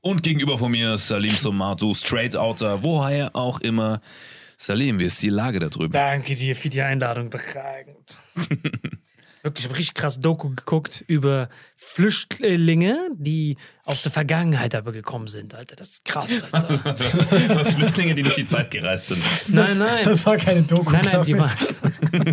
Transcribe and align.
Und 0.00 0.22
gegenüber 0.22 0.58
von 0.58 0.70
mir 0.70 0.96
Salim 0.96 1.32
Somato, 1.32 1.92
Straight 1.94 2.36
Outer, 2.36 2.82
woher 2.82 3.34
auch 3.34 3.60
immer. 3.60 4.00
Salim, 4.56 4.98
wie 4.98 5.04
ist 5.04 5.22
die 5.22 5.28
Lage 5.28 5.58
da 5.60 5.68
drüben? 5.68 5.92
Danke 5.92 6.34
dir 6.34 6.56
für 6.56 6.68
die 6.68 6.82
Einladung, 6.82 7.30
bereigend. 7.30 8.20
Wirklich, 9.42 9.64
ich 9.64 9.70
habe 9.70 9.78
richtig 9.78 9.94
krass 9.94 10.20
Doku 10.20 10.50
geguckt 10.50 11.04
über 11.06 11.48
Flüchtlinge, 11.76 12.96
die 13.16 13.56
aus 13.84 14.02
der 14.02 14.10
Vergangenheit 14.12 14.74
aber 14.74 14.92
gekommen 14.92 15.28
sind, 15.28 15.54
Alter. 15.54 15.76
Das 15.76 15.88
ist 15.90 16.04
krass, 16.04 16.42
Alter. 16.50 16.68
Was 17.54 17.72
Flüchtlinge, 17.72 18.14
die 18.14 18.22
durch 18.22 18.34
die 18.34 18.44
Zeit 18.44 18.70
gereist 18.70 19.08
sind. 19.08 19.22
nein, 19.48 19.78
nein. 19.78 20.04
Das 20.04 20.26
war 20.26 20.36
keine 20.36 20.62
Doku. 20.62 20.90
nein, 20.90 21.04
nein, 21.10 21.24
die 21.24 21.38
war. 21.38 21.50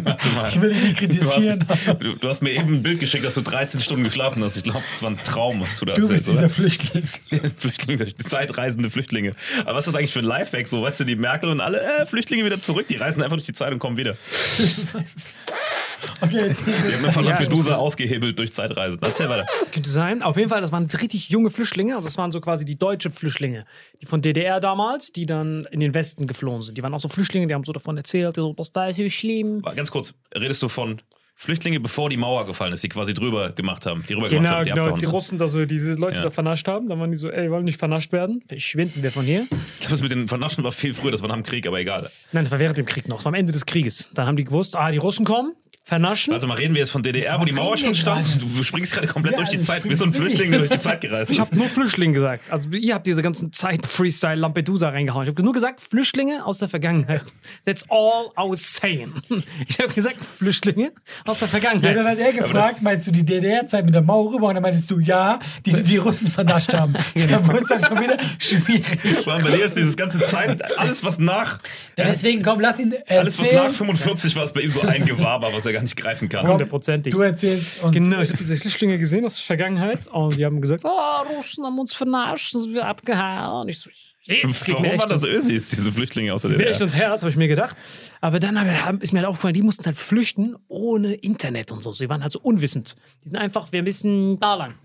Warte 0.04 0.30
mal. 0.30 0.50
Ich 0.50 0.60
will 0.60 0.74
dich 0.74 0.82
nicht 0.82 0.96
Du 1.02 1.08
kritisieren. 1.08 1.66
hast, 1.68 1.88
du, 2.02 2.16
du 2.16 2.28
hast 2.30 2.42
mir 2.42 2.52
eben 2.52 2.76
ein 2.76 2.84
Bild 2.84 3.00
geschickt, 3.00 3.24
dass 3.24 3.36
du 3.36 3.42
13 3.42 3.80
Stunden 3.82 4.04
geschlafen 4.04 4.44
hast. 4.44 4.58
Ich 4.58 4.64
glaube, 4.64 4.84
das 4.90 5.02
war 5.02 5.12
ein 5.12 5.20
Traum, 5.24 5.62
was 5.62 5.78
du 5.80 5.86
da 5.86 5.94
Du 5.94 6.02
bist 6.02 6.12
erzählst, 6.12 6.28
dieser 6.30 6.40
oder? 6.46 6.50
Flüchtling. 6.50 7.08
Flüchtlinge, 7.58 8.16
zeitreisende 8.16 8.90
Flüchtlinge. 8.90 9.32
Aber 9.62 9.76
was 9.76 9.86
ist 9.88 9.94
das 9.94 10.00
eigentlich 10.00 10.14
für 10.14 10.20
ein 10.20 10.26
Lifehack? 10.26 10.68
So, 10.68 10.82
weißt 10.82 11.02
du, 11.02 11.04
die 11.06 11.16
Merkel 11.16 11.50
und 11.50 11.62
alle 11.62 11.82
äh, 11.82 12.06
Flüchtlinge 12.06 12.44
wieder 12.46 12.60
zurück, 12.60 12.88
die 12.88 12.96
reisen 12.96 13.22
einfach 13.22 13.38
durch 13.38 13.46
die 13.48 13.54
Zeit 13.54 13.72
und 13.72 13.80
kommen 13.80 13.96
wieder. 13.98 14.18
Okay, 16.22 16.48
jetzt. 16.48 16.64
Die 16.66 16.72
haben 16.72 17.12
von 17.12 17.24
Ja, 17.24 17.32
Lampedusa 17.32 17.70
das 17.70 17.78
ist- 17.78 17.84
ausgehebelt 17.84 18.38
durch 18.40 18.54
Zeitreisen. 18.54 19.00
Erzähl 19.02 19.30
weiter. 19.30 19.46
Könnte 19.72 19.90
sein. 19.90 20.22
Auf 20.24 20.38
jeden 20.38 20.50
Fall, 20.50 20.62
das 20.62 20.72
waren 20.72 20.86
richtig 20.86 21.30
junge 21.30 21.50
Flüchtlinge. 21.50 21.96
Also, 21.96 22.08
das 22.08 22.18
waren 22.18 22.32
so 22.32 22.40
quasi 22.42 22.66
die 22.66 22.78
deutsche 22.78 23.12
Flüchtlinge. 23.12 23.66
Die 24.02 24.06
von 24.06 24.22
DDR 24.22 24.60
damals, 24.60 25.12
die 25.12 25.26
dann 25.26 25.66
in 25.72 25.80
den 25.80 25.94
Westen 25.94 26.28
geflohen 26.28 26.62
sind. 26.62 26.78
Die 26.78 26.84
waren 26.84 26.94
auch 26.94 27.00
so 27.00 27.10
Flüchtlinge, 27.10 27.48
die 27.48 27.54
haben 27.54 27.64
so 27.64 27.72
davon 27.74 27.98
erzählt, 27.98 28.36
so, 28.36 28.54
das 28.54 28.72
da 28.72 28.88
ist 28.88 28.98
so 28.98 29.10
schlimm. 29.10 29.62
Ganz 29.76 29.92
kurz, 29.92 30.14
redest 30.34 30.62
du 30.64 30.68
von 30.70 31.02
Flüchtlinge, 31.38 31.82
bevor 31.82 32.10
die 32.10 32.16
Mauer 32.16 32.46
gefallen 32.46 32.72
ist, 32.72 32.82
die 32.86 32.88
quasi 32.88 33.14
drüber 33.14 33.52
gemacht 33.52 33.86
haben, 33.86 34.06
die 34.08 34.14
rüber 34.14 34.30
gemacht 34.30 34.44
Genau, 34.46 34.56
haben, 34.56 34.66
die 34.66 34.72
genau. 34.72 34.86
Als 34.86 35.00
die? 35.02 35.06
Russen 35.06 35.38
da 35.38 35.50
so 35.50 35.66
diese 35.66 35.96
Leute 35.96 36.16
Ja. 36.18 36.24
da 36.24 36.30
vernascht 36.32 36.66
haben, 36.70 36.88
dann 36.88 36.98
waren 36.98 37.12
die 37.12 37.18
so, 37.18 37.30
ey, 37.30 37.44
wir 37.44 37.52
wollen 37.52 37.66
nicht 37.66 37.78
vernascht 37.78 38.14
werden. 38.14 38.42
Verschwinden 38.48 39.04
wir 39.04 39.12
von 39.12 39.26
hier. 39.26 39.42
Ich 39.42 39.80
glaube, 39.82 39.92
das 39.92 40.02
mit 40.02 40.14
den 40.14 40.30
Vernaschen 40.30 40.64
war 40.64 40.72
viel 40.72 40.94
früher, 40.94 41.12
das 41.12 41.22
war 41.22 41.28
nach 41.28 41.36
dem 41.36 41.44
Krieg, 41.44 41.68
aber 41.68 41.78
egal. 41.78 42.10
Nein, 42.32 42.46
das 42.46 42.52
war 42.52 42.60
während 42.60 42.78
dem 42.78 42.86
Krieg 42.86 43.10
noch. 43.10 43.18
Das 43.18 43.26
war 43.26 43.32
am 43.32 43.36
Ende 43.36 43.52
des 43.52 43.66
Krieges. 43.66 44.10
Dann 44.14 44.28
haben 44.28 44.38
die 44.38 44.46
gewusst, 44.46 44.78
ah, 44.78 44.90
die 44.92 44.98
Russen 44.98 45.26
kommen, 45.26 45.52
vernaschen. 45.86 46.34
Also 46.34 46.48
mal 46.48 46.56
reden 46.56 46.74
wir 46.74 46.80
jetzt 46.82 46.90
von 46.92 47.04
DDR, 47.04 47.36
wo 47.38 47.42
Was 47.42 47.48
die 47.48 47.54
Mauer 47.54 47.78
schon 47.78 47.94
stand. 47.94 48.42
Du, 48.42 48.64
springst 48.64 48.94
gerade 48.94 49.06
komplett 49.06 49.34
Ja, 49.34 49.38
durch 49.38 49.50
die 49.52 49.58
das 49.58 49.68
Zeit, 49.68 49.84
wie 49.86 49.94
so 49.94 50.04
ein 50.06 50.14
Flüchtling, 50.14 50.50
der 50.50 50.60
durch 50.62 50.72
die 50.72 50.80
Zeit 50.80 51.00
gereist 51.02 51.30
ich 51.30 51.38
ist. 51.38 51.46
habe 51.46 51.56
nur 51.56 51.70
Flüchtlinge 51.70 52.14
gesagt. 52.14 52.50
Also 52.52 52.70
ihr 52.72 52.96
habt 52.96 53.06
diese 53.06 53.22
ganzen 53.22 53.54
Zeit 53.54 53.86
Freestyle 53.86 54.36
Lampedusa 54.36 54.90
reingehauen. 54.90 55.26
Ich 55.26 55.30
habe 55.30 55.44
nur 55.44 55.54
gesagt 55.54 55.80
Flüchtlinge 55.82 56.44
aus 56.44 56.58
der 56.58 56.70
Vergangenheit. 56.70 57.22
That's 57.66 57.86
all 57.90 58.32
I 58.38 58.50
was 58.50 58.62
saying. 58.76 59.14
Ich 59.68 59.80
habe 59.80 59.94
gesagt 59.94 60.26
Flüchtlinge 60.26 60.92
aus 61.26 61.40
der 61.40 61.48
Ja, 61.50 61.60
dann 61.60 61.62
Vergangenheit. 61.82 62.08
hat 62.08 62.18
er 62.18 62.34
gefragt, 62.34 62.82
meinst 62.82 63.06
du 63.08 63.12
die 63.12 63.24
DDR-Zeit 63.24 63.86
mit 63.86 63.94
der 63.94 64.02
Mauer 64.02 64.34
rüber? 64.34 64.48
Und 64.48 64.56
dann 64.56 64.64
meintest 64.64 64.90
du, 64.90 65.00
ja, 65.00 65.38
die 65.66 65.74
die, 65.74 65.84
die 65.84 65.98
Russen 65.98 66.28
vernascht 66.28 66.74
haben. 66.74 66.94
Da 67.30 67.46
wurde 67.48 67.60
es 67.60 67.68
dann 67.68 67.84
schon 67.84 68.00
wieder 68.02 68.18
schwierig. 68.40 68.84
Vor 69.24 69.34
allem 69.34 69.44
bei 69.44 69.52
dir 69.52 69.66
ist 69.66 69.76
dieses 69.78 69.96
ganze 69.96 70.20
Zeit, 70.22 70.64
alles 70.80 71.04
was 71.04 71.20
nach, 71.20 71.60
Ja, 71.98 72.06
deswegen, 72.06 72.42
komm, 72.42 72.60
lass 72.60 72.80
ihn 72.80 72.94
alles 73.08 73.38
was 73.40 73.46
erzählen. 73.48 73.66
nach 73.68 73.74
45 73.74 74.36
war, 74.36 74.44
ist 74.44 74.54
bei 74.54 74.62
ihm 74.62 74.72
so 74.72 74.82
ein 74.82 75.06
Gewaber, 75.06 75.52
was 75.54 75.66
er 75.66 75.74
gar 75.76 75.82
nicht 75.84 75.96
greifen 75.96 76.28
kann. 76.30 76.48
Hundertprozentig. 76.48 77.14
Du 77.14 77.22
erzählst 77.22 77.84
und 77.84 77.92
Genau, 77.92 78.22
ich 78.22 78.30
habe 78.30 78.38
diese 78.38 78.56
Flüchtlinge 78.58 78.98
gesehen 78.98 79.24
aus 79.26 79.36
der 79.36 79.44
Vergangenheit 79.46 80.08
und 80.08 80.38
die 80.38 80.46
haben 80.46 80.60
gesagt, 80.62 80.84
oh, 80.86 81.36
Russen 81.38 81.64
haben 81.66 81.78
uns 81.80 81.94
verarscht, 81.94 82.52
sind 82.52 82.74
wir 82.74 82.86
abgehauen. 82.86 83.68
Ich 83.70 83.80
so, 83.80 83.90
jetzt 84.24 84.66
geht 84.66 84.76
mir 84.80 84.80
Warum 84.80 84.86
echt 84.86 85.00
waren 85.02 85.10
das 85.10 85.24
Ösis, 85.24 85.70
diese 85.70 85.92
Flüchtlinge 85.92 86.34
aus 86.34 86.42
der 86.42 86.52
mir 86.52 86.58
echt 86.66 86.68
DDR? 86.76 86.82
ins 86.84 86.96
Herz, 86.96 87.22
habe 87.22 87.30
ich 87.30 87.38
mir 87.38 87.48
gedacht. 87.48 87.76
Aber 88.22 88.40
dann 88.40 88.60
hab- 88.86 89.04
ist 89.04 89.14
mir 89.14 89.20
halt 89.20 89.28
aufgefallen, 89.28 89.54
die 89.54 89.62
mussten 89.62 89.86
halt 89.86 89.98
flüchten 89.98 90.56
ohne 90.68 91.14
Internet 91.14 91.72
und 91.72 91.84
so. 91.84 91.92
Sie 91.92 92.10
waren 92.10 92.24
halt 92.24 92.32
so 92.32 92.40
unwissend. 92.42 92.96
Die 93.24 93.28
sind 93.30 93.38
einfach, 93.38 93.72
wir 93.72 93.84
müssen 93.84 94.40
da 94.40 94.56
lang. 94.56 94.72
Und 94.72 94.78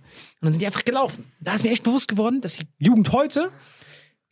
dann 0.47 0.53
sind 0.53 0.61
die 0.61 0.67
einfach 0.67 0.85
gelaufen. 0.85 1.25
Da 1.41 1.55
ist 1.55 1.63
mir 1.65 1.71
echt 1.71 1.83
bewusst 1.85 2.09
geworden, 2.09 2.41
dass 2.41 2.57
die 2.57 2.67
Jugend 2.79 3.13
heute, 3.13 3.51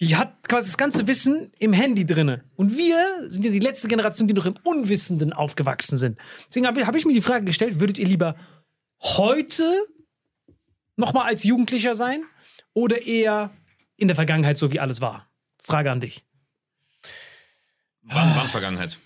die 0.00 0.17
hat 0.17 0.49
quasi 0.49 0.69
das 0.69 0.77
ganze 0.77 1.06
Wissen 1.06 1.53
im 1.59 1.73
Handy 1.73 2.06
drinne. 2.06 2.43
Und 2.56 2.77
wir 2.77 3.31
sind 3.31 3.45
ja 3.45 3.50
die 3.50 3.59
letzte 3.59 3.89
Generation, 3.89 4.29
die 4.29 4.35
noch 4.35 4.47
im 4.47 4.55
Unwissenden 4.62 5.33
aufgewachsen 5.33 5.99
sind. 5.99 6.19
Deswegen 6.47 6.67
habe 6.67 6.87
hab 6.87 6.95
ich 6.95 7.05
mir 7.05 7.15
die 7.15 7.21
Frage 7.21 7.45
gestellt, 7.45 7.81
würdet 7.81 7.99
ihr 7.99 8.06
lieber 8.06 8.37
heute 9.03 9.65
nochmal 10.97 11.27
als 11.27 11.45
Jugendlicher 11.45 11.95
sein 11.95 12.25
oder 12.75 13.03
eher 13.06 13.50
in 13.97 14.06
der 14.06 14.15
Vergangenheit, 14.15 14.59
so 14.59 14.73
wie 14.73 14.81
alles 14.81 15.00
war? 15.00 15.29
Frage 15.61 15.91
an 15.91 16.00
dich. 16.00 16.25
Wann, 18.03 18.35
wann 18.37 18.49
Vergangenheit? 18.49 18.99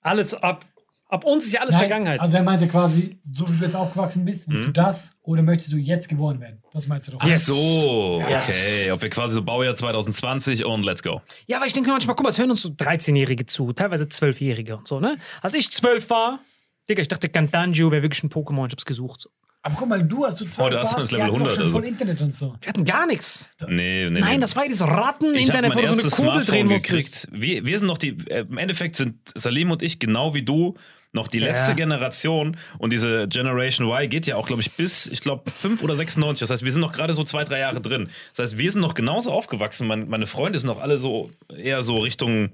Alles 0.00 0.34
ab, 0.34 0.64
ab 1.08 1.24
uns 1.24 1.46
ist 1.46 1.52
ja 1.54 1.60
alles 1.62 1.74
Nein, 1.74 1.80
Vergangenheit. 1.88 2.20
Also 2.20 2.36
er 2.36 2.42
meinte 2.42 2.68
quasi, 2.68 3.18
so 3.32 3.48
wie 3.50 3.56
du 3.58 3.64
jetzt 3.64 3.74
aufgewachsen 3.74 4.24
bist, 4.24 4.48
bist 4.48 4.66
du 4.66 4.70
das 4.72 5.10
oder 5.22 5.42
möchtest 5.42 5.72
du 5.72 5.76
jetzt 5.76 6.08
geboren 6.08 6.40
werden? 6.40 6.62
Das 6.72 6.86
meinst 6.86 7.08
du 7.08 7.12
doch. 7.12 7.18
Ach 7.22 7.26
Yes. 7.26 7.46
so, 7.46 8.22
Yes. 8.28 8.48
okay. 8.48 8.90
Ob 8.92 9.02
wir 9.02 9.10
quasi 9.10 9.34
so 9.34 9.42
Baujahr 9.42 9.74
2020 9.74 10.64
und 10.64 10.84
let's 10.84 11.02
go. 11.02 11.22
ja, 11.46 11.56
aber 11.56 11.66
ich 11.66 11.72
denke 11.72 11.88
mir 11.88 11.94
manchmal, 11.94 12.14
guck 12.16 12.24
mal, 12.24 12.30
es 12.30 12.38
hören 12.38 12.50
uns 12.50 12.62
so 12.62 12.68
13-Jährige 12.68 13.46
zu, 13.46 13.72
teilweise 13.72 14.04
12-Jährige 14.04 14.76
und 14.76 14.86
so, 14.86 15.00
ne? 15.00 15.16
Als 15.42 15.54
ich 15.54 15.70
12 15.70 16.10
war, 16.10 16.40
Digga, 16.88 17.02
ich 17.02 17.08
dachte, 17.08 17.28
Gandanjo 17.28 17.90
wäre 17.90 18.02
wirklich 18.02 18.22
ein 18.22 18.30
Pokémon, 18.30 18.66
ich 18.66 18.72
hab's 18.72 18.84
gesucht. 18.84 19.20
So. 19.20 19.30
Aber 19.62 19.74
guck 19.76 19.88
mal, 19.88 20.02
du 20.02 20.24
hast 20.24 20.40
du 20.40 20.46
zwei 20.46 20.66
Oh, 20.66 20.70
du 20.70 20.78
hast 20.80 20.96
das 20.96 21.10
Level 21.10 21.26
100, 21.26 21.52
schon 21.52 21.62
also. 21.64 21.72
voll 21.78 21.84
Internet 21.84 22.22
und 22.22 22.34
so. 22.34 22.54
Wir 22.60 22.68
hatten 22.68 22.84
gar 22.84 23.06
nichts. 23.06 23.50
Nee, 23.66 24.08
nee, 24.08 24.20
Nein, 24.20 24.34
nee. 24.36 24.38
das 24.40 24.54
war 24.56 24.62
ja 24.62 24.68
dieses 24.68 24.86
Ratten-Internet, 24.86 25.74
wo 25.74 25.80
du 25.80 25.92
so 25.94 26.22
eine 26.22 26.30
Kurbel 26.30 26.44
drehen 26.46 26.68
gekriegt. 26.68 27.28
Wir, 27.32 27.66
wir 27.66 27.78
sind 27.78 27.88
noch 27.88 27.98
die, 27.98 28.16
äh, 28.30 28.46
im 28.48 28.56
Endeffekt 28.56 28.96
sind 28.96 29.16
Salim 29.34 29.70
und 29.70 29.82
ich 29.82 29.98
genau 29.98 30.32
wie 30.34 30.42
du 30.42 30.74
noch 31.12 31.28
die 31.28 31.38
letzte 31.38 31.70
Ja. 31.70 31.76
Generation 31.76 32.56
und 32.78 32.92
diese 32.92 33.28
Generation 33.28 33.88
Y 33.88 34.08
geht 34.08 34.26
ja 34.26 34.36
auch, 34.36 34.46
glaube 34.46 34.62
ich, 34.62 34.70
bis, 34.72 35.06
ich 35.06 35.20
glaube, 35.20 35.50
5 35.50 35.82
oder 35.82 35.96
96. 35.96 36.40
Das 36.40 36.50
heißt, 36.50 36.64
wir 36.64 36.72
sind 36.72 36.82
noch 36.82 36.92
gerade 36.92 37.12
so 37.14 37.24
zwei, 37.24 37.44
drei 37.44 37.60
Jahre 37.60 37.80
drin. 37.80 38.08
Das 38.34 38.44
heißt, 38.44 38.58
wir 38.58 38.70
sind 38.70 38.80
noch 38.80 38.94
genauso 38.94 39.32
aufgewachsen. 39.32 39.86
Mein, 39.86 40.08
meine 40.08 40.26
Freunde 40.26 40.58
sind 40.58 40.68
noch 40.68 40.80
alle 40.80 40.98
so 40.98 41.30
eher 41.56 41.82
so 41.82 41.98
Richtung 41.98 42.50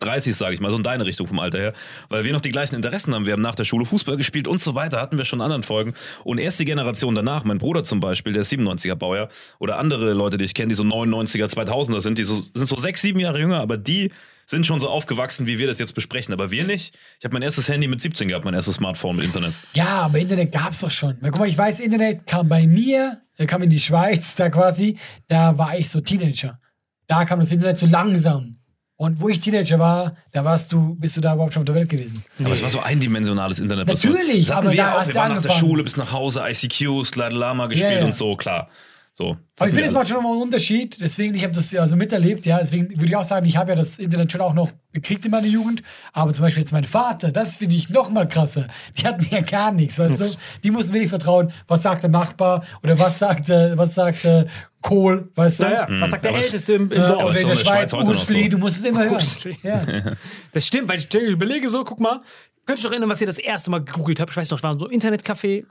30, 0.00 0.34
sage 0.34 0.54
ich 0.54 0.60
mal, 0.60 0.70
so 0.70 0.76
in 0.76 0.82
deine 0.82 1.06
Richtung 1.06 1.26
vom 1.26 1.38
Alter 1.38 1.58
her, 1.58 1.72
weil 2.08 2.24
wir 2.24 2.32
noch 2.32 2.40
die 2.40 2.50
gleichen 2.50 2.74
Interessen 2.74 3.14
haben. 3.14 3.26
Wir 3.26 3.32
haben 3.32 3.40
nach 3.42 3.54
der 3.54 3.64
Schule 3.64 3.86
Fußball 3.86 4.16
gespielt 4.16 4.48
und 4.48 4.60
so 4.60 4.74
weiter, 4.74 5.00
hatten 5.00 5.18
wir 5.18 5.24
schon 5.24 5.38
in 5.38 5.44
anderen 5.44 5.62
Folgen. 5.62 5.94
Und 6.24 6.38
erst 6.38 6.58
die 6.58 6.64
Generation 6.64 7.14
danach, 7.14 7.44
mein 7.44 7.58
Bruder 7.58 7.84
zum 7.84 8.00
Beispiel, 8.00 8.32
der 8.32 8.42
ist 8.42 8.52
97er 8.52 8.96
Baujahr, 8.96 9.28
oder 9.60 9.78
andere 9.78 10.12
Leute, 10.12 10.36
die 10.36 10.44
ich 10.46 10.54
kenne, 10.54 10.68
die 10.68 10.74
so 10.74 10.82
99er, 10.82 11.46
2000er 11.46 12.00
sind, 12.00 12.18
die 12.18 12.24
so, 12.24 12.34
sind 12.34 12.66
so 12.66 12.76
sechs, 12.76 13.02
sieben 13.02 13.20
Jahre 13.20 13.38
jünger, 13.38 13.60
aber 13.60 13.76
die 13.76 14.10
sind 14.46 14.66
schon 14.66 14.80
so 14.80 14.88
aufgewachsen, 14.88 15.46
wie 15.46 15.58
wir 15.58 15.66
das 15.66 15.78
jetzt 15.78 15.94
besprechen. 15.94 16.32
Aber 16.32 16.50
wir 16.50 16.64
nicht. 16.64 16.98
Ich 17.18 17.24
habe 17.24 17.34
mein 17.34 17.42
erstes 17.42 17.68
Handy 17.68 17.88
mit 17.88 18.00
17 18.00 18.28
gehabt, 18.28 18.44
mein 18.44 18.54
erstes 18.54 18.76
Smartphone 18.76 19.16
mit 19.16 19.24
Internet. 19.24 19.58
Ja, 19.74 20.02
aber 20.02 20.18
Internet 20.18 20.52
gab's 20.52 20.80
doch 20.80 20.90
schon. 20.90 21.18
Guck 21.22 21.38
mal, 21.38 21.48
ich 21.48 21.58
weiß, 21.58 21.80
Internet 21.80 22.26
kam 22.26 22.48
bei 22.48 22.66
mir, 22.66 23.20
äh, 23.36 23.46
kam 23.46 23.62
in 23.62 23.70
die 23.70 23.80
Schweiz, 23.80 24.34
da 24.34 24.50
quasi, 24.50 24.98
da 25.28 25.56
war 25.58 25.76
ich 25.78 25.88
so 25.88 26.00
Teenager. 26.00 26.58
Da 27.06 27.24
kam 27.24 27.38
das 27.40 27.50
Internet 27.50 27.78
so 27.78 27.86
langsam. 27.86 28.58
Und 28.96 29.20
wo 29.20 29.28
ich 29.28 29.40
Teenager 29.40 29.78
war, 29.78 30.16
da 30.30 30.44
warst 30.44 30.72
du, 30.72 30.94
bist 30.94 31.16
du 31.16 31.20
da 31.20 31.34
überhaupt 31.34 31.52
schon 31.52 31.62
auf 31.62 31.66
der 31.66 31.74
Welt 31.74 31.88
gewesen. 31.88 32.24
Aber 32.38 32.52
es 32.52 32.62
war 32.62 32.68
so 32.68 32.78
eindimensionales 32.78 33.58
Internet. 33.58 33.88
Natürlich, 33.88 34.52
aber 34.54 34.70
wir 34.70 34.76
da 34.76 35.00
auch. 35.00 35.06
Wir 35.06 35.14
ja 35.14 35.20
waren 35.20 35.32
nach 35.32 35.42
der 35.42 35.50
angefangen. 35.50 35.58
Schule 35.58 35.82
bis 35.82 35.96
nach 35.96 36.12
Hause, 36.12 36.44
ICQ, 36.48 37.04
Slide 37.04 37.34
Lama 37.34 37.66
gespielt 37.66 37.98
ja. 38.00 38.04
und 38.04 38.14
so, 38.14 38.36
klar. 38.36 38.68
So. 39.16 39.36
Aber 39.60 39.68
ich 39.68 39.74
finde, 39.74 39.86
es 39.86 39.92
macht 39.92 40.08
schon 40.08 40.16
nochmal 40.16 40.32
einen 40.32 40.42
Unterschied. 40.42 41.00
Deswegen, 41.00 41.36
ich 41.36 41.44
habe 41.44 41.52
das 41.52 41.70
ja 41.70 41.86
so 41.86 41.94
miterlebt, 41.94 42.46
ja. 42.46 42.58
Deswegen 42.58 42.90
würde 42.90 43.06
ich 43.06 43.14
auch 43.14 43.22
sagen, 43.22 43.46
ich 43.46 43.56
habe 43.56 43.70
ja 43.70 43.76
das 43.76 44.00
Internet 44.00 44.32
schon 44.32 44.40
auch 44.40 44.54
noch 44.54 44.72
gekriegt 44.92 45.24
in 45.24 45.30
meiner 45.30 45.46
Jugend. 45.46 45.84
Aber 46.12 46.32
zum 46.34 46.42
Beispiel 46.42 46.64
jetzt 46.64 46.72
mein 46.72 46.82
Vater, 46.82 47.30
das 47.30 47.58
finde 47.58 47.76
ich 47.76 47.88
noch 47.88 48.10
mal 48.10 48.26
krasser. 48.26 48.66
Die 48.98 49.06
hatten 49.06 49.24
ja 49.30 49.40
gar 49.42 49.70
nichts, 49.70 50.00
weißt 50.00 50.20
du? 50.20 50.26
Die 50.64 50.72
mussten 50.72 50.94
wirklich 50.94 51.10
vertrauen, 51.10 51.52
was 51.68 51.82
sagt 51.82 52.02
der 52.02 52.10
Nachbar 52.10 52.64
oder 52.82 52.98
was 52.98 53.20
sagt, 53.20 53.48
äh, 53.50 53.78
was 53.78 53.94
sagt 53.94 54.24
äh, 54.24 54.46
Kohl, 54.82 55.30
weißt 55.36 55.60
du? 55.60 55.64
Ja, 55.66 55.88
ja. 55.88 56.00
Was 56.00 56.10
sagt 56.10 56.24
der 56.24 56.32
aber 56.32 56.40
Älteste 56.40 56.72
im, 56.74 56.90
im 56.90 56.98
Ja, 57.00 57.08
Dorf? 57.12 57.40
in 57.40 57.46
der 57.46 57.54
Schweiz 57.54 57.92
Schweiz, 57.92 58.08
Ursli, 58.08 58.42
so. 58.42 58.48
du 58.48 58.58
musst 58.58 58.78
es 58.78 58.84
immer 58.84 59.04
hören. 59.04 59.56
Ja. 59.62 60.12
Das 60.52 60.66
stimmt, 60.66 60.88
weil 60.88 60.98
ich 60.98 61.14
überlege 61.14 61.68
so, 61.68 61.84
guck 61.84 62.00
mal, 62.00 62.18
könnt 62.66 62.80
ihr 62.80 62.86
euch 62.86 62.90
erinnern, 62.90 63.10
was 63.10 63.20
ihr 63.20 63.28
das 63.28 63.38
erste 63.38 63.70
Mal 63.70 63.84
gegoogelt 63.84 64.18
habt? 64.18 64.32
Ich 64.32 64.36
weiß 64.36 64.50
noch, 64.50 64.58
es 64.58 64.64
war 64.64 64.76
so 64.76 64.88
Internetcafé. 64.88 65.66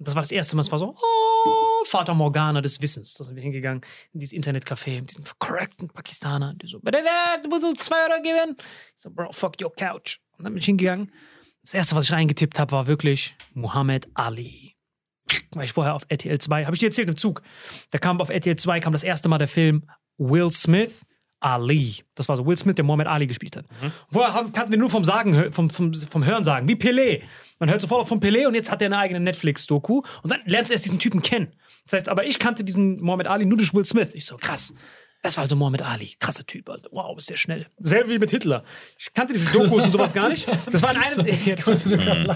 Das 0.00 0.16
war 0.16 0.22
das 0.22 0.32
erste 0.32 0.56
Mal, 0.56 0.62
es 0.62 0.72
war 0.72 0.80
so, 0.80 0.96
oh, 0.96 1.71
Vater 1.92 2.14
Morgana 2.14 2.60
des 2.62 2.80
Wissens. 2.80 3.14
Da 3.14 3.24
sind 3.24 3.36
wir 3.36 3.42
hingegangen 3.42 3.82
in 4.14 4.20
dieses 4.20 4.34
Internetcafé 4.34 5.00
mit 5.00 5.10
diesem 5.10 5.24
vercrackten 5.24 5.88
Pakistaner. 5.88 6.54
Die 6.54 6.66
so, 6.66 6.80
bitte, 6.80 6.98
wer, 7.04 7.42
du 7.42 7.48
musst 7.50 7.62
uns 7.64 7.84
zwei 7.84 7.96
Euro 8.10 8.22
geben. 8.22 8.56
Ich 8.96 9.02
so, 9.02 9.10
Bro, 9.10 9.30
fuck 9.32 9.60
your 9.62 9.72
couch. 9.76 10.18
Und 10.38 10.44
dann 10.46 10.54
bin 10.54 10.60
ich 10.60 10.64
hingegangen. 10.66 11.12
Das 11.62 11.74
erste, 11.74 11.94
was 11.94 12.04
ich 12.04 12.12
reingetippt 12.12 12.58
habe, 12.58 12.72
war 12.72 12.86
wirklich 12.86 13.36
Muhammad 13.52 14.08
Ali. 14.14 14.74
Weil 15.52 15.66
ich 15.66 15.72
vorher 15.72 15.94
auf 15.94 16.02
RTL 16.08 16.38
2, 16.38 16.64
habe 16.64 16.74
ich 16.74 16.80
dir 16.80 16.86
erzählt 16.86 17.08
im 17.08 17.16
Zug. 17.18 17.42
Da 17.90 17.98
kam 17.98 18.20
auf 18.20 18.30
RTL 18.30 18.56
2 18.56 18.80
kam 18.80 18.92
das 18.94 19.02
erste 19.04 19.28
Mal 19.28 19.38
der 19.38 19.48
Film 19.48 19.88
Will 20.16 20.50
Smith 20.50 21.02
Ali. 21.40 22.04
Das 22.14 22.28
war 22.28 22.36
so 22.36 22.46
Will 22.46 22.56
Smith, 22.56 22.74
der 22.76 22.84
Muhammad 22.84 23.06
Ali 23.06 23.26
gespielt 23.26 23.56
hat. 23.56 23.66
Vorher 24.10 24.32
haben- 24.32 24.52
kannten 24.52 24.72
wir 24.72 24.78
nur 24.78 24.90
vom 24.90 25.04
Sagen, 25.04 25.52
vom, 25.52 25.68
vom, 25.70 25.92
vom 25.92 26.24
Hören 26.24 26.44
sagen, 26.44 26.68
wie 26.68 26.74
Pelé. 26.74 27.22
Man 27.58 27.68
hört 27.70 27.80
sofort 27.80 28.02
auch 28.02 28.08
von 28.08 28.20
Pelé 28.20 28.46
und 28.46 28.54
jetzt 28.54 28.70
hat 28.70 28.80
er 28.82 28.86
eine 28.86 28.98
eigene 28.98 29.20
Netflix-Doku 29.20 30.02
und 30.22 30.30
dann 30.30 30.40
lernst 30.46 30.70
du 30.70 30.74
erst 30.74 30.84
diesen 30.86 30.98
Typen 30.98 31.20
kennen. 31.22 31.54
Das 31.84 31.94
heißt, 31.94 32.08
aber 32.08 32.24
ich 32.24 32.38
kannte 32.38 32.64
diesen 32.64 33.00
Muhammad 33.00 33.26
Ali 33.26 33.44
nur 33.44 33.58
durch 33.58 33.74
Will 33.74 33.84
Smith. 33.84 34.10
Ich 34.14 34.24
so, 34.24 34.36
krass. 34.36 34.72
Das 35.24 35.36
war 35.36 35.44
also 35.44 35.54
Muhammad 35.54 35.82
Ali. 35.82 36.10
Krasser 36.18 36.44
Typ. 36.44 36.68
Alter. 36.68 36.88
Wow, 36.90 37.16
ist 37.16 37.30
der 37.30 37.36
schnell. 37.36 37.66
Selbe 37.78 38.10
wie 38.10 38.18
mit 38.18 38.30
Hitler. 38.30 38.64
Ich 38.98 39.14
kannte 39.14 39.32
diese 39.32 39.52
Dokus 39.52 39.84
und 39.84 39.92
sowas 39.92 40.12
gar 40.12 40.28
nicht. 40.28 40.48
Das 40.70 40.82
war 40.82 40.90
in 40.90 40.96
einem. 40.96 41.12
Ja, 41.46 41.54
das 41.54 41.84
lachen. 41.84 42.26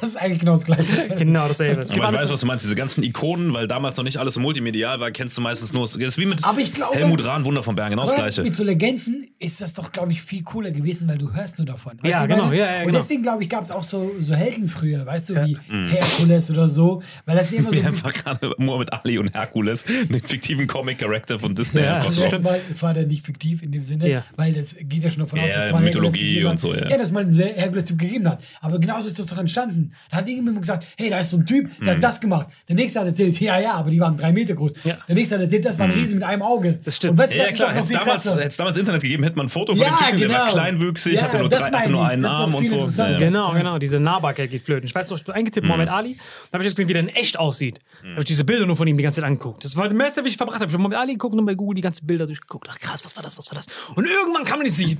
Das 0.00 0.10
ist 0.10 0.16
eigentlich 0.16 0.38
genau 0.38 0.52
das 0.52 0.64
Gleiche. 0.64 1.08
genau 1.18 1.48
dasselbe. 1.48 1.82
Aber 1.82 2.12
ich 2.14 2.20
weiß, 2.22 2.30
was 2.30 2.40
du 2.40 2.46
meinst. 2.46 2.64
Diese 2.64 2.76
ganzen 2.76 3.02
Ikonen, 3.02 3.52
weil 3.52 3.66
damals 3.66 3.96
noch 3.96 4.04
nicht 4.04 4.18
alles 4.18 4.34
so 4.34 4.40
multimedial 4.40 5.00
war, 5.00 5.10
kennst 5.10 5.36
du 5.36 5.40
meistens 5.40 5.72
nur. 5.72 5.82
Das 5.84 5.96
ist 5.96 6.18
wie 6.18 6.26
mit 6.26 6.44
Aber 6.44 6.60
ich 6.60 6.72
glaube- 6.72 6.94
Helmut 6.96 7.24
Rahn, 7.24 7.44
Wunder 7.44 7.62
von 7.64 7.74
Bergen, 7.74 7.90
genau 7.90 8.02
das 8.04 8.14
Gleiche. 8.14 8.42
Mit 8.44 8.54
so 8.54 8.62
Legenden 8.62 9.26
ist 9.40 9.60
das 9.60 9.74
doch, 9.74 9.90
glaube 9.90 10.12
ich, 10.12 10.22
viel 10.22 10.42
cooler 10.44 10.70
gewesen, 10.70 11.08
weil 11.08 11.18
du 11.18 11.32
hörst 11.34 11.58
nur 11.58 11.66
davon. 11.66 11.94
Weißt 12.00 12.04
Ja, 12.12 12.26
genau, 12.26 12.52
ja, 12.52 12.64
ja, 12.66 12.78
Und 12.80 12.86
genau. 12.86 12.98
deswegen, 12.98 13.22
glaube 13.22 13.42
ich, 13.42 13.48
gab 13.48 13.64
es 13.64 13.70
auch 13.72 13.82
so, 13.84 14.12
so 14.20 14.34
Helden 14.34 14.68
früher, 14.68 15.04
weißt 15.04 15.30
du, 15.30 15.44
wie 15.46 15.58
Herkules 15.90 16.50
oder 16.50 16.68
so. 16.68 17.02
Weil 17.24 17.36
das 17.36 17.48
ist 17.48 17.54
immer 17.58 17.70
so. 17.70 17.74
Wie 17.76 17.82
einfach 17.82 18.12
gerade 18.12 18.54
Muhammad 18.58 18.92
Ali 18.92 19.18
und 19.18 19.34
Herkules, 19.34 19.84
den 19.84 20.22
fiktiven 20.22 20.66
Comic-Character 20.68 21.38
von 21.40 21.54
Disney 21.54 21.82
Ja, 21.82 21.96
einfach 21.96 22.12
stimmt. 22.12 22.35
Drauf. 22.42 22.52
Erstmal 22.68 22.82
war 22.82 22.94
der 22.94 23.06
nicht 23.06 23.24
fiktiv 23.24 23.62
in 23.62 23.70
dem 23.72 23.82
Sinne, 23.82 24.08
Ja. 24.08 24.24
weil 24.36 24.52
das 24.52 24.76
geht 24.78 25.02
ja 25.04 25.10
schon 25.10 25.20
davon 25.20 25.40
aus, 25.40 25.50
Ja, 25.50 25.56
dass 25.58 25.72
mal 25.72 25.82
Mythologie 25.82 26.44
und 26.44 26.58
so, 26.60 26.74
ja. 26.74 26.88
Ja, 26.88 26.98
dass 26.98 27.10
man 27.10 27.32
Herkules-Typ 27.32 27.98
gegeben 27.98 28.28
hat. 28.28 28.42
Aber 28.60 28.78
genauso 28.78 29.08
ist 29.08 29.18
das 29.18 29.26
doch 29.26 29.38
entstanden. 29.38 29.92
Da 30.10 30.18
hat 30.18 30.28
irgendjemand 30.28 30.60
gesagt, 30.62 30.86
hey, 30.96 31.10
da 31.10 31.18
ist 31.20 31.30
so 31.30 31.36
ein 31.38 31.46
Typ, 31.46 31.70
der 31.78 31.84
Mhm. 31.84 31.96
hat 31.96 32.02
das 32.04 32.20
gemacht. 32.20 32.48
Der 32.68 32.76
nächste 32.76 33.00
hat 33.00 33.06
erzählt, 33.06 33.38
ja, 33.40 33.58
ja, 33.58 33.74
aber 33.74 33.90
die 33.90 34.00
waren 34.00 34.16
drei 34.16 34.32
Meter 34.32 34.54
groß. 34.54 34.72
Ja. 34.84 34.98
Der 35.08 35.14
nächste 35.14 35.36
hat 35.36 35.42
erzählt, 35.42 35.64
das 35.64 35.78
war 35.78 35.86
ein 35.86 35.92
Riese 35.92 36.14
mit 36.14 36.24
einem 36.24 36.42
Auge. 36.42 36.78
Das 36.84 36.96
stimmt. 36.96 37.12
Und 37.12 37.18
weißt 37.18 37.32
du. 37.32 37.36
Ja, 37.38 37.44
was 37.44 37.50
ist 37.50 37.56
klar, 37.56 37.74
hätte 37.74 38.44
es 38.46 38.56
damals, 38.56 38.76
Internet 38.78 39.02
gegeben, 39.02 39.22
hätte 39.24 39.36
man 39.36 39.46
ein 39.46 39.48
Foto 39.48 39.74
von 39.74 39.80
Ja, 39.84 39.96
dem 39.96 40.06
Typen, 40.06 40.20
der 40.20 40.28
war 40.30 40.40
genau. 40.46 40.52
kleinwüchsig, 40.52 41.14
Ja, 41.14 41.22
hatte 41.22 41.38
nur, 41.38 41.48
das 41.48 41.68
drei, 41.70 41.78
hatte 41.78 41.90
nur 41.90 42.06
einen 42.06 42.22
Das 42.22 42.32
Arm 42.32 42.54
und 42.54 42.66
so. 42.68 42.86
Ja, 42.86 43.10
ja. 43.10 43.16
Genau, 43.16 43.52
genau, 43.52 43.78
diese 43.78 43.98
Nahbarkeit 44.00 44.50
geht 44.50 44.64
flöten. 44.64 44.86
Ich 44.86 44.94
weiß 44.94 45.08
noch, 45.10 45.18
ich 45.18 45.24
bin 45.24 45.34
eingetippt, 45.34 45.64
Mhm. 45.64 45.68
Mohammed 45.68 45.88
Ali. 45.88 46.12
Dann 46.14 46.58
habe 46.58 46.62
ich 46.62 46.68
jetzt 46.68 46.76
gesehen, 46.76 46.88
wie 46.88 46.92
der 46.92 47.02
in 47.02 47.08
echt 47.08 47.38
aussieht. 47.38 47.78
Dann 48.02 48.12
habe 48.12 48.20
ich 48.20 48.26
diese 48.26 48.44
Bilder 48.44 48.66
nur 48.66 48.76
von 48.76 48.86
ihm 48.86 48.96
die 48.96 49.02
ganze 49.02 49.20
Zeit 49.20 49.28
angeguckt. 49.28 49.64
Das 49.64 49.76
war 49.76 49.88
der 49.88 49.96
Meister, 49.96 50.24
wie 50.24 50.28
ich 50.28 50.36
verbracht 50.36 50.60
habe. 50.60 50.66
Ich 50.66 50.72
habe 50.74 50.82
Mohammed 50.82 50.98
Ali 50.98 51.12
geguckt 51.12 51.34
und 51.34 51.44
bei 51.46 51.54
Google 51.54 51.74
die 51.76 51.82
ganzen 51.82 52.06
Bilder 52.06 52.25
durchgeguckt. 52.26 52.68
Ach 52.70 52.78
krass, 52.78 53.04
was 53.04 53.16
war 53.16 53.22
das, 53.22 53.38
was 53.38 53.50
war 53.50 53.56
das? 53.56 53.66
Und 53.94 54.06
irgendwann 54.06 54.44
kam 54.44 54.58
dann 54.58 54.66
diese 54.66 54.96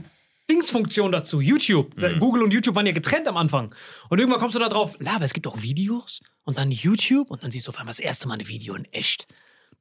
Dingsfunktion 0.49 1.11
dazu, 1.13 1.41
YouTube. 1.41 2.01
Mhm. 2.01 2.21
Google 2.21 2.43
und 2.43 2.53
YouTube 2.53 2.77
waren 2.77 2.87
ja 2.87 2.93
getrennt 2.93 3.27
am 3.27 3.37
Anfang. 3.37 3.75
Und 4.09 4.19
irgendwann 4.19 4.41
kommst 4.41 4.55
du 4.55 4.61
da 4.61 4.69
drauf, 4.69 4.97
la, 5.01 5.17
aber 5.17 5.25
es 5.25 5.33
gibt 5.33 5.47
auch 5.47 5.61
Videos 5.63 6.21
und 6.45 6.59
dann 6.59 6.71
YouTube 6.71 7.31
und 7.31 7.43
dann 7.43 7.51
siehst 7.51 7.67
du 7.67 7.71
auf 7.71 7.79
einmal 7.79 7.93
das 7.93 8.01
erste 8.01 8.29
Mal 8.29 8.39
ein 8.39 8.49
Video 8.49 8.75
in 8.75 8.85
echt. 8.93 9.27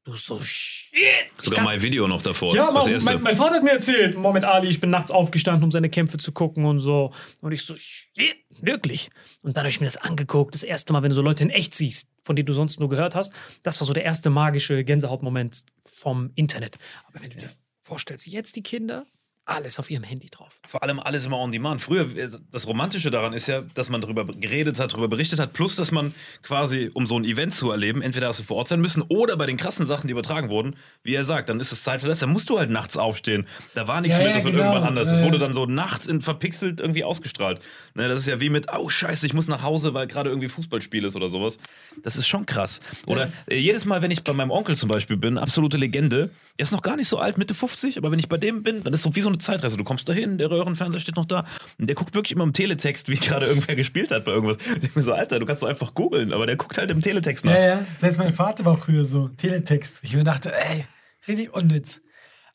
Du 0.05 0.13
so, 0.13 0.37
shit. 0.37 1.01
Sogar 1.35 1.63
mein 1.63 1.81
Video 1.81 2.07
noch 2.07 2.21
davor. 2.21 2.55
Ja, 2.55 2.65
das 2.65 2.73
das 2.73 2.85
mein, 2.85 2.93
erste. 2.93 3.13
mein, 3.13 3.23
mein 3.23 3.35
Vater 3.35 3.55
hat 3.55 3.63
mir 3.63 3.71
erzählt, 3.71 4.15
Mohammed 4.15 4.43
Ali, 4.43 4.67
ich 4.67 4.79
bin 4.79 4.91
nachts 4.91 5.09
aufgestanden, 5.09 5.63
um 5.63 5.71
seine 5.71 5.89
Kämpfe 5.89 6.17
zu 6.17 6.31
gucken 6.31 6.65
und 6.65 6.77
so. 6.77 7.11
Und 7.41 7.51
ich 7.51 7.63
so, 7.63 7.75
shit, 7.75 8.35
wirklich. 8.61 9.09
Und 9.41 9.57
dann 9.57 9.63
habe 9.63 9.69
ich 9.69 9.79
mir 9.79 9.87
das 9.87 9.97
angeguckt, 9.97 10.53
das 10.53 10.61
erste 10.61 10.93
Mal, 10.93 11.01
wenn 11.01 11.09
du 11.09 11.15
so 11.15 11.23
Leute 11.23 11.43
in 11.43 11.49
echt 11.49 11.73
siehst, 11.73 12.11
von 12.23 12.35
denen 12.35 12.45
du 12.45 12.53
sonst 12.53 12.79
nur 12.79 12.87
gehört 12.87 13.15
hast. 13.15 13.33
Das 13.63 13.81
war 13.81 13.87
so 13.87 13.93
der 13.93 14.05
erste 14.05 14.29
magische 14.29 14.83
Gänsehautmoment 14.83 15.63
vom 15.83 16.29
Internet. 16.35 16.77
Aber 17.07 17.23
wenn 17.23 17.31
du 17.31 17.37
dir 17.37 17.49
vorstellst, 17.81 18.27
jetzt 18.27 18.55
die 18.55 18.63
Kinder, 18.63 19.05
alles 19.45 19.77
auf 19.79 19.91
ihrem 19.91 20.03
Handy 20.03 20.27
drauf. 20.29 20.59
Vor 20.67 20.81
allem 20.81 20.99
alles 20.99 21.25
immer 21.25 21.37
on 21.37 21.51
demand. 21.51 21.79
Früher, 21.79 22.01
äh, 22.17 22.29
das 22.51 22.65
Romantische 22.67 23.11
daran 23.11 23.33
ist 23.33 23.47
ja, 23.47 23.61
dass 23.61 23.89
man 23.89 24.01
darüber 24.01 24.25
geredet 24.25 24.79
hat, 24.79 24.91
darüber 24.93 25.07
berichtet 25.07 25.37
hat, 25.39 25.53
plus 25.53 25.75
dass 25.75 25.91
man 25.91 26.15
quasi, 26.41 26.89
um 26.93 27.05
so 27.05 27.17
ein 27.19 27.23
Event 27.25 27.53
zu 27.53 27.69
erleben, 27.69 28.01
entweder 28.01 28.27
hast 28.27 28.39
du 28.39 28.43
vor 28.43 28.57
Ort 28.57 28.67
sein 28.69 28.81
müssen 28.81 29.03
oder 29.03 29.37
bei 29.37 29.45
den 29.45 29.57
krassen 29.57 29.85
Sachen, 29.85 30.07
die 30.07 30.11
übertragen 30.13 30.49
wurden, 30.49 30.75
wie 31.03 31.13
er 31.13 31.23
sagt, 31.23 31.49
dann 31.49 31.59
ist 31.59 31.71
es 31.71 31.83
zeitversetzt, 31.83 32.23
dann 32.23 32.31
musst 32.31 32.49
du 32.49 32.57
halt 32.57 32.71
nachts 32.71 32.97
aufstehen. 32.97 33.45
Da 33.75 33.87
war 33.87 34.01
nichts 34.01 34.17
Ja, 34.17 34.23
mit, 34.23 34.29
ja, 34.31 34.35
das 34.35 34.43
wird 34.45 34.55
genau. 34.55 34.65
irgendwann 34.69 34.87
anders. 34.89 35.05
Ja, 35.07 35.11
Das 35.11 35.19
ja. 35.21 35.25
wurde 35.27 35.37
dann 35.39 35.53
so 35.53 35.65
nachts 35.67 36.07
in 36.07 36.21
verpixelt 36.21 36.79
irgendwie 36.79 37.03
ausgestrahlt. 37.03 37.59
Ne, 37.93 38.07
das 38.07 38.21
ist 38.21 38.27
ja 38.27 38.41
wie 38.41 38.49
mit, 38.49 38.67
oh 38.75 38.89
scheiße, 38.89 39.25
ich 39.27 39.33
muss 39.35 39.47
nach 39.47 39.61
Hause, 39.61 39.93
weil 39.93 40.07
gerade 40.07 40.29
irgendwie 40.29 40.49
Fußballspiel 40.49 41.05
ist 41.05 41.15
oder 41.15 41.29
sowas. 41.29 41.59
Das 42.01 42.15
ist 42.15 42.27
schon 42.27 42.45
krass. 42.47 42.79
Oder 43.05 43.19
Das- 43.21 43.47
äh, 43.47 43.55
jedes 43.57 43.85
Mal, 43.85 44.01
wenn 44.01 44.09
ich 44.11 44.23
bei 44.23 44.33
meinem 44.33 44.51
Onkel 44.51 44.75
zum 44.75 44.89
Beispiel 44.89 45.17
bin, 45.17 45.37
absolute 45.37 45.77
Legende, 45.77 46.31
er 46.57 46.63
ist 46.63 46.71
noch 46.71 46.81
gar 46.81 46.95
nicht 46.95 47.07
so 47.07 47.19
alt, 47.19 47.37
Mitte 47.37 47.53
50, 47.53 47.97
aber 47.99 48.11
wenn 48.11 48.17
ich 48.19 48.27
bei 48.27 48.37
dem 48.37 48.63
bin, 48.63 48.83
dann 48.83 48.91
ist 48.93 49.03
so 49.03 49.15
wie 49.15 49.21
so 49.21 49.34
eine 49.35 49.39
Zeitreise. 49.39 49.77
Du 49.77 49.83
kommst 49.83 50.07
dahin, 50.09 50.37
der 50.37 50.49
Röhrenfernseher 50.49 50.99
steht 50.99 51.15
noch 51.15 51.25
da 51.25 51.45
und 51.77 51.87
der 51.87 51.95
guckt 51.95 52.15
wirklich 52.15 52.31
immer 52.31 52.43
im 52.43 52.53
Teletext, 52.53 53.09
wie 53.09 53.15
gerade 53.19 53.45
irgendwer 53.45 53.75
gespielt 53.75 54.11
hat 54.11 54.25
bei 54.25 54.31
irgendwas. 54.31 54.57
Ich 54.57 54.79
denk 54.79 54.95
mir 54.95 55.01
so, 55.01 55.13
Alter, 55.13 55.39
du 55.39 55.45
kannst 55.45 55.63
doch 55.63 55.67
einfach 55.67 55.93
googeln, 55.93 56.33
aber 56.33 56.45
der 56.45 56.55
guckt 56.55 56.77
halt 56.77 56.91
im 56.91 57.01
Teletext 57.01 57.45
nach. 57.45 57.53
Ja, 57.53 57.67
ja. 57.67 57.85
Selbst 57.99 58.17
mein 58.17 58.33
Vater 58.33 58.65
war 58.65 58.77
früher 58.77 59.05
so. 59.05 59.29
Teletext. 59.29 59.99
Ich 60.03 60.15
mir 60.15 60.23
dachte, 60.23 60.51
ey, 60.53 60.85
richtig 61.27 61.53
unnütz. 61.53 62.01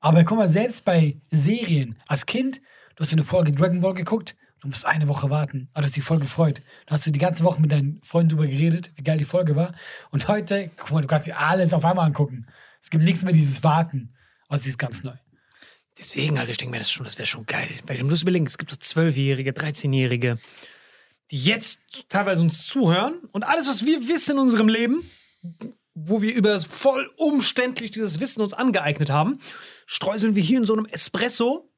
Aber 0.01 0.25
guck 0.25 0.39
mal, 0.39 0.49
selbst 0.49 0.85
bei 0.85 1.21
Serien, 1.31 1.97
als 2.09 2.25
Kind, 2.27 2.61
du 2.97 3.03
hast 3.03 3.13
eine 3.13 3.25
Folge 3.25 3.53
Dragon 3.53 3.81
Ball 3.81 3.95
geguckt, 3.95 4.35
du 4.61 4.69
musst 4.69 4.87
eine 4.87 5.09
Woche 5.09 5.29
warten. 5.29 5.69
Aber 5.73 5.83
du 5.83 5.87
hast 5.87 5.97
dich 5.97 6.05
voll 6.05 6.21
gefreut. 6.21 6.63
Da 6.87 6.95
hast 6.95 7.07
du 7.07 7.11
die 7.11 7.19
ganze 7.19 7.45
Woche 7.45 7.61
mit 7.61 7.71
deinen 7.71 8.01
Freunden 8.03 8.31
drüber 8.31 8.47
geredet, 8.47 8.93
wie 8.97 9.03
geil 9.03 9.19
die 9.19 9.25
Folge 9.25 9.57
war. 9.57 9.75
Und 10.11 10.27
heute, 10.29 10.71
guck 10.77 10.93
mal, 10.93 11.03
du 11.03 11.07
kannst 11.07 11.27
dir 11.27 11.39
alles 11.39 11.75
auf 11.75 11.85
einmal 11.85 12.07
angucken. 12.07 12.47
Es 12.81 12.89
gibt 12.89 13.05
nichts 13.05 13.23
mehr 13.23 13.35
dieses 13.35 13.63
Warten. 13.63 14.15
Also, 14.49 14.65
sie 14.65 14.71
ist 14.71 14.79
ganz 14.79 15.05
neu. 15.05 15.15
Deswegen, 15.99 16.39
Alter, 16.39 16.53
ich 16.53 16.57
denke 16.57 16.73
mir, 16.73 16.79
das, 16.79 16.93
das 17.03 17.19
wäre 17.19 17.27
schon 17.27 17.47
geil. 17.47 17.69
Weil 17.87 17.99
du 17.99 18.05
musst 18.05 18.23
überlegen, 18.23 18.47
es 18.47 18.59
gibt 18.59 18.71
so 18.71 18.77
Zwölfjährige, 18.77 19.53
13-Jährige, 19.53 20.39
die 21.31 21.43
jetzt 21.43 22.09
teilweise 22.09 22.43
uns 22.43 22.67
zuhören 22.67 23.21
und 23.33 23.45
alles, 23.45 23.69
was 23.69 23.87
wir 23.87 24.09
wissen 24.09 24.33
in 24.33 24.39
unserem 24.39 24.69
Leben, 24.69 25.09
wo 25.95 26.23
wir 26.23 26.35
über 26.35 26.59
voll 26.59 27.11
umständlich 27.17 27.91
dieses 27.91 28.21
Wissen 28.21 28.41
uns 28.41 28.55
angeeignet 28.55 29.11
haben, 29.11 29.39
streuseln 29.87 30.35
wir 30.35 30.43
hier 30.43 30.59
in 30.59 30.65
so 30.65 30.73
einem 30.73 30.87
Espresso 30.87 31.70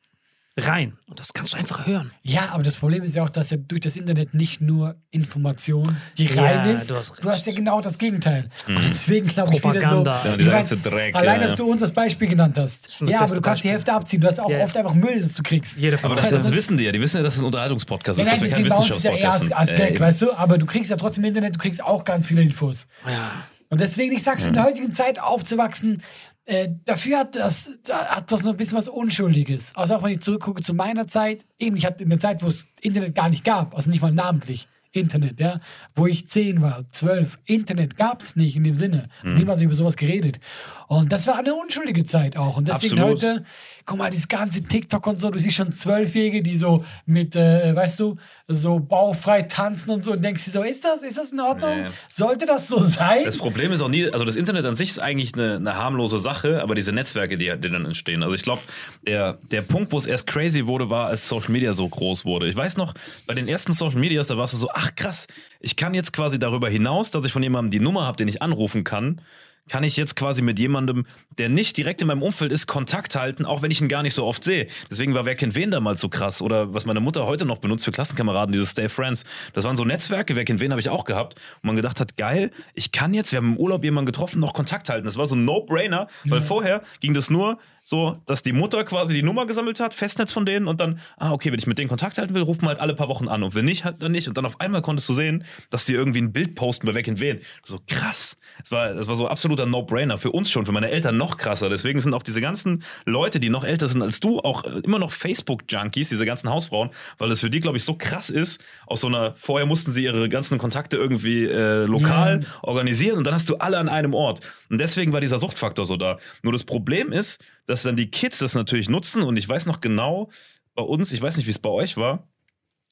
rein. 0.58 0.98
Und 1.08 1.18
das 1.18 1.32
kannst 1.32 1.54
du 1.54 1.56
einfach 1.56 1.86
hören. 1.86 2.12
Ja, 2.22 2.50
aber 2.52 2.62
das 2.62 2.76
Problem 2.76 3.02
ist 3.02 3.14
ja 3.14 3.24
auch, 3.24 3.30
dass 3.30 3.50
ja 3.50 3.56
durch 3.56 3.80
das 3.80 3.96
Internet 3.96 4.34
nicht 4.34 4.60
nur 4.60 4.96
Information, 5.10 5.96
die 6.18 6.26
Ja, 6.26 6.42
rein 6.42 6.68
ist. 6.70 6.90
du 6.90 6.94
hast 6.96 7.24
du 7.24 7.30
hast 7.30 7.46
ja 7.46 7.54
genau 7.54 7.80
das 7.80 7.96
Gegenteil. 7.96 8.50
Und 8.68 8.78
deswegen 8.90 9.26
glaube 9.28 9.54
ich 9.54 9.64
wieder 9.64 9.88
so. 9.88 10.04
Ja, 10.04 10.36
dieser 10.36 10.50
ganze 10.50 10.76
Dreck, 10.76 11.14
Allein, 11.14 11.40
ja, 11.40 11.46
dass 11.48 11.58
ja. 11.58 11.64
du 11.64 11.70
uns 11.70 11.80
das 11.80 11.92
Beispiel 11.92 12.28
genannt 12.28 12.58
hast. 12.58 13.00
Ja, 13.00 13.20
aber 13.20 13.34
du 13.34 13.40
kannst 13.40 13.64
die 13.64 13.68
Beispiel. 13.68 13.70
Hälfte 13.70 13.92
abziehen. 13.94 14.20
Du 14.20 14.28
hast 14.28 14.40
auch 14.40 14.50
Ja, 14.50 14.58
ja. 14.58 14.64
oft 14.64 14.76
einfach 14.76 14.94
Müll, 14.94 15.20
das 15.22 15.34
du 15.34 15.42
kriegst. 15.42 15.78
Jeder 15.78 15.98
Aber 16.02 16.16
das, 16.16 16.28
das 16.30 16.52
wissen 16.52 16.76
die 16.76 16.84
ja. 16.84 16.92
Die 16.92 17.00
wissen 17.00 17.16
ja, 17.16 17.22
dass 17.22 17.36
es 17.36 17.40
ein 17.40 17.46
Unterhaltungspodcast 17.46 18.18
ist, 18.18 18.26
nein, 18.26 18.34
dass 18.34 18.42
wir 18.42 18.50
kein 18.50 18.64
ist 18.66 19.02
ja 19.04 19.10
eher 19.12 19.28
Wissenschaftspodcast 19.32 19.52
als, 19.54 19.70
als 19.70 19.78
Gag, 19.78 19.96
Äh, 19.96 20.00
weißt 20.00 20.22
du? 20.22 20.32
Aber 20.34 20.58
du 20.58 20.66
kriegst 20.66 20.90
ja 20.90 20.96
trotzdem 20.96 21.24
im 21.24 21.28
Internet, 21.28 21.54
du 21.54 21.58
kriegst 21.58 21.82
auch 21.82 22.04
ganz 22.04 22.26
viele 22.26 22.42
Infos. 22.42 22.86
ja. 23.06 23.44
Und 23.70 23.80
deswegen, 23.80 24.14
ich 24.14 24.22
sag's, 24.22 24.44
in 24.44 24.52
der 24.52 24.64
heutigen 24.64 24.92
Zeit 24.92 25.18
aufzuwachsen, 25.18 26.02
äh, 26.44 26.68
dafür 26.84 27.20
hat 27.20 27.36
das, 27.36 27.78
da 27.84 28.16
hat 28.16 28.32
das 28.32 28.42
noch 28.42 28.52
ein 28.52 28.56
bisschen 28.56 28.78
was 28.78 28.88
Unschuldiges. 28.88 29.74
Also 29.76 29.94
auch 29.94 30.02
wenn 30.02 30.12
ich 30.12 30.20
zurückgucke 30.20 30.62
zu 30.62 30.74
meiner 30.74 31.06
Zeit, 31.06 31.44
eben, 31.58 31.76
ich 31.76 31.86
hatte 31.86 32.02
in 32.02 32.10
der 32.10 32.18
Zeit, 32.18 32.42
wo 32.42 32.48
es 32.48 32.64
Internet 32.80 33.14
gar 33.14 33.28
nicht 33.28 33.44
gab, 33.44 33.74
also 33.74 33.90
nicht 33.90 34.02
mal 34.02 34.12
namentlich 34.12 34.68
Internet, 34.92 35.40
ja, 35.40 35.60
wo 35.94 36.06
ich 36.06 36.28
zehn 36.28 36.60
war, 36.60 36.84
zwölf, 36.90 37.38
Internet 37.46 37.96
gab's 37.96 38.36
nicht 38.36 38.56
in 38.56 38.64
dem 38.64 38.76
Sinne. 38.76 39.08
Also 39.22 39.38
niemand 39.38 39.58
hat 39.58 39.64
über 39.64 39.74
sowas 39.74 39.96
geredet. 39.96 40.38
Und 40.86 41.10
das 41.10 41.26
war 41.26 41.38
eine 41.38 41.54
unschuldige 41.54 42.04
Zeit 42.04 42.36
auch. 42.36 42.58
Und 42.58 42.68
deswegen 42.68 42.98
Absolut. 42.98 43.22
heute, 43.22 43.44
guck 43.86 43.96
mal, 43.96 44.10
dieses 44.10 44.28
ganze 44.28 44.62
TikTok 44.62 45.06
und 45.06 45.18
so, 45.18 45.30
du 45.30 45.38
siehst 45.38 45.56
schon 45.56 45.72
Zwölfjährige, 45.72 46.42
die 46.42 46.54
so 46.54 46.84
mit, 47.06 47.34
äh, 47.34 47.74
weißt 47.74 48.00
du, 48.00 48.16
so 48.46 48.78
bauchfrei 48.78 49.42
tanzen 49.42 49.90
und 49.90 50.04
so 50.04 50.12
und 50.12 50.22
denkst 50.22 50.44
dir 50.44 50.50
so, 50.50 50.62
ist 50.62 50.84
das, 50.84 51.02
ist 51.02 51.16
das 51.16 51.30
in 51.30 51.40
Ordnung? 51.40 51.84
Nee. 51.84 51.88
Sollte 52.10 52.44
das 52.44 52.68
so 52.68 52.80
sein? 52.82 53.24
Das 53.24 53.38
Problem 53.38 53.72
ist 53.72 53.80
auch 53.80 53.88
nie, 53.88 54.10
also 54.10 54.26
das 54.26 54.36
Internet 54.36 54.66
an 54.66 54.76
sich 54.76 54.90
ist 54.90 55.00
eigentlich 55.00 55.32
eine, 55.32 55.56
eine 55.56 55.76
harmlose 55.76 56.18
Sache, 56.18 56.62
aber 56.62 56.74
diese 56.74 56.92
Netzwerke, 56.92 57.38
die, 57.38 57.46
die 57.46 57.70
dann 57.70 57.86
entstehen. 57.86 58.22
Also 58.22 58.34
ich 58.34 58.42
glaube, 58.42 58.60
der, 59.06 59.38
der 59.50 59.62
Punkt, 59.62 59.92
wo 59.92 59.96
es 59.96 60.06
erst 60.06 60.26
crazy 60.26 60.66
wurde, 60.66 60.90
war, 60.90 61.06
als 61.06 61.26
Social 61.26 61.52
Media 61.52 61.72
so 61.72 61.88
groß 61.88 62.26
wurde. 62.26 62.48
Ich 62.48 62.56
weiß 62.56 62.76
noch, 62.76 62.92
bei 63.26 63.32
den 63.32 63.48
ersten 63.48 63.72
Social 63.72 63.98
Medias, 63.98 64.26
da 64.26 64.36
warst 64.36 64.52
du 64.52 64.58
so, 64.58 64.68
ach 64.82 64.94
krass, 64.96 65.26
ich 65.60 65.76
kann 65.76 65.94
jetzt 65.94 66.12
quasi 66.12 66.38
darüber 66.38 66.68
hinaus, 66.68 67.10
dass 67.10 67.24
ich 67.24 67.32
von 67.32 67.42
jemandem 67.42 67.70
die 67.70 67.80
Nummer 67.80 68.06
habe, 68.06 68.16
den 68.16 68.28
ich 68.28 68.42
anrufen 68.42 68.84
kann, 68.84 69.20
kann 69.68 69.84
ich 69.84 69.96
jetzt 69.96 70.16
quasi 70.16 70.42
mit 70.42 70.58
jemandem, 70.58 71.06
der 71.38 71.48
nicht 71.48 71.76
direkt 71.76 72.02
in 72.02 72.08
meinem 72.08 72.22
Umfeld 72.22 72.50
ist, 72.50 72.66
Kontakt 72.66 73.14
halten, 73.14 73.46
auch 73.46 73.62
wenn 73.62 73.70
ich 73.70 73.80
ihn 73.80 73.88
gar 73.88 74.02
nicht 74.02 74.14
so 74.14 74.24
oft 74.24 74.42
sehe. 74.42 74.66
Deswegen 74.90 75.14
war 75.14 75.24
Wer 75.24 75.36
kennt 75.36 75.54
wen 75.54 75.70
damals 75.70 76.00
so 76.00 76.08
krass. 76.08 76.42
Oder 76.42 76.74
was 76.74 76.84
meine 76.84 76.98
Mutter 76.98 77.26
heute 77.26 77.44
noch 77.44 77.58
benutzt 77.58 77.84
für 77.84 77.92
Klassenkameraden, 77.92 78.52
dieses 78.52 78.70
Stay 78.70 78.88
Friends. 78.88 79.24
Das 79.52 79.62
waren 79.64 79.76
so 79.76 79.84
Netzwerke, 79.84 80.34
Wer 80.34 80.44
kennt 80.44 80.58
wen 80.60 80.72
habe 80.72 80.80
ich 80.80 80.88
auch 80.88 81.04
gehabt. 81.04 81.36
Und 81.62 81.64
man 81.68 81.76
gedacht 81.76 82.00
hat, 82.00 82.16
geil, 82.16 82.50
ich 82.74 82.90
kann 82.90 83.14
jetzt, 83.14 83.30
wir 83.30 83.36
haben 83.36 83.52
im 83.52 83.56
Urlaub 83.56 83.84
jemanden 83.84 84.06
getroffen, 84.06 84.40
noch 84.40 84.52
Kontakt 84.52 84.88
halten. 84.88 85.04
Das 85.04 85.16
war 85.16 85.26
so 85.26 85.36
ein 85.36 85.44
No-Brainer, 85.44 86.08
weil 86.24 86.42
vorher 86.42 86.82
ging 87.00 87.14
das 87.14 87.30
nur 87.30 87.58
so, 87.84 88.18
dass 88.26 88.42
die 88.42 88.52
Mutter 88.52 88.84
quasi 88.84 89.12
die 89.12 89.22
Nummer 89.22 89.44
gesammelt 89.46 89.80
hat, 89.80 89.94
Festnetz 89.94 90.32
von 90.32 90.46
denen 90.46 90.68
und 90.68 90.80
dann, 90.80 91.00
ah, 91.16 91.32
okay, 91.32 91.50
wenn 91.50 91.58
ich 91.58 91.66
mit 91.66 91.78
denen 91.78 91.88
Kontakt 91.88 92.16
halten 92.16 92.34
will, 92.34 92.42
ruft 92.42 92.62
man 92.62 92.68
halt 92.68 92.80
alle 92.80 92.94
paar 92.94 93.08
Wochen 93.08 93.26
an. 93.26 93.42
Und 93.42 93.56
wenn 93.56 93.64
nicht, 93.64 93.84
halt 93.84 94.02
dann 94.02 94.12
nicht. 94.12 94.28
Und 94.28 94.38
dann 94.38 94.46
auf 94.46 94.60
einmal 94.60 94.82
konntest 94.82 95.08
du 95.08 95.12
sehen, 95.12 95.44
dass 95.70 95.84
die 95.84 95.94
irgendwie 95.94 96.20
ein 96.20 96.32
Bild 96.32 96.54
posten 96.54 96.86
bei 96.86 96.94
Wer 96.94 97.02
kennt 97.02 97.20
wen. 97.20 97.40
So 97.64 97.80
krass. 97.88 98.36
Das 98.60 98.70
war, 98.70 98.94
das 98.94 99.08
war 99.08 99.16
so 99.16 99.26
absoluter 99.26 99.66
No-Brainer. 99.66 100.16
Für 100.16 100.30
uns 100.30 100.50
schon, 100.50 100.64
für 100.64 100.72
meine 100.72 100.90
Eltern 100.90 101.16
noch 101.16 101.36
krasser. 101.36 101.68
Deswegen 101.68 102.00
sind 102.00 102.14
auch 102.14 102.22
diese 102.22 102.40
ganzen 102.40 102.84
Leute, 103.04 103.40
die 103.40 103.48
noch 103.48 103.64
älter 103.64 103.88
sind 103.88 104.02
als 104.02 104.20
du, 104.20 104.38
auch 104.38 104.64
äh, 104.64 104.80
immer 104.84 105.00
noch 105.00 105.10
Facebook-Junkies, 105.10 106.08
diese 106.08 106.24
ganzen 106.24 106.50
Hausfrauen, 106.50 106.90
weil 107.18 107.30
das 107.30 107.40
für 107.40 107.50
die, 107.50 107.60
glaube 107.60 107.78
ich, 107.78 107.84
so 107.84 107.94
krass 107.94 108.30
ist. 108.30 108.60
Aus 108.86 109.00
so 109.00 109.08
einer, 109.08 109.34
vorher 109.34 109.66
mussten 109.66 109.90
sie 109.90 110.04
ihre 110.04 110.28
ganzen 110.28 110.58
Kontakte 110.58 110.96
irgendwie 110.96 111.46
äh, 111.46 111.84
lokal 111.84 112.46
organisieren 112.62 113.18
und 113.18 113.26
dann 113.26 113.34
hast 113.34 113.48
du 113.48 113.56
alle 113.56 113.78
an 113.78 113.88
einem 113.88 114.14
Ort. 114.14 114.40
Und 114.70 114.80
deswegen 114.80 115.12
war 115.12 115.20
dieser 115.20 115.38
Suchtfaktor 115.38 115.86
so 115.86 115.96
da. 115.96 116.18
Nur 116.42 116.52
das 116.52 116.64
Problem 116.64 117.10
ist, 117.10 117.40
dass 117.66 117.82
dann 117.82 117.96
die 117.96 118.10
Kids 118.10 118.38
das 118.38 118.54
natürlich 118.54 118.88
nutzen 118.88 119.22
und 119.22 119.36
ich 119.36 119.48
weiß 119.48 119.66
noch 119.66 119.80
genau, 119.80 120.30
bei 120.74 120.82
uns, 120.82 121.12
ich 121.12 121.20
weiß 121.20 121.36
nicht, 121.36 121.46
wie 121.46 121.50
es 121.50 121.58
bei 121.58 121.68
euch 121.68 121.96
war, 121.96 122.28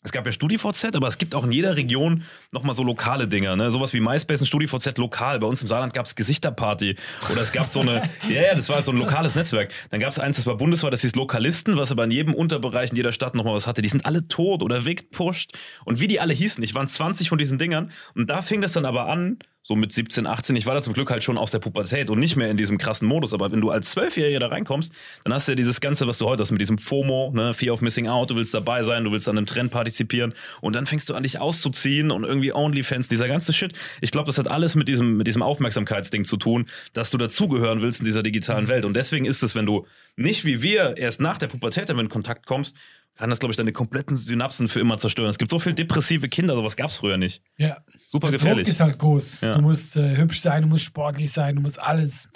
es 0.02 0.12
gab 0.12 0.24
ja 0.24 0.32
StudiVZ, 0.32 0.96
aber 0.96 1.08
es 1.08 1.18
gibt 1.18 1.34
auch 1.34 1.44
in 1.44 1.52
jeder 1.52 1.76
Region 1.76 2.24
nochmal 2.52 2.74
so 2.74 2.82
lokale 2.82 3.28
Dinger, 3.28 3.54
ne? 3.56 3.70
Sowas 3.70 3.92
wie 3.92 4.00
MySpace 4.00 4.40
und 4.40 4.46
StudiVZ 4.46 4.96
lokal. 4.96 5.38
Bei 5.40 5.46
uns 5.46 5.60
im 5.60 5.68
Saarland 5.68 5.92
gab 5.92 6.06
es 6.06 6.16
Gesichterparty. 6.16 6.96
Oder 7.30 7.42
es 7.42 7.52
gab 7.52 7.70
so 7.70 7.80
eine, 7.80 8.08
ja, 8.28 8.42
ja, 8.42 8.54
das 8.54 8.70
war 8.70 8.76
halt 8.76 8.86
so 8.86 8.92
ein 8.92 8.98
lokales 8.98 9.34
Netzwerk. 9.34 9.72
Dann 9.90 10.00
gab 10.00 10.08
es 10.08 10.18
eins, 10.18 10.38
das 10.38 10.46
war 10.46 10.56
bundesweit, 10.56 10.94
das 10.94 11.02
hieß 11.02 11.16
Lokalisten, 11.16 11.76
was 11.76 11.92
aber 11.92 12.04
in 12.04 12.12
jedem 12.12 12.32
Unterbereich 12.32 12.90
in 12.90 12.96
jeder 12.96 13.12
Stadt 13.12 13.34
nochmal 13.34 13.54
was 13.54 13.66
hatte. 13.66 13.82
Die 13.82 13.88
sind 13.88 14.06
alle 14.06 14.26
tot 14.26 14.62
oder 14.62 14.86
wegpusht. 14.86 15.52
Und 15.84 16.00
wie 16.00 16.08
die 16.08 16.18
alle 16.18 16.32
hießen, 16.32 16.64
ich 16.64 16.74
waren 16.74 16.88
20 16.88 17.28
von 17.28 17.36
diesen 17.36 17.58
Dingern. 17.58 17.92
Und 18.14 18.30
da 18.30 18.40
fing 18.40 18.62
das 18.62 18.72
dann 18.72 18.86
aber 18.86 19.06
an, 19.06 19.38
so 19.62 19.76
mit 19.76 19.92
17, 19.92 20.26
18. 20.26 20.56
Ich 20.56 20.66
war 20.66 20.74
da 20.74 20.82
zum 20.82 20.94
Glück 20.94 21.10
halt 21.10 21.22
schon 21.22 21.36
aus 21.36 21.50
der 21.50 21.58
Pubertät 21.58 22.08
und 22.08 22.18
nicht 22.18 22.36
mehr 22.36 22.50
in 22.50 22.56
diesem 22.56 22.78
krassen 22.78 23.06
Modus. 23.06 23.34
Aber 23.34 23.52
wenn 23.52 23.60
du 23.60 23.70
als 23.70 23.90
Zwölfjähriger 23.90 24.40
da 24.40 24.46
reinkommst, 24.48 24.92
dann 25.24 25.34
hast 25.34 25.48
du 25.48 25.52
ja 25.52 25.56
dieses 25.56 25.80
Ganze, 25.80 26.06
was 26.06 26.18
du 26.18 26.26
heute 26.26 26.40
hast, 26.40 26.50
mit 26.50 26.60
diesem 26.60 26.78
FOMO, 26.78 27.32
ne? 27.34 27.52
Fear 27.52 27.74
of 27.74 27.82
Missing 27.82 28.08
Out. 28.08 28.30
Du 28.30 28.36
willst 28.36 28.54
dabei 28.54 28.82
sein, 28.82 29.04
du 29.04 29.12
willst 29.12 29.28
an 29.28 29.36
einem 29.36 29.46
Trend 29.46 29.70
partizipieren. 29.70 30.34
Und 30.60 30.74
dann 30.76 30.86
fängst 30.86 31.10
du 31.10 31.14
an, 31.14 31.22
dich 31.22 31.38
auszuziehen 31.38 32.10
und 32.10 32.24
irgendwie 32.24 32.54
Onlyfans, 32.54 33.08
dieser 33.08 33.28
ganze 33.28 33.52
Shit. 33.52 33.74
Ich 34.00 34.10
glaube, 34.10 34.26
das 34.26 34.38
hat 34.38 34.48
alles 34.48 34.74
mit 34.74 34.88
diesem, 34.88 35.18
mit 35.18 35.26
diesem 35.26 35.42
Aufmerksamkeitsding 35.42 36.24
zu 36.24 36.36
tun, 36.38 36.66
dass 36.94 37.10
du 37.10 37.18
dazugehören 37.18 37.82
willst 37.82 38.00
in 38.00 38.06
dieser 38.06 38.22
digitalen 38.22 38.68
Welt. 38.68 38.84
Und 38.84 38.94
deswegen 38.94 39.26
ist 39.26 39.42
es, 39.42 39.54
wenn 39.54 39.66
du 39.66 39.86
nicht 40.16 40.44
wie 40.44 40.62
wir 40.62 40.96
erst 40.96 41.20
nach 41.20 41.36
der 41.36 41.48
Pubertät 41.48 41.88
damit 41.88 42.04
in 42.04 42.08
Kontakt 42.08 42.46
kommst, 42.46 42.74
kann 43.20 43.30
das, 43.30 43.38
glaube 43.38 43.52
ich, 43.52 43.56
deine 43.56 43.72
kompletten 43.72 44.16
Synapsen 44.16 44.66
für 44.68 44.80
immer 44.80 44.96
zerstören. 44.98 45.28
Es 45.30 45.38
gibt 45.38 45.50
so 45.50 45.58
viele 45.58 45.74
depressive 45.74 46.28
Kinder, 46.28 46.54
sowas 46.56 46.76
gab 46.76 46.88
es 46.90 46.96
früher 46.96 47.18
nicht. 47.18 47.42
Ja. 47.58 47.78
Super 48.06 48.30
Der 48.30 48.38
gefährlich. 48.38 48.64
Druck 48.64 48.72
ist 48.72 48.80
halt 48.80 48.98
groß. 48.98 49.40
Ja. 49.42 49.54
Du 49.54 49.60
musst 49.62 49.96
äh, 49.96 50.16
hübsch 50.16 50.40
sein, 50.40 50.62
du 50.62 50.68
musst 50.68 50.84
sportlich 50.84 51.30
sein, 51.30 51.56
du 51.56 51.62
musst 51.62 51.78
alles. 51.80 52.28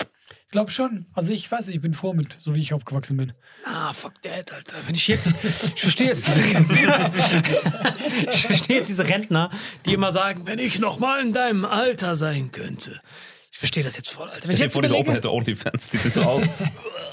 Ich 0.46 0.50
glaube 0.54 0.70
schon. 0.70 1.06
Also 1.14 1.32
ich 1.32 1.50
weiß 1.50 1.66
nicht, 1.66 1.76
ich 1.76 1.82
bin 1.82 1.94
froh 1.94 2.12
mit, 2.12 2.36
so 2.38 2.54
wie 2.54 2.60
ich 2.60 2.72
aufgewachsen 2.74 3.16
bin. 3.16 3.32
Ah, 3.64 3.92
fuck 3.92 4.12
that, 4.22 4.52
Alter. 4.52 4.76
Wenn 4.86 4.94
ich 4.94 5.08
jetzt. 5.08 5.34
Ich 5.74 5.80
verstehe 5.80 6.08
jetzt 6.08 6.28
diese 6.28 6.42
Ich 8.30 8.46
verstehe 8.46 8.76
jetzt 8.76 8.88
diese 8.88 9.08
Rentner, 9.08 9.50
die 9.86 9.94
immer 9.94 10.12
sagen, 10.12 10.46
wenn 10.46 10.58
ich 10.58 10.78
noch 10.78 10.98
mal 10.98 11.20
in 11.20 11.32
deinem 11.32 11.64
Alter 11.64 12.14
sein 12.14 12.52
könnte. 12.52 13.00
Ich 13.50 13.58
verstehe 13.58 13.82
das 13.84 13.96
jetzt 13.96 14.10
voll, 14.10 14.28
Alter. 14.28 14.44
Wenn 14.44 14.50
ich 14.52 14.58
dir 14.58 14.64
jetzt 14.64 14.72
vor, 14.74 14.82
dieser 14.82 14.96
Open 14.96 15.12
hätte 15.14 15.32
Onlyfans, 15.32 15.90
sieht 15.90 16.04
das 16.04 16.14
so 16.14 16.22
aus. 16.22 16.42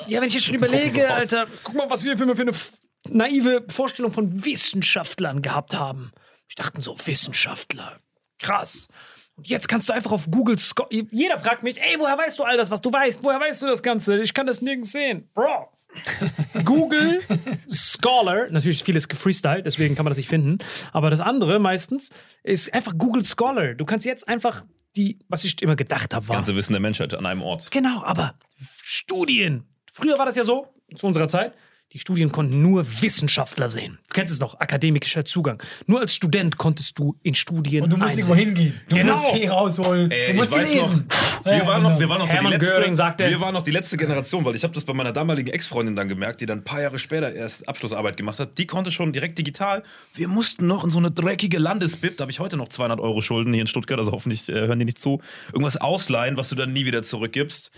ja, 0.07 0.19
wenn 0.21 0.27
ich 0.27 0.33
jetzt 0.33 0.45
schon 0.45 0.55
überlege. 0.55 1.09
Alter, 1.13 1.45
guck 1.63 1.75
mal, 1.75 1.89
was 1.89 2.03
wir 2.03 2.17
für 2.17 2.23
eine, 2.23 2.35
für 2.35 2.41
eine 2.41 2.51
f- 2.51 2.71
naive 3.09 3.65
Vorstellung 3.69 4.11
von 4.11 4.45
Wissenschaftlern 4.45 5.41
gehabt 5.41 5.77
haben. 5.77 6.11
Ich 6.47 6.55
dachte 6.55 6.81
so, 6.81 6.97
Wissenschaftler. 7.05 7.99
Krass. 8.39 8.87
Und 9.35 9.47
jetzt 9.47 9.67
kannst 9.67 9.89
du 9.89 9.93
einfach 9.93 10.11
auf 10.11 10.29
Google 10.29 10.59
Scho 10.59 10.87
Jeder 10.89 11.39
fragt 11.39 11.63
mich, 11.63 11.79
ey, 11.81 11.95
woher 11.97 12.17
weißt 12.17 12.37
du 12.39 12.43
all 12.43 12.57
das, 12.57 12.69
was 12.69 12.81
du 12.81 12.91
weißt? 12.91 13.23
Woher 13.23 13.39
weißt 13.39 13.61
du 13.61 13.67
das 13.67 13.81
Ganze? 13.81 14.21
Ich 14.21 14.33
kann 14.33 14.45
das 14.45 14.61
nirgends 14.61 14.91
sehen. 14.91 15.29
Bro. 15.33 15.69
Google 16.63 17.21
Scholar, 17.69 18.49
natürlich 18.49 18.77
ist 18.77 18.85
vieles 18.85 19.07
gefreestylt, 19.07 19.65
deswegen 19.65 19.95
kann 19.95 20.05
man 20.05 20.11
das 20.11 20.17
nicht 20.17 20.29
finden. 20.29 20.59
Aber 20.93 21.09
das 21.09 21.19
andere 21.19 21.59
meistens 21.59 22.11
ist 22.43 22.73
einfach 22.73 22.93
Google 22.97 23.25
Scholar. 23.25 23.73
Du 23.73 23.85
kannst 23.85 24.05
jetzt 24.05 24.27
einfach 24.27 24.63
die, 24.95 25.19
was 25.27 25.43
ich 25.43 25.61
immer 25.61 25.75
gedacht 25.75 26.13
habe, 26.13 26.27
war. 26.27 26.35
ganze 26.35 26.55
Wissen 26.55 26.73
der 26.73 26.81
Menschheit 26.81 27.13
an 27.13 27.25
einem 27.25 27.41
Ort. 27.41 27.71
Genau, 27.71 28.03
aber 28.03 28.35
Studien. 28.55 29.63
Früher 29.91 30.17
war 30.17 30.25
das 30.25 30.35
ja 30.35 30.43
so, 30.43 30.67
zu 30.95 31.07
unserer 31.07 31.27
Zeit, 31.27 31.53
Die 31.93 31.99
Studien 31.99 32.31
konnten 32.31 32.61
nur 32.61 32.85
Wissenschaftler 33.01 33.69
sehen. 33.69 33.97
Du 34.07 34.13
kennst 34.13 34.31
es 34.31 34.39
noch, 34.39 34.57
akademischer 34.61 35.25
Zugang. 35.25 35.61
Nur 35.87 35.99
als 35.99 36.15
Student 36.15 36.57
konntest 36.57 36.97
du 36.97 37.17
in 37.21 37.35
Studien 37.35 37.83
Und 37.83 37.89
du 37.89 37.97
musst 37.97 38.13
irgendwo 38.15 38.33
hingehen. 38.35 38.79
Du 38.87 38.95
Genau. 38.95 39.17
musst 39.17 39.31
hier 39.33 39.51
rausholen. 39.51 40.09
Äh, 40.09 40.27
du 40.31 40.33
musst 40.35 40.55
ich 40.55 40.55
sie 40.55 40.61
weiß 40.61 40.71
lesen. 40.89 41.07
Noch, 41.09 41.45
wir, 41.51 41.67
waren 41.67 41.83
noch, 41.83 41.99
wir 41.99 42.07
waren 42.07 42.19
noch 42.19 42.27
so 42.31 42.37
die 42.37 42.45
letzte, 42.47 42.65
Göring 42.65 42.95
sagte- 42.95 43.29
wir 43.29 43.41
waren 43.41 43.53
noch 43.53 43.63
die 43.63 43.71
letzte 43.71 43.97
Generation, 43.97 44.45
weil 44.45 44.55
ich 44.55 44.63
habe 44.63 44.73
das 44.73 44.85
bei 44.85 44.93
meiner 44.93 45.11
damaligen 45.11 45.49
Ex-Freundin 45.49 45.97
dann 45.97 46.07
gemerkt, 46.07 46.39
die 46.39 46.45
dann 46.45 46.59
ein 46.59 46.63
paar 46.63 46.81
Jahre 46.81 46.97
später 46.97 47.33
erst 47.33 47.67
Abschlussarbeit 47.67 48.15
gemacht 48.15 48.39
hat. 48.39 48.57
Die 48.57 48.67
konnte 48.67 48.89
schon 48.91 49.11
direkt 49.11 49.37
digital. 49.37 49.83
Wir 50.13 50.29
mussten 50.29 50.67
noch 50.67 50.85
in 50.85 50.91
so 50.91 50.97
eine 50.99 51.11
dreckige 51.11 51.57
Landesbib, 51.57 52.15
da 52.15 52.21
habe 52.23 52.31
ich 52.31 52.39
heute 52.39 52.55
noch 52.55 52.69
200 52.69 53.01
Euro 53.01 53.19
Schulden 53.19 53.51
hier 53.51 53.61
in 53.61 53.67
Stuttgart, 53.67 53.99
also 53.99 54.13
hoffentlich 54.13 54.47
äh, 54.47 54.53
hören 54.53 54.79
die 54.79 54.85
nicht 54.85 54.97
zu, 54.99 55.19
irgendwas 55.47 55.75
ausleihen, 55.75 56.37
was 56.37 56.47
du 56.47 56.55
dann 56.55 56.71
nie 56.71 56.85
wieder 56.85 57.03
zurückgibst. 57.03 57.71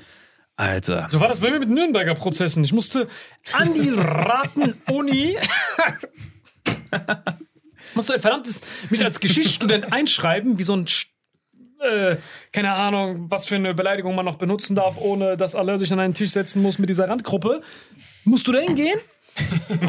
Alter. 0.55 1.07
So 1.11 1.19
war 1.19 1.27
das 1.27 1.39
bei 1.39 1.49
mir 1.49 1.59
mit 1.59 1.69
Nürnberger 1.69 2.13
Prozessen. 2.13 2.63
Ich 2.63 2.73
musste 2.73 3.07
an 3.53 3.73
die 3.73 3.89
Raten-Uni. 3.89 5.35
musste 7.95 8.13
ein 8.13 8.19
verdammtes 8.19 8.61
mich 8.89 9.03
als 9.03 9.19
Geschichtsstudent 9.19 9.91
einschreiben, 9.91 10.57
wie 10.59 10.63
so 10.63 10.75
ein. 10.75 10.85
Äh, 11.79 12.17
keine 12.51 12.71
Ahnung, 12.73 13.25
was 13.29 13.45
für 13.47 13.55
eine 13.55 13.73
Beleidigung 13.73 14.15
man 14.15 14.25
noch 14.25 14.37
benutzen 14.37 14.75
darf, 14.75 14.97
ohne 14.97 15.35
dass 15.37 15.53
alle 15.55 15.77
sich 15.77 15.91
an 15.91 15.99
einen 15.99 16.13
Tisch 16.13 16.31
setzen 16.31 16.61
muss 16.61 16.79
mit 16.79 16.87
dieser 16.87 17.09
Randgruppe. 17.09 17.61
Musst 18.23 18.47
du 18.47 18.51
da 18.51 18.59
hingehen? 18.59 18.99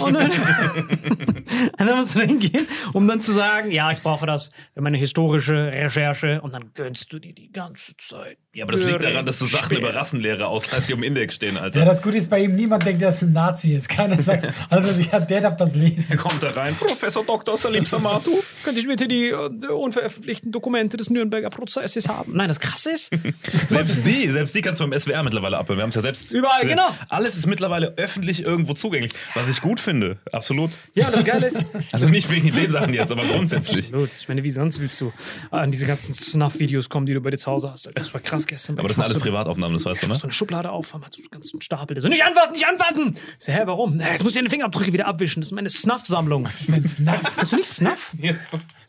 Und 0.01 0.15
dann, 0.15 0.31
und 1.79 1.79
dann 1.79 1.99
musst 1.99 2.15
du 2.15 2.21
hingehen, 2.21 2.67
um 2.93 3.07
dann 3.07 3.21
zu 3.21 3.33
sagen, 3.33 3.71
ja, 3.71 3.93
ich 3.93 4.03
brauche 4.03 4.27
das 4.27 4.51
für 4.73 4.81
meine 4.81 4.97
historische 4.97 5.55
Recherche 5.55 6.41
und 6.41 6.55
dann 6.55 6.73
gönnst 6.75 7.13
du 7.13 7.19
dir 7.19 7.35
die 7.35 7.53
ganze 7.53 7.97
Zeit. 7.97 8.39
Ja, 8.55 8.65
aber 8.65 8.73
das 8.73 8.85
liegt 8.85 9.03
daran, 9.03 9.27
dass 9.27 9.39
du 9.41 9.47
Sachen 9.47 9.69
Schwer. 9.69 9.79
über 9.81 9.95
Rassenlehre 9.95 10.47
ausleihst, 10.47 10.89
die 10.89 10.93
im 10.93 11.03
Index 11.03 11.35
stehen, 11.35 11.59
Alter. 11.59 11.81
Ja, 11.81 11.85
das 11.85 12.03
Gute 12.03 12.17
ist 12.19 12.31
bei 12.31 12.45
ihm, 12.45 12.55
niemand 12.55 12.87
denkt, 12.87 13.03
dass 13.03 13.21
er 13.21 13.29
ein 13.29 13.33
Nazi 13.33 13.75
ist. 13.75 13.89
Keiner 13.89 14.21
sagt, 14.21 14.49
also 14.71 15.01
ja, 15.01 15.21
der 15.21 15.41
darf 15.41 15.57
das 15.57 15.75
lesen. 15.75 16.17
Kommt 16.17 16.43
da 16.43 16.51
rein, 16.51 16.77
Professor 16.77 17.25
Dr. 17.25 17.57
Salim 17.57 17.85
Samatu. 17.85 18.33
Könnte 18.63 18.81
ich 18.81 18.87
bitte 18.87 19.09
die 19.09 19.31
äh, 19.31 19.67
unveröffentlichten 19.67 20.53
Dokumente 20.53 20.97
des 20.97 21.11
Nürnberger 21.11 21.51
Prozesses 21.51 22.09
haben? 22.09 22.33
Nein, 22.37 22.49
das 22.49 22.61
krass 22.61 22.87
ist. 22.87 23.11
Selbst 23.67 24.07
die, 24.07 24.31
selbst 24.31 24.55
die 24.55 24.61
kannst 24.61 24.81
du 24.81 24.89
beim 24.89 24.99
SWR 24.99 25.23
mittlerweile 25.23 25.59
abhören. 25.59 25.79
Wir 25.79 25.83
haben 25.83 25.91
es 25.91 25.97
ja 25.97 26.01
selbst. 26.01 26.33
Überall, 26.33 26.61
gesehen. 26.61 26.77
genau. 26.77 26.95
Alles 27.09 27.37
ist 27.37 27.47
mittlerweile 27.47 27.95
öffentlich 27.97 28.43
irgendwo 28.43 28.75
zugänglich. 28.75 29.13
Was 29.35 29.49
ich 29.49 29.61
gut 29.61 29.81
finde, 29.81 30.19
absolut. 30.33 30.71
ja, 30.95 31.07
und 31.09 31.15
das 31.17 31.25
Geile 31.25 31.47
ist. 31.47 31.65
Also 31.93 32.09
nicht 32.09 32.31
wegen 32.31 32.53
den 32.53 32.71
Sachen 32.71 32.95
jetzt, 32.95 33.11
aber 33.13 33.25
grundsätzlich. 33.25 33.87
Absolut. 33.87 34.11
Ich 34.21 34.29
meine, 34.29 34.43
wie 34.43 34.51
sonst 34.51 34.81
willst 34.81 35.01
du 35.01 35.13
an 35.51 35.71
diese 35.71 35.87
ganzen 35.87 36.15
Snuff-Videos 36.15 36.89
kommen, 36.89 37.07
die 37.07 37.13
du 37.15 37.21
bei 37.21 37.31
dir 37.31 37.37
zu 37.39 37.51
Hause 37.51 37.71
hast? 37.71 37.91
Das 37.95 38.13
war 38.15 38.21
krass 38.21 38.47
gestern. 38.47 38.79
Aber 38.79 38.89
das 38.89 38.97
sind 38.97 39.05
alles 39.05 39.19
Privatauffnahmen, 39.19 39.75
das 39.77 39.85
weißt 39.85 40.03
du, 40.05 40.09
ne? 40.09 40.15
so 40.15 40.23
eine 40.25 40.33
Schublade 40.33 40.71
auf, 40.71 40.93
haben 40.95 41.03
halt 41.03 41.15
so 41.15 41.19
einen 41.21 41.31
ganzen 41.31 41.61
Stapel. 41.63 41.95
Der 41.95 42.03
so, 42.03 42.09
nicht 42.09 42.25
anfassen, 42.25 42.53
nicht 42.53 42.67
anfassen! 42.67 43.15
Ich 43.39 43.47
so, 43.47 43.53
hä, 43.53 43.61
warum? 43.65 44.01
Jetzt 44.01 44.23
muss 44.23 44.33
ich 44.33 44.37
deine 44.37 44.51
Fingerabdrücke 44.51 44.93
wieder 44.93 45.07
abwischen. 45.07 45.41
Das 45.41 45.49
ist 45.49 45.53
meine 45.53 45.69
Snuff-Sammlung. 45.71 46.45
Das 46.45 46.61
ist 46.61 46.73
ein 46.73 46.85
Snuff. 46.85 47.21
Hast 47.37 47.53
du 47.53 47.57
nicht 47.57 47.69
Snuff? 47.69 48.13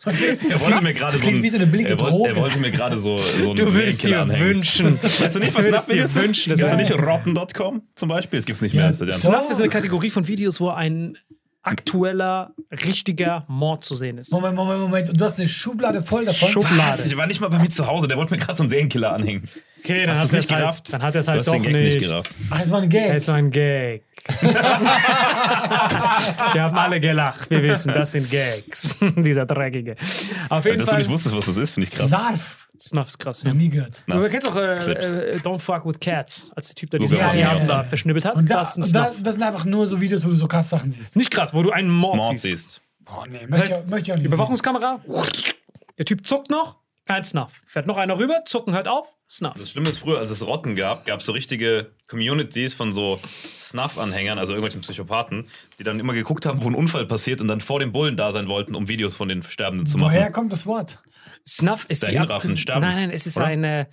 Was 0.03 0.21
ist 0.21 0.43
Er 0.45 0.59
wollte 0.61 0.83
mir 0.83 0.93
gerade 0.93 1.13
Das 1.13 1.21
so. 1.21 1.27
klingt 1.27 1.39
ein- 1.39 1.43
wie 1.43 1.49
so 1.49 1.57
eine 1.57 1.65
er, 1.65 1.99
wollte, 1.99 2.29
er 2.29 2.35
wollte 2.35 2.59
mir 2.59 2.69
gerade 2.69 2.95
so, 2.97 3.17
so 3.17 3.49
einen 3.51 3.55
Du 3.55 3.73
würdest 3.73 4.03
dir 4.03 4.21
anhängen. 4.21 4.47
wünschen. 4.57 4.99
Weißt 5.01 5.35
du 5.35 5.39
nicht, 5.39 5.55
was 5.55 5.65
Snuff-Videos 5.65 6.13
sind? 6.13 6.23
wünschen, 6.23 6.49
das 6.51 6.59
Kennst 6.59 6.73
du 6.73 6.77
wäre- 6.77 6.99
nicht 6.99 7.07
Rotten.com 7.07 7.81
zum 7.95 8.09
Beispiel? 8.09 8.37
Das 8.39 8.45
gibt's 8.45 8.61
nicht 8.61 8.75
mehr. 8.75 8.83
Ja. 8.85 8.89
Ist 8.91 9.01
ja- 9.01 9.11
Snuff 9.11 9.49
ist 9.49 9.59
eine 9.59 9.69
Kategorie 9.69 10.11
von 10.11 10.27
Videos, 10.27 10.34
wo 10.59 10.69
ein 10.69 11.17
aktueller, 11.63 12.51
richtiger 12.71 13.43
Mord 13.47 13.83
zu 13.83 13.95
sehen 13.95 14.19
ist. 14.19 14.31
Moment, 14.31 14.55
Moment, 14.55 14.81
Moment. 14.81 15.09
Und 15.09 15.19
du 15.19 15.25
hast 15.25 15.39
eine 15.39 15.49
Schublade 15.49 16.01
voll 16.03 16.25
davon? 16.25 16.49
Schublade. 16.49 16.77
Was? 16.77 17.05
Ich 17.07 17.17
war 17.17 17.25
nicht 17.25 17.41
mal 17.41 17.47
bei 17.49 17.57
mir 17.57 17.69
zu 17.69 17.87
Hause. 17.87 18.07
Der 18.07 18.17
wollte 18.17 18.33
mir 18.33 18.39
gerade 18.39 18.55
so 18.55 18.63
einen 18.63 18.69
Serienkiller 18.69 19.13
anhängen. 19.13 19.49
Okay, 19.83 20.05
dann 20.05 20.15
Hast 20.15 20.25
hat 20.25 20.31
du 20.31 20.35
er 20.35 20.39
es 20.39 20.45
es 20.45 20.49
nicht 20.49 20.51
halt, 20.51 20.61
gerafft? 20.61 20.93
dann 20.93 21.01
hat 21.01 21.15
er 21.15 21.19
es 21.19 21.25
du 21.25 21.31
halt 21.31 21.39
hast 21.39 21.47
doch 21.47 21.53
den 21.53 21.63
Gag 21.63 21.73
nicht. 21.73 21.95
nicht 21.95 22.07
gerafft. 22.07 22.35
Ach, 22.51 22.59
es 22.61 22.71
war 22.71 22.81
ein 22.81 22.89
Gag. 22.89 23.15
Ist 23.15 23.25
so 23.25 23.31
ein 23.33 23.49
Gag. 23.51 24.03
Wir 26.53 26.61
haben 26.63 26.77
alle 26.77 26.99
gelacht. 26.99 27.49
Wir 27.49 27.63
wissen, 27.63 27.93
das 27.93 28.11
sind 28.11 28.29
Gags. 28.29 28.97
Dieser 29.17 29.45
dreckige. 29.45 29.95
Auf 30.49 30.65
jeden 30.65 30.79
Dass 30.79 30.85
du 30.87 30.91
Fall. 30.91 30.99
nicht 31.01 31.09
wusstest, 31.11 31.35
was 31.35 31.45
das 31.45 31.57
ist, 31.57 31.73
finde 31.73 31.87
ich 31.89 31.95
krass. 31.95 32.09
Narf. 32.11 32.64
Snuff 32.79 33.07
ist 33.07 33.17
krass. 33.19 33.43
Ja. 33.43 33.49
Noch 33.49 33.55
nie 33.55 33.69
gehört. 33.69 34.03
Du 34.07 34.29
kennst 34.29 34.47
doch 34.47 34.55
äh, 34.55 34.77
Clips. 34.81 35.07
äh, 35.11 35.39
Don't 35.43 35.59
Fuck 35.59 35.85
with 35.85 35.99
Cats, 35.99 36.51
als 36.55 36.67
der 36.67 36.75
Typ, 36.75 36.89
der 36.91 36.99
diese 36.99 37.15
Ja, 37.15 37.21
ganzen 37.23 37.39
ja, 37.39 37.59
da 37.65 37.83
verschnibbelt 37.83 38.25
hat. 38.25 38.35
Und, 38.35 38.49
da, 38.49 38.55
das 38.59 38.69
ist 38.71 38.77
ein 38.77 38.83
und 38.83 38.93
da, 38.95 39.05
Snuff. 39.09 39.23
das 39.23 39.35
sind 39.35 39.43
einfach 39.43 39.65
nur 39.65 39.87
so 39.87 40.01
Videos, 40.01 40.25
wo 40.25 40.29
du 40.29 40.35
so 40.35 40.47
krass 40.47 40.69
Sachen 40.69 40.91
siehst. 40.91 41.15
Nicht 41.15 41.31
krass, 41.31 41.53
wo 41.53 41.61
du 41.63 41.71
einen 41.71 41.89
Mord, 41.89 42.17
Mord 42.17 42.31
siehst. 42.39 42.43
siehst. 42.45 42.81
Boah, 43.05 43.25
nee, 43.27 43.39
Das 43.41 43.59
möchte, 43.59 43.75
heißt, 43.75 43.81
ich, 43.85 43.89
möchte 43.89 44.05
ich 44.07 44.13
auch 44.13 44.17
nicht. 44.17 44.27
Überwachungskamera, 44.27 44.99
der 45.97 46.05
Typ 46.05 46.25
zuckt 46.25 46.49
noch, 46.49 46.77
kein 47.05 47.23
Snuff. 47.23 47.61
Fährt 47.67 47.85
noch 47.85 47.97
einer 47.97 48.17
rüber, 48.17 48.43
zucken 48.45 48.73
hört 48.73 48.87
auf, 48.87 49.13
Snuff. 49.29 49.53
Das 49.57 49.69
Schlimme 49.69 49.89
ist, 49.89 49.99
früher, 49.99 50.17
als 50.19 50.31
es 50.31 50.45
Rotten 50.45 50.75
gab, 50.75 51.05
gab 51.05 51.19
es 51.19 51.25
so 51.27 51.31
richtige 51.31 51.91
Communities 52.07 52.73
von 52.73 52.91
so 52.91 53.19
Snuff-Anhängern, 53.59 54.39
also 54.39 54.53
irgendwelchen 54.53 54.81
Psychopathen, 54.81 55.47
die 55.79 55.83
dann 55.83 55.99
immer 55.99 56.13
geguckt 56.13 56.45
haben, 56.45 56.63
wo 56.63 56.67
ein 56.67 56.75
Unfall 56.75 57.05
passiert 57.05 57.41
und 57.41 57.47
dann 57.47 57.61
vor 57.61 57.79
dem 57.79 57.91
Bullen 57.91 58.17
da 58.17 58.31
sein 58.31 58.47
wollten, 58.47 58.75
um 58.75 58.87
Videos 58.87 59.15
von 59.15 59.29
den 59.29 59.43
Sterbenden 59.43 59.85
zu 59.87 59.97
machen. 59.97 60.13
Woher 60.13 60.31
kommt 60.31 60.51
das 60.51 60.65
Wort? 60.65 60.99
Snuff 61.47 61.85
ist 61.89 62.03
Dahin 62.03 62.13
die 62.15 62.19
Ab- 62.19 62.29
raffen, 62.29 62.57
sterben, 62.57 62.81
Nein, 62.81 62.95
nein, 62.95 63.11
es 63.11 63.27
ist 63.27 63.37
oder? 63.37 63.45
eine 63.47 63.87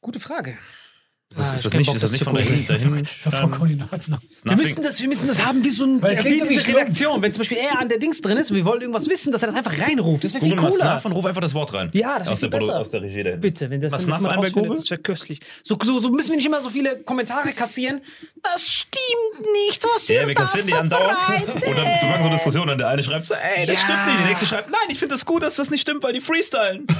gute 0.00 0.18
Frage. 0.20 0.56
Das- 1.30 1.50
Ah, 1.50 1.54
ist 1.56 1.64
das 1.64 1.72
nicht, 1.72 1.86
Bock, 1.86 1.94
ist 1.96 2.02
das 2.04 2.10
das 2.12 2.20
nicht 2.20 2.24
von 2.24 2.36
dahin, 2.36 2.66
dahin. 2.66 2.94
Wir 4.44 4.56
müssen, 4.56 4.82
das, 4.82 5.00
wir 5.00 5.08
müssen 5.08 5.26
das 5.26 5.44
haben 5.44 5.64
wie 5.64 5.70
so 5.70 5.84
ein 5.84 6.00
Weil 6.00 6.22
wie 6.24 6.40
diese. 6.48 6.68
Redaktion. 6.68 7.20
Wenn 7.22 7.32
zum 7.32 7.40
Beispiel 7.40 7.56
er 7.58 7.80
an 7.80 7.88
der 7.88 7.98
Dings 7.98 8.20
drin 8.20 8.36
ist 8.36 8.50
und 8.50 8.56
wir 8.56 8.64
wollen 8.64 8.82
irgendwas 8.82 9.08
wissen, 9.08 9.32
dass 9.32 9.42
er 9.42 9.46
das 9.48 9.56
einfach 9.56 9.76
reinruft. 9.80 10.22
Das 10.22 10.32
wäre 10.34 10.44
viel 10.44 10.54
cooler. 10.54 10.92
Snuff 11.00 11.04
und 11.06 11.12
ruf 11.12 11.24
einfach 11.26 11.40
das 11.40 11.54
Wort 11.54 11.72
rein. 11.74 11.90
Ja, 11.92 12.18
das 12.18 12.26
wäre 12.26 12.32
aus 12.34 12.40
viel 12.40 12.48
besser. 12.50 12.78
aus 12.78 12.90
der 12.90 13.02
Regie 13.02 13.22
dahin. 13.24 13.40
Bitte, 13.40 13.68
wenn 13.70 13.80
das 13.80 13.92
Was 13.94 14.04
Snuff 14.04 14.20
mal 14.20 14.34
rausfindet, 14.36 14.78
das 14.78 14.90
wäre 14.90 15.00
köstlich. 15.00 15.40
So, 15.64 15.76
so, 15.82 15.98
so 16.00 16.10
müssen 16.10 16.30
wir 16.30 16.36
nicht 16.36 16.46
immer 16.46 16.60
so 16.60 16.70
viele 16.70 17.02
Kommentare 17.02 17.52
kassieren. 17.52 18.00
Das 18.42 18.70
stimmt 18.72 18.93
nicht, 19.66 19.84
was 19.84 20.08
Ja, 20.08 20.22
ihr 20.22 20.28
wir 20.28 20.34
da 20.34 20.42
kassieren 20.42 20.66
die 20.66 20.74
andauernd. 20.74 21.16
Und 21.46 21.64
dann 21.64 21.74
fangen 21.76 22.22
so 22.24 22.28
Diskussionen 22.30 22.70
an. 22.70 22.78
Der 22.78 22.88
eine 22.88 23.02
schreibt 23.02 23.26
so, 23.26 23.34
ey, 23.34 23.66
das 23.66 23.80
Ja. 23.80 23.84
stimmt 23.84 24.06
nicht. 24.06 24.18
Der 24.20 24.26
nächste 24.26 24.46
schreibt, 24.46 24.70
nein, 24.70 24.80
ich 24.88 24.98
finde 24.98 25.14
das 25.14 25.24
gut, 25.24 25.42
dass 25.42 25.56
das 25.56 25.70
nicht 25.70 25.80
stimmt, 25.82 26.02
weil 26.02 26.12
die 26.12 26.20
freestylen. 26.20 26.86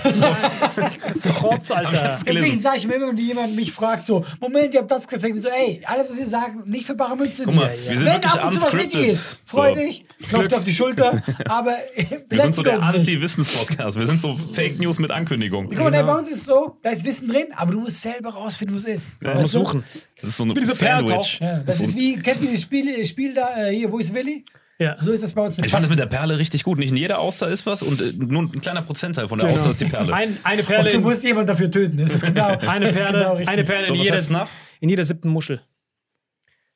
Das 0.60 0.78
ist 0.78 1.26
Trotz, 1.38 1.70
Alter. 1.70 2.16
Deswegen 2.26 2.60
sage 2.60 2.78
ich 2.78 2.86
mir 2.86 2.94
immer, 2.94 3.08
wenn 3.08 3.18
jemand 3.18 3.54
mich 3.56 3.72
fragt, 3.72 4.06
so, 4.06 4.24
Moment, 4.40 4.72
ihr 4.74 4.80
habt 4.80 4.90
das 4.90 5.06
gesagt, 5.06 5.34
ich 5.34 5.42
so, 5.42 5.48
ey, 5.48 5.80
alles, 5.86 6.10
was 6.10 6.16
wir 6.16 6.26
sagen, 6.26 6.62
nicht 6.66 6.86
für 6.86 6.94
bare 6.94 7.16
Münze. 7.16 7.44
Guck 7.44 7.54
mal, 7.54 7.70
nehmen. 7.70 7.88
wir 7.88 7.98
sind 7.98 8.06
Wenn 8.06 8.14
wirklich 8.14 8.32
ab 8.32 8.44
und 8.46 8.52
zu 8.52 8.58
was 8.58 8.72
unscripted. 8.72 9.38
freu 9.44 9.68
So. 9.70 9.74
dich, 9.80 10.04
klopft 10.28 10.54
auf 10.54 10.64
die 10.64 10.74
Schulter, 10.74 11.22
aber 11.48 11.74
Wir 12.28 12.40
sind 12.40 12.54
so 12.54 12.62
der 12.62 12.82
Anti-Wissens-Podcast. 12.82 13.98
Wir 13.98 14.06
sind 14.06 14.20
so 14.20 14.36
Fake 14.52 14.78
News 14.78 14.98
mit 14.98 15.10
Ankündigung. 15.10 15.68
Guck 15.68 15.78
mal, 15.78 15.90
nee, 15.90 16.02
bei 16.02 16.14
uns 16.14 16.30
ist 16.30 16.38
es 16.38 16.44
so, 16.46 16.78
da 16.82 16.90
ist 16.90 17.04
Wissen 17.04 17.28
drin, 17.28 17.46
aber 17.56 17.72
du 17.72 17.80
musst 17.80 18.00
selber 18.02 18.30
rausfinden, 18.30 18.74
wo 18.76 18.78
es 18.78 18.84
ist. 18.86 19.16
Ja, 19.22 19.30
Weißt 19.30 19.42
muss 19.42 19.52
du? 19.52 19.58
suchen. 19.64 19.84
Das 20.24 20.30
ist 20.30 20.36
so 20.38 20.44
ein 20.44 20.66
Sandwich. 20.74 21.40
Ja, 21.40 21.54
das 21.60 21.80
ist 21.80 21.96
wie, 21.96 22.16
kennt 22.16 22.42
ihr 22.42 22.50
das 22.52 22.62
Spiel, 22.62 23.04
Spiel 23.06 23.34
da, 23.34 23.66
äh, 23.66 23.74
hier, 23.74 23.90
wo 23.92 23.98
ist 23.98 24.12
Willi? 24.14 24.44
Ja. 24.78 24.96
So 24.96 25.12
ist 25.12 25.22
das 25.22 25.32
bei 25.34 25.42
uns 25.42 25.56
mit 25.56 25.66
Ich 25.66 25.70
fand 25.72 25.84
das 25.84 25.90
mit 25.90 26.00
der 26.00 26.06
Perle 26.06 26.36
richtig 26.36 26.64
gut. 26.64 26.78
Nicht 26.78 26.90
in 26.90 26.96
jeder 26.96 27.20
Auster 27.20 27.48
ist 27.48 27.64
was 27.64 27.82
und 27.82 28.00
äh, 28.00 28.12
nur 28.16 28.42
ein 28.42 28.60
kleiner 28.60 28.82
Prozentteil 28.82 29.28
von 29.28 29.38
der 29.38 29.46
Genau. 29.46 29.60
Auster 29.60 29.70
ist 29.70 29.80
die 29.80 29.84
Perle. 29.84 30.12
Ein, 30.12 30.36
eine 30.42 30.62
Und 30.62 30.68
Perle, 30.68 30.90
du 30.90 30.96
in, 30.96 31.02
musst 31.04 31.22
jemanden 31.22 31.46
dafür 31.46 31.70
töten. 31.70 31.96
Das 31.98 32.12
ist 32.12 32.26
genau, 32.26 32.48
eine 32.66 32.86
das 32.86 32.94
ist 32.96 33.00
Perle, 33.02 33.18
genau 33.18 33.30
richtig. 33.34 33.48
eine 33.50 33.64
Perle 33.64 33.86
So, 33.86 33.94
in, 33.94 34.00
jeder, 34.00 34.48
in 34.80 34.88
jeder 34.88 35.04
siebten 35.04 35.28
Muschel. 35.28 35.60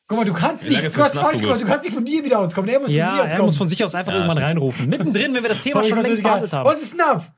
Guck 0.07 0.19
mal, 0.19 0.25
du 0.25 0.33
kannst 0.33 0.67
nicht, 0.69 0.83
du 0.97 1.03
hast 1.03 1.19
falsch 1.19 1.39
gemacht, 1.41 1.61
du 1.61 1.67
kannst 1.67 1.85
nicht 1.85 1.95
von 1.95 2.05
dir 2.05 2.25
wieder 2.25 2.39
auskommen. 2.39 2.71
Er 2.71 2.79
muss 2.79 2.87
von 2.89 2.97
Ja, 2.97 3.11
dir 3.11 3.17
er 3.19 3.23
auskommen. 3.25 3.45
muss 3.47 3.57
von 3.59 3.69
sich 3.69 3.83
aus 3.85 3.95
einfach 3.95 4.13
Ja, 4.13 4.19
irgendwann 4.19 4.37
stimmt. 4.39 4.49
reinrufen. 4.51 4.89
Mittendrin, 4.89 5.35
wenn 5.35 5.43
wir 5.43 5.49
das 5.51 5.61
Thema 5.61 5.83
schon 5.83 6.01
längst 6.01 6.23
behandelt 6.23 6.53
haben. 6.53 6.67
Was 6.67 6.81
ist 6.81 6.93
Snuff? 6.93 7.31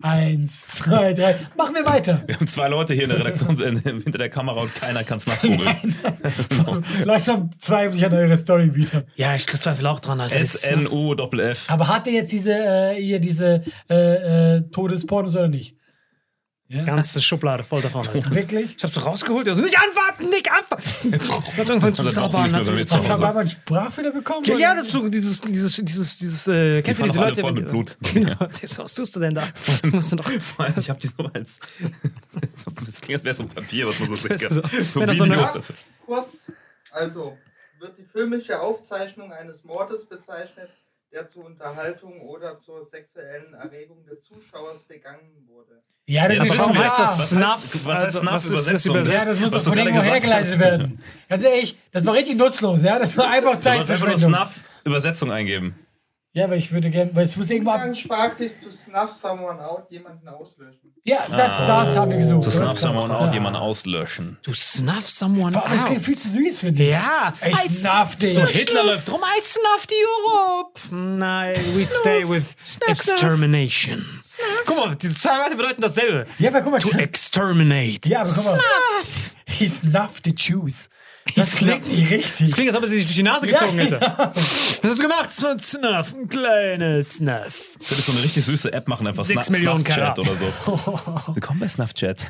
Eins, 0.00 0.68
zwei, 0.68 1.12
drei. 1.12 1.40
Machen 1.56 1.74
wir 1.74 1.84
weiter. 1.84 2.22
Wir 2.26 2.36
haben 2.36 2.46
zwei 2.46 2.68
Leute 2.68 2.94
hier 2.94 3.04
in 3.04 3.10
der 3.10 3.18
Redaktion 3.18 3.60
äh, 3.60 3.80
hinter 3.80 4.18
der 4.18 4.28
Kamera 4.28 4.60
und 4.60 4.72
keiner 4.72 5.02
kann 5.02 5.16
es 5.16 5.26
nachgoogeln. 5.26 5.96
Langsam 7.04 7.50
zweifle 7.58 7.98
ich 7.98 8.06
an 8.06 8.14
eure 8.14 8.38
Story 8.38 8.72
wieder. 8.76 9.04
Ja, 9.16 9.34
ich 9.34 9.44
zweifle 9.46 9.90
auch 9.90 9.98
dran, 9.98 10.20
Snuff. 10.58 10.72
Aber 11.68 11.88
hat 11.88 12.06
der 12.06 12.12
jetzt 12.12 12.30
diese, 12.30 12.52
äh, 12.52 12.94
hier 13.02 13.18
diese 13.18 13.64
äh, 13.90 14.56
äh, 14.56 14.70
Todespornos 14.70 15.34
oder 15.34 15.48
nicht? 15.48 15.77
Ja? 16.70 16.84
Ganze 16.84 17.22
Schublade 17.22 17.62
voll 17.62 17.80
davon. 17.80 18.06
Alter. 18.06 18.30
Wirklich? 18.30 18.76
Ich 18.76 18.84
hab 18.84 18.90
so 18.90 19.00
rausgeholt, 19.00 19.46
der 19.46 19.54
so, 19.54 19.62
nicht 19.62 19.78
anwarten, 19.78 20.28
nicht 20.28 20.50
anwarten. 20.50 21.14
Ich 21.14 21.30
hab 21.58 21.66
irgendwann 21.66 21.94
zu 21.94 22.04
sabbern. 22.04 22.52
er 22.54 23.10
aber 23.28 23.40
einen 23.40 23.48
Sprachfehler 23.48 24.10
bekommen? 24.10 24.44
Ja, 24.44 24.56
ja, 24.58 24.74
dazu, 24.74 25.08
dieses, 25.08 25.40
dieses, 25.40 25.76
dieses, 25.82 26.18
dieses, 26.18 26.46
äh, 26.46 26.82
kennst 26.82 27.00
du 27.00 27.04
fahren 27.06 27.10
diese 27.12 27.24
Leute? 27.24 27.40
voll 27.40 27.52
mit 27.52 27.70
Blut. 27.70 27.96
Genau, 28.12 28.36
das, 28.60 28.78
was 28.78 28.92
tust 28.92 29.16
du 29.16 29.20
denn 29.20 29.34
da? 29.34 29.48
Du 29.82 29.88
musst 29.88 30.12
dann 30.12 30.18
doch, 30.18 30.30
Ich 30.76 30.90
hab 30.90 30.98
die 30.98 31.08
so 31.08 31.24
als. 31.32 31.58
Das 32.84 33.00
klingt, 33.00 33.20
als 33.20 33.24
wäre 33.24 33.34
so 33.34 33.42
ein 33.44 33.48
Papier, 33.48 33.88
was 33.88 33.98
man 33.98 34.08
so 34.10 34.16
sieht. 34.16 34.32
Das 34.32 34.42
ist 34.42 34.54
so- 34.54 34.62
So 34.62 35.00
wenn 35.00 35.06
das 35.08 35.16
so 35.16 35.24
eine- 35.24 35.36
Videos. 35.36 35.68
Kurz, 36.04 36.52
also 36.90 37.38
wird 37.80 37.96
die 37.98 38.04
filmische 38.04 38.60
Aufzeichnung 38.60 39.32
eines 39.32 39.64
Mordes 39.64 40.04
bezeichnet, 40.06 40.68
der 41.12 41.26
zur 41.26 41.44
Unterhaltung 41.46 42.20
oder 42.20 42.56
zur 42.58 42.82
sexuellen 42.82 43.54
Erregung 43.54 44.04
des 44.04 44.20
Zuschauers 44.24 44.82
begangen 44.84 45.46
wurde. 45.46 45.82
Ja, 46.06 46.26
das 46.28 46.36
Ja, 46.38 46.42
ist 46.44 46.58
das 46.58 46.68
heißt 46.68 46.98
das 46.98 47.30
Snuff. 47.30 47.44
heißt- 47.44 47.84
was 47.86 47.94
heißt 47.98 48.04
Also, 48.04 48.18
Snuff 48.18 48.32
was 48.32 48.44
ist 48.72 48.88
das? 48.94 49.08
Ja, 49.14 49.24
das 49.24 49.38
muss 49.40 49.50
doch 49.52 49.62
von 49.62 49.78
irgendwo 49.78 50.02
hergeleitet 50.02 50.58
werden. 50.58 51.02
Ganz 51.28 51.42
ehrlich, 51.42 51.78
das 51.92 52.06
war 52.06 52.14
richtig 52.14 52.36
nutzlos, 52.38 52.82
ja? 52.82 52.98
Das 52.98 53.16
war 53.16 53.28
einfach 53.28 53.56
Du 53.56 53.62
sollst 53.62 53.66
einfach 53.66 53.88
nur 54.06 54.16
Zeitverschwendung. 54.16 54.34
Snuff 54.46 54.64
Übersetzung 54.84 55.32
eingeben. 55.32 55.78
Ja, 56.38 56.44
aber 56.44 56.54
ich 56.56 56.70
würde 56.72 56.88
gerne, 56.90 57.10
weil 57.14 57.24
es 57.24 57.36
muss 57.36 57.50
irgendwo 57.50 57.72
ab. 57.72 57.78
Umgangssprachlich 57.78 58.52
to 58.62 58.70
snuff 58.70 59.10
someone 59.10 59.60
out, 59.60 59.90
jemanden 59.90 60.28
auslöschen. 60.28 60.94
Ja, 61.02 61.26
das, 61.28 61.66
das 61.66 61.96
haben 61.96 62.10
wir 62.12 62.18
gesucht. 62.18 62.44
To 62.44 62.50
snuff 62.50 62.78
someone 62.78 63.12
out, 63.16 63.26
Ja. 63.28 63.32
jemanden 63.34 63.58
auslöschen. 63.58 64.38
Du 64.42 64.54
snuff 64.54 65.08
someone 65.08 65.52
Vor 65.52 65.64
allem, 65.66 65.74
das 65.76 65.84
klingt 65.86 66.00
out. 66.00 66.04
viel 66.06 66.16
zu 66.16 66.28
süß 66.28 66.60
für 66.60 66.70
dich. 66.72 66.90
Ja, 66.90 67.34
Ich 67.46 67.56
snuff 67.78 68.14
dich. 68.16 68.34
So 68.34 68.46
Hitler 68.46 68.84
läuft 68.84 69.10
rum, 69.10 69.20
I 69.22 69.40
snuff 69.42 69.86
die 69.88 69.94
Europe. 70.28 70.80
Nein, 70.94 71.56
we 71.74 71.84
stay 71.84 72.28
with 72.28 72.54
extermination. 72.86 74.04
Guck 74.66 74.76
mal, 74.76 74.94
diese 74.94 75.14
zwei 75.14 75.38
Wörter 75.38 75.56
bedeuten 75.56 75.82
dasselbe. 75.82 76.26
Ja, 76.38 76.50
aber 76.50 76.60
guck 76.62 76.72
mal, 76.72 76.78
To 76.78 76.90
schau- 76.92 76.98
exterminate. 76.98 78.08
Ja, 78.08 78.20
aber 78.20 78.30
guck 78.32 78.44
mal. 78.44 78.60
He 79.46 79.66
snuffed 79.68 80.24
the 80.24 80.34
Jews. 80.36 80.88
Das 81.34 81.56
klingt 81.56 81.86
nicht 81.88 82.10
richtig. 82.10 82.38
Das 82.46 82.52
klingt, 82.52 82.68
als 82.70 82.76
ob 82.78 82.82
er 82.84 82.88
sich 82.88 83.04
durch 83.04 83.16
die 83.16 83.22
Nase 83.22 83.46
Ja, 83.48 83.58
gezogen 83.58 83.78
hätte. 83.78 84.00
Was 84.00 84.82
hast 84.82 84.98
du 84.98 85.02
gemacht? 85.02 85.42
War 85.42 85.50
ein 85.50 85.58
Snuff, 85.58 86.14
ein 86.14 86.28
kleines 86.28 87.14
Snuff. 87.16 87.76
Ich 87.80 87.90
würde 87.90 88.02
so 88.02 88.12
eine 88.12 88.22
richtig 88.22 88.44
süße 88.44 88.72
App 88.72 88.88
machen, 88.88 89.06
einfach 89.06 89.26
Millionen 89.28 89.84
Snuff-Chat 89.84 90.18
oder 90.18 90.28
so. 90.66 91.00
Willkommen 91.34 91.60
bei 91.60 91.68
Snapchat. 91.68 92.26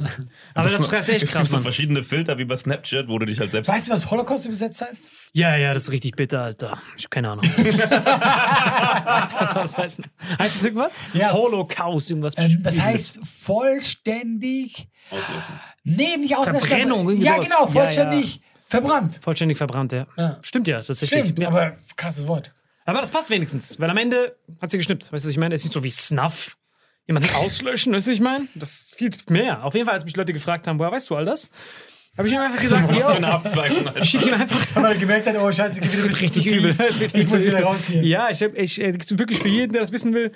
Aber 0.55 0.71
das 0.71 0.87
ist 0.87 0.93
echt 0.93 1.09
Es 1.09 1.21
gibt 1.21 1.33
krass, 1.33 1.51
so 1.51 1.61
verschiedene 1.61 2.03
Filter 2.03 2.37
wie 2.39 2.45
bei 2.45 2.57
Snapchat, 2.57 3.09
wo 3.09 3.19
du 3.19 3.27
dich 3.27 3.39
halt 3.41 3.51
selbst. 3.53 3.69
Weißt 3.69 3.89
du, 3.89 3.93
was 3.93 4.11
Holocaust 4.11 4.47
übersetzt 4.47 4.83
heißt? 4.83 5.09
Ja, 5.35 5.57
ja, 5.57 5.73
das 5.75 5.85
ist 5.85 5.93
richtig 5.93 6.17
bitter, 6.17 6.43
Alter. 6.43 6.81
Ich 6.97 7.05
habe 7.05 7.11
keine 7.11 7.31
Ahnung. 7.31 7.45
was 7.57 9.51
soll 9.53 9.63
das 9.63 9.77
heißen? 9.77 10.05
Heißt 10.39 10.57
das 10.57 10.65
irgendwas? 10.65 10.97
Ja. 11.15 11.33
Holocaust, 11.33 12.11
irgendwas. 12.11 12.35
Ähm, 12.37 12.59
das 12.63 12.79
heißt 12.81 13.21
vollständig. 13.25 14.89
Nee, 15.85 16.17
nicht 16.19 16.37
auslöschen. 16.37 16.61
Verbrennung, 16.69 17.01
aber- 17.01 17.11
irgendwie 17.11 17.27
Ja, 17.27 17.37
genau, 17.39 17.67
Ja, 17.67 17.73
vollständig 17.73 18.41
verbrannt. 18.68 19.18
Vollständig 19.22 19.59
verbrannt, 19.59 19.92
ja. 19.92 20.07
Ja. 20.16 20.38
Stimmt 20.42 20.68
ja, 20.68 20.81
tatsächlich. 20.81 21.20
Stimmt, 21.20 21.38
ja. 21.38 21.48
aber 21.48 21.76
krasses 21.96 22.28
Wort. 22.28 22.52
Aber 22.85 23.00
das 23.00 23.11
passt 23.11 23.28
wenigstens, 23.31 23.78
weil 23.78 23.90
am 23.90 23.96
Ende 23.96 24.37
hat 24.62 24.70
sie 24.70 24.78
geschnippt. 24.78 25.12
Weißt 25.12 25.24
du, 25.24 25.28
was 25.28 25.33
ich 25.33 25.38
meine? 25.38 25.54
Es 25.54 25.62
ist 25.62 25.66
nicht 25.66 25.74
so 25.74 25.85
wie 25.85 25.90
Snuff. 25.90 26.57
Jemanden 27.07 27.31
auslöschen, 27.37 27.92
weißt 27.94 28.07
du, 28.07 28.11
was 28.11 28.14
ich 28.16 28.20
meine? 28.20 28.48
Das 28.54 28.72
ist 28.72 28.94
viel 28.94 29.11
mehr. 29.31 29.64
Auf 29.64 29.74
jeden 29.74 29.87
Fall, 29.87 29.94
als 29.94 30.04
mich 30.04 30.16
Leute 30.16 30.33
gefragt 30.33 30.66
haben, 30.66 30.78
woher 30.78 30.92
weißt 30.92 31.09
du 31.11 31.16
all 31.16 31.24
das? 31.24 31.50
Habe 32.18 32.26
ich 32.26 32.35
ihm 32.35 32.40
einfach 32.40 32.61
gesagt, 32.61 32.88
Was 32.88 32.94
für 32.96 33.00
ja, 33.00 33.09
eine 33.11 33.28
Abzweigung. 33.28 34.02
Schick 34.02 34.26
ihm 34.26 34.35
einfach 34.35 34.61
Weil 34.74 34.92
er 34.92 34.98
gemerkt 34.98 35.28
hat, 35.28 35.37
oh 35.37 35.52
scheiße, 35.52 35.81
ein 35.81 35.83
bisschen 35.83 36.02
richtig 36.02 36.46
übel. 36.52 36.70
Es 36.70 36.98
wird 36.98 37.12
viel 37.12 37.20
Ich 37.20 37.33
muss 37.33 37.42
wieder 37.42 37.59
übel. 37.59 37.62
raus 37.62 37.87
hier. 37.87 38.02
Ja, 38.02 38.28
ich, 38.28 38.42
hab, 38.42 38.57
ich 38.57 38.81
äh, 38.81 38.92
wirklich 39.12 39.38
für 39.38 39.48
jeden, 39.48 39.72
der 39.72 39.83
das 39.83 39.92
wissen 39.92 40.12
will, 40.12 40.33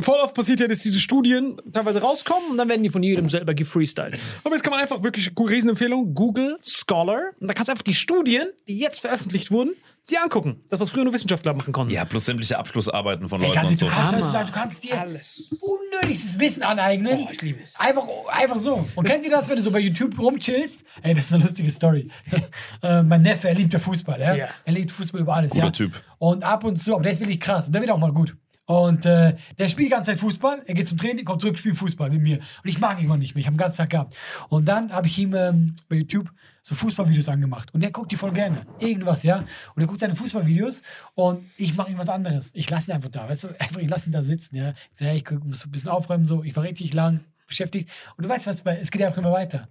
voll 0.00 0.18
oft 0.20 0.34
passiert 0.34 0.60
ja, 0.60 0.66
dass 0.66 0.78
diese 0.78 0.98
Studien 0.98 1.60
teilweise 1.70 2.00
rauskommen 2.00 2.52
und 2.52 2.56
dann 2.56 2.70
werden 2.70 2.82
die 2.82 2.88
von 2.88 3.02
jedem 3.02 3.28
selber 3.28 3.52
gefreestylt. 3.52 4.18
Aber 4.42 4.54
jetzt 4.54 4.62
kann 4.62 4.70
man 4.70 4.80
einfach 4.80 5.02
wirklich, 5.02 5.30
Riesenempfehlung, 5.38 6.14
Google 6.14 6.58
Scholar 6.62 7.20
und 7.38 7.48
da 7.48 7.52
kannst 7.52 7.68
du 7.68 7.72
einfach 7.72 7.84
die 7.84 7.92
Studien, 7.94 8.48
die 8.66 8.78
jetzt 8.78 9.00
veröffentlicht 9.00 9.50
wurden, 9.50 9.72
die 10.10 10.18
angucken. 10.18 10.62
Das, 10.68 10.80
was 10.80 10.90
früher 10.90 11.04
nur 11.04 11.12
Wissenschaftler 11.12 11.54
machen 11.54 11.72
konnten. 11.72 11.92
Ja, 11.92 12.04
plus 12.04 12.26
sämtliche 12.26 12.58
Abschlussarbeiten 12.58 13.28
von 13.28 13.40
Ey, 13.40 13.48
Leuten 13.48 13.58
kannst, 13.58 13.70
und 13.72 13.80
du, 13.82 13.86
so. 13.86 13.92
kannst, 13.92 14.12
Hammer. 14.12 14.22
heutzutage, 14.24 14.46
du 14.46 14.52
kannst 14.52 14.84
dir 14.84 15.00
Alles. 15.00 15.56
unnötigstes 15.60 16.38
Wissen 16.40 16.62
aneignen. 16.62 17.26
Oh, 17.26 17.28
ich 17.30 17.42
liebe 17.42 17.60
es. 17.62 17.78
Einfach, 17.78 18.04
einfach 18.28 18.58
so. 18.58 18.86
Und 18.94 19.06
kennt 19.06 19.24
ihr 19.24 19.30
das, 19.30 19.48
wenn 19.48 19.56
du 19.56 19.62
so 19.62 19.70
bei 19.70 19.80
YouTube 19.80 20.18
rumchillst? 20.18 20.84
Ey, 21.02 21.14
das 21.14 21.24
ist 21.24 21.32
eine 21.34 21.42
lustige 21.42 21.70
Story. 21.70 22.08
äh, 22.82 23.02
mein 23.02 23.22
Neffe, 23.22 23.48
er 23.48 23.54
liebt 23.54 23.72
ja 23.72 23.78
Fußball, 23.78 24.20
ja? 24.20 24.34
Ja. 24.34 24.48
Er 24.64 24.72
liebt 24.72 24.90
Fußball 24.90 25.20
über 25.20 25.34
alles, 25.34 25.52
Guter 25.52 25.66
ja? 25.66 25.70
Typ. 25.70 26.02
Und 26.18 26.44
ab 26.44 26.64
und 26.64 26.76
zu, 26.76 26.94
aber 26.94 27.02
der 27.02 27.12
ist 27.12 27.20
wirklich 27.20 27.40
krass. 27.40 27.66
Und 27.66 27.74
der 27.74 27.82
wird 27.82 27.90
auch 27.90 27.98
mal 27.98 28.12
gut. 28.12 28.36
Und 28.68 29.06
äh, 29.06 29.34
der 29.58 29.68
spielt 29.68 29.86
die 29.86 29.90
ganze 29.90 30.10
Zeit 30.10 30.20
Fußball. 30.20 30.62
Er 30.66 30.74
geht 30.74 30.86
zum 30.86 30.98
Training, 30.98 31.24
kommt 31.24 31.40
zurück, 31.40 31.56
spielt 31.56 31.76
Fußball 31.78 32.10
mit 32.10 32.20
mir. 32.20 32.36
Und 32.36 32.68
ich 32.68 32.78
mag 32.78 32.98
ihn 32.98 33.04
irgendwann 33.04 33.20
nicht 33.20 33.34
mehr. 33.34 33.40
Ich 33.40 33.46
habe 33.46 33.56
den 33.56 33.60
ganzen 33.60 33.78
Tag 33.78 33.90
gehabt. 33.90 34.14
Und 34.50 34.68
dann 34.68 34.92
habe 34.92 35.06
ich 35.06 35.18
ihm 35.18 35.34
ähm, 35.34 35.74
bei 35.88 35.96
YouTube 35.96 36.30
so 36.68 36.74
Fußballvideos 36.74 37.28
angemacht. 37.28 37.72
Und 37.72 37.82
der 37.82 37.90
guckt 37.90 38.12
die 38.12 38.16
voll 38.16 38.32
gerne. 38.32 38.58
Irgendwas, 38.78 39.22
ja. 39.22 39.38
Und 39.74 39.82
er 39.82 39.86
guckt 39.86 40.00
seine 40.00 40.14
Fußballvideos 40.14 40.82
und 41.14 41.50
ich 41.56 41.74
mache 41.74 41.90
ihm 41.90 41.98
was 41.98 42.10
anderes. 42.10 42.50
Ich 42.52 42.68
lasse 42.68 42.90
ihn 42.90 42.94
einfach 42.94 43.08
da, 43.10 43.28
weißt 43.28 43.44
du? 43.44 43.48
Einfach, 43.58 43.80
ich 43.80 43.88
lasse 43.88 44.10
ihn 44.10 44.12
da 44.12 44.22
sitzen, 44.22 44.56
ja. 44.56 44.74
Ich 44.92 44.98
sage, 44.98 45.10
hey, 45.12 45.16
ich 45.18 45.44
muss 45.44 45.64
ein 45.64 45.70
bisschen 45.70 45.90
aufräumen, 45.90 46.26
so. 46.26 46.44
Ich 46.44 46.54
war 46.56 46.64
richtig 46.64 46.92
lang 46.92 47.22
beschäftigt. 47.46 47.90
Und 48.16 48.24
du 48.24 48.28
weißt 48.28 48.46
was, 48.46 48.62
es 48.62 48.90
geht 48.90 49.02
einfach 49.02 49.18
immer 49.18 49.32
weiter. 49.32 49.68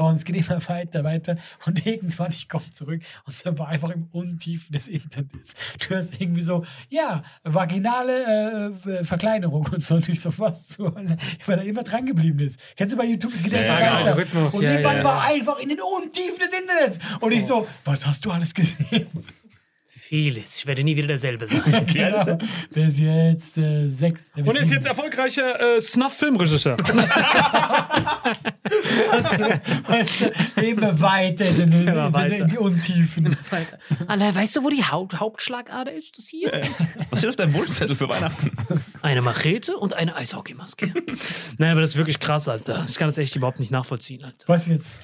Und 0.00 0.16
es 0.16 0.24
geht 0.24 0.36
immer 0.36 0.66
weiter, 0.68 1.04
weiter. 1.04 1.36
Und 1.66 1.86
irgendwann, 1.86 2.30
ich 2.30 2.48
komme 2.48 2.70
zurück 2.70 3.02
und 3.26 3.46
dann 3.46 3.58
war 3.58 3.68
einfach 3.68 3.90
im 3.90 4.08
Untiefen 4.12 4.72
des 4.72 4.88
Internets. 4.88 5.54
Du 5.78 5.90
hörst 5.90 6.20
irgendwie 6.20 6.40
so, 6.42 6.64
ja, 6.88 7.22
vaginale 7.44 8.72
äh, 8.86 9.04
Verkleinerung 9.04 9.66
und 9.66 9.84
so. 9.84 9.96
Und 9.96 10.08
ich 10.08 10.20
so, 10.20 10.32
was 10.38 10.68
zur 10.68 10.94
Hölle? 10.94 11.16
Weil 11.46 11.58
er 11.58 11.64
immer 11.64 11.82
dran 11.82 12.06
geblieben 12.06 12.38
ist. 12.40 12.58
Kennst 12.76 12.94
du 12.94 12.96
bei 12.98 13.04
YouTube? 13.04 13.34
Es 13.34 13.42
geht 13.42 13.52
Ja, 13.52 13.60
immer 13.60 13.80
ja, 13.80 13.96
weiter. 13.96 14.06
Algorithmus, 14.06 14.54
und 14.54 14.62
ja, 14.62 14.70
irgendwann 14.72 14.96
ja, 14.96 15.04
war 15.04 15.24
einfach 15.24 15.58
in 15.58 15.68
den 15.68 15.78
Untiefen 15.80 16.38
des 16.38 16.58
Internets. 16.58 16.98
Und 17.20 17.32
ich 17.32 17.44
so, 17.44 17.66
was 17.84 18.06
hast 18.06 18.24
du 18.24 18.30
alles 18.30 18.54
gesehen? 18.54 19.06
Vieles. 20.10 20.56
Ich 20.56 20.66
werde 20.66 20.82
nie 20.82 20.96
wieder 20.96 21.06
derselbe 21.06 21.46
sein. 21.46 21.62
Genau. 21.86 22.36
Der 22.74 22.86
ist 22.88 22.98
jetzt 22.98 23.56
äh, 23.58 23.86
sechs. 23.88 24.32
Der 24.32 24.44
Und 24.44 24.56
ist 24.56 24.62
sieben. 24.62 24.72
jetzt 24.74 24.86
erfolgreicher 24.86 25.76
äh, 25.76 25.80
Snuff-Filmregisseur. 25.80 26.76
Weißt 29.86 30.22
du, 30.22 30.32
immer 30.62 31.00
weiter 31.00 31.44
sind, 31.44 31.72
in, 31.72 31.82
Immer 31.86 32.06
sind 32.06 32.14
weiter. 32.14 32.36
in 32.38 32.48
die 32.48 32.58
Untiefen. 32.58 33.36
Alter, 34.08 34.34
weißt 34.34 34.56
du, 34.56 34.64
wo 34.64 34.70
die 34.70 34.82
Haut 34.82 35.14
Hauptschlagader 35.20 35.92
ist? 35.92 36.18
Das 36.18 36.26
hier? 36.26 36.60
Was 37.10 37.20
steht 37.20 37.30
auf 37.30 37.36
deinem 37.36 37.54
Wunschzettel 37.54 37.94
für 37.94 38.08
Weihnachten? 38.08 38.50
Eine 39.02 39.22
Machete 39.22 39.76
und 39.76 39.94
eine 39.94 40.16
Eishockeymaske. 40.16 40.92
Nein, 41.58 41.70
aber 41.70 41.82
das 41.82 41.90
ist 41.90 41.98
wirklich 41.98 42.18
krass, 42.18 42.48
Alter. 42.48 42.84
Ich 42.88 42.96
kann 42.96 43.06
das 43.08 43.18
echt 43.18 43.36
überhaupt 43.36 43.60
nicht 43.60 43.70
nachvollziehen, 43.70 44.24
Alter. 44.24 44.48
Was 44.48 44.66
jetzt? 44.66 44.98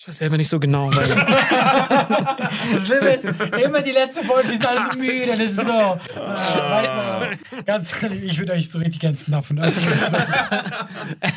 Ich 0.00 0.08
weiß 0.08 0.16
selber 0.16 0.38
nicht 0.38 0.48
so 0.48 0.58
genau, 0.58 0.88
weil 0.96 1.08
Das 2.72 2.86
Schlimme 2.86 3.10
ist, 3.10 3.34
immer 3.62 3.82
die 3.82 3.90
letzte 3.90 4.24
Folge, 4.24 4.48
die 4.48 4.56
sind 4.56 4.66
alles 4.66 4.86
so 4.90 4.98
müde. 4.98 5.26
Das 5.36 5.46
ist 5.46 5.56
so. 5.56 5.70
Äh, 5.70 6.56
weißt 6.56 7.16
du, 7.20 7.64
ganz 7.66 8.02
ehrlich, 8.02 8.22
ich 8.24 8.38
würde 8.38 8.52
euch 8.54 8.70
so 8.70 8.78
richtig 8.78 9.00
gern 9.00 9.14
snuffen. 9.14 9.58
Also, 9.58 9.78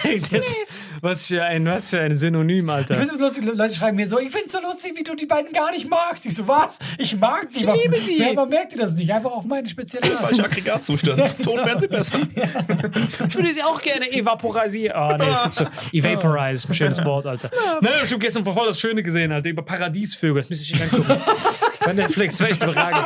Ey, 0.04 0.22
das, 0.32 0.56
was, 1.02 1.28
für 1.28 1.44
ein, 1.44 1.66
was 1.66 1.90
für 1.90 2.00
ein 2.00 2.18
Synonym, 2.18 2.68
Ich 2.68 2.72
Alter. 2.72 2.96
finde 2.96 3.16
es 3.16 3.20
lustig, 3.20 3.44
Leute 3.44 3.74
schreiben 3.74 3.98
mir 3.98 4.08
so, 4.08 4.18
ich 4.18 4.32
finde 4.32 4.46
es 4.46 4.54
so 4.54 4.62
lustig, 4.62 4.94
wie 4.96 5.04
du 5.04 5.14
die 5.14 5.26
beiden 5.26 5.52
gar 5.52 5.72
nicht 5.72 5.90
magst. 5.90 6.26
Ich 6.26 6.34
so, 6.34 6.48
was? 6.48 6.80
Ich 6.98 7.18
mag 7.18 7.50
die. 7.54 7.66
Ich 7.66 7.84
liebe 7.84 8.00
sie. 8.00 8.18
Ja, 8.18 8.30
aber 8.30 8.46
merkt 8.46 8.72
ihr 8.72 8.80
das 8.80 8.94
nicht? 8.94 9.12
Einfach 9.14 9.32
auf 9.32 9.44
meine 9.44 9.68
spezielle 9.68 10.10
Art. 10.10 10.22
Falscher 10.22 10.46
Aggregatzustand. 10.46 11.44
Tot 11.44 11.58
werden 11.66 11.82
sie 11.82 11.88
besser. 11.90 12.18
Ich 13.28 13.36
würde 13.36 13.54
sie 13.54 13.64
auch 13.64 13.82
gerne 13.82 14.10
evaporisieren. 14.12 14.96
Ah, 14.96 15.18
nee, 15.18 15.26
das 15.26 15.44
gibt's 15.44 15.58
schon. 15.58 15.68
Evaporize, 15.92 16.70
ein 16.70 16.74
schönes 16.74 17.04
Wort, 17.04 17.26
Alter. 17.26 17.50
Nein, 17.82 17.92
ich 18.04 18.10
habe 18.12 18.20
gestern 18.20 18.44
voll 18.54 18.68
das 18.68 18.80
Schöne 18.80 19.04
gesehen, 19.04 19.32
Alter, 19.32 19.50
über 19.50 19.64
Paradiesvögel. 19.64 20.42
Das 20.42 20.50
müsste 20.50 20.66
ich 20.66 20.80
nicht 20.80 20.94
angucken. 20.94 21.22
Bei 21.86 21.94
Netflix, 21.94 22.40
war 22.40 22.50
echt 22.50 22.64
überragend. 22.64 23.06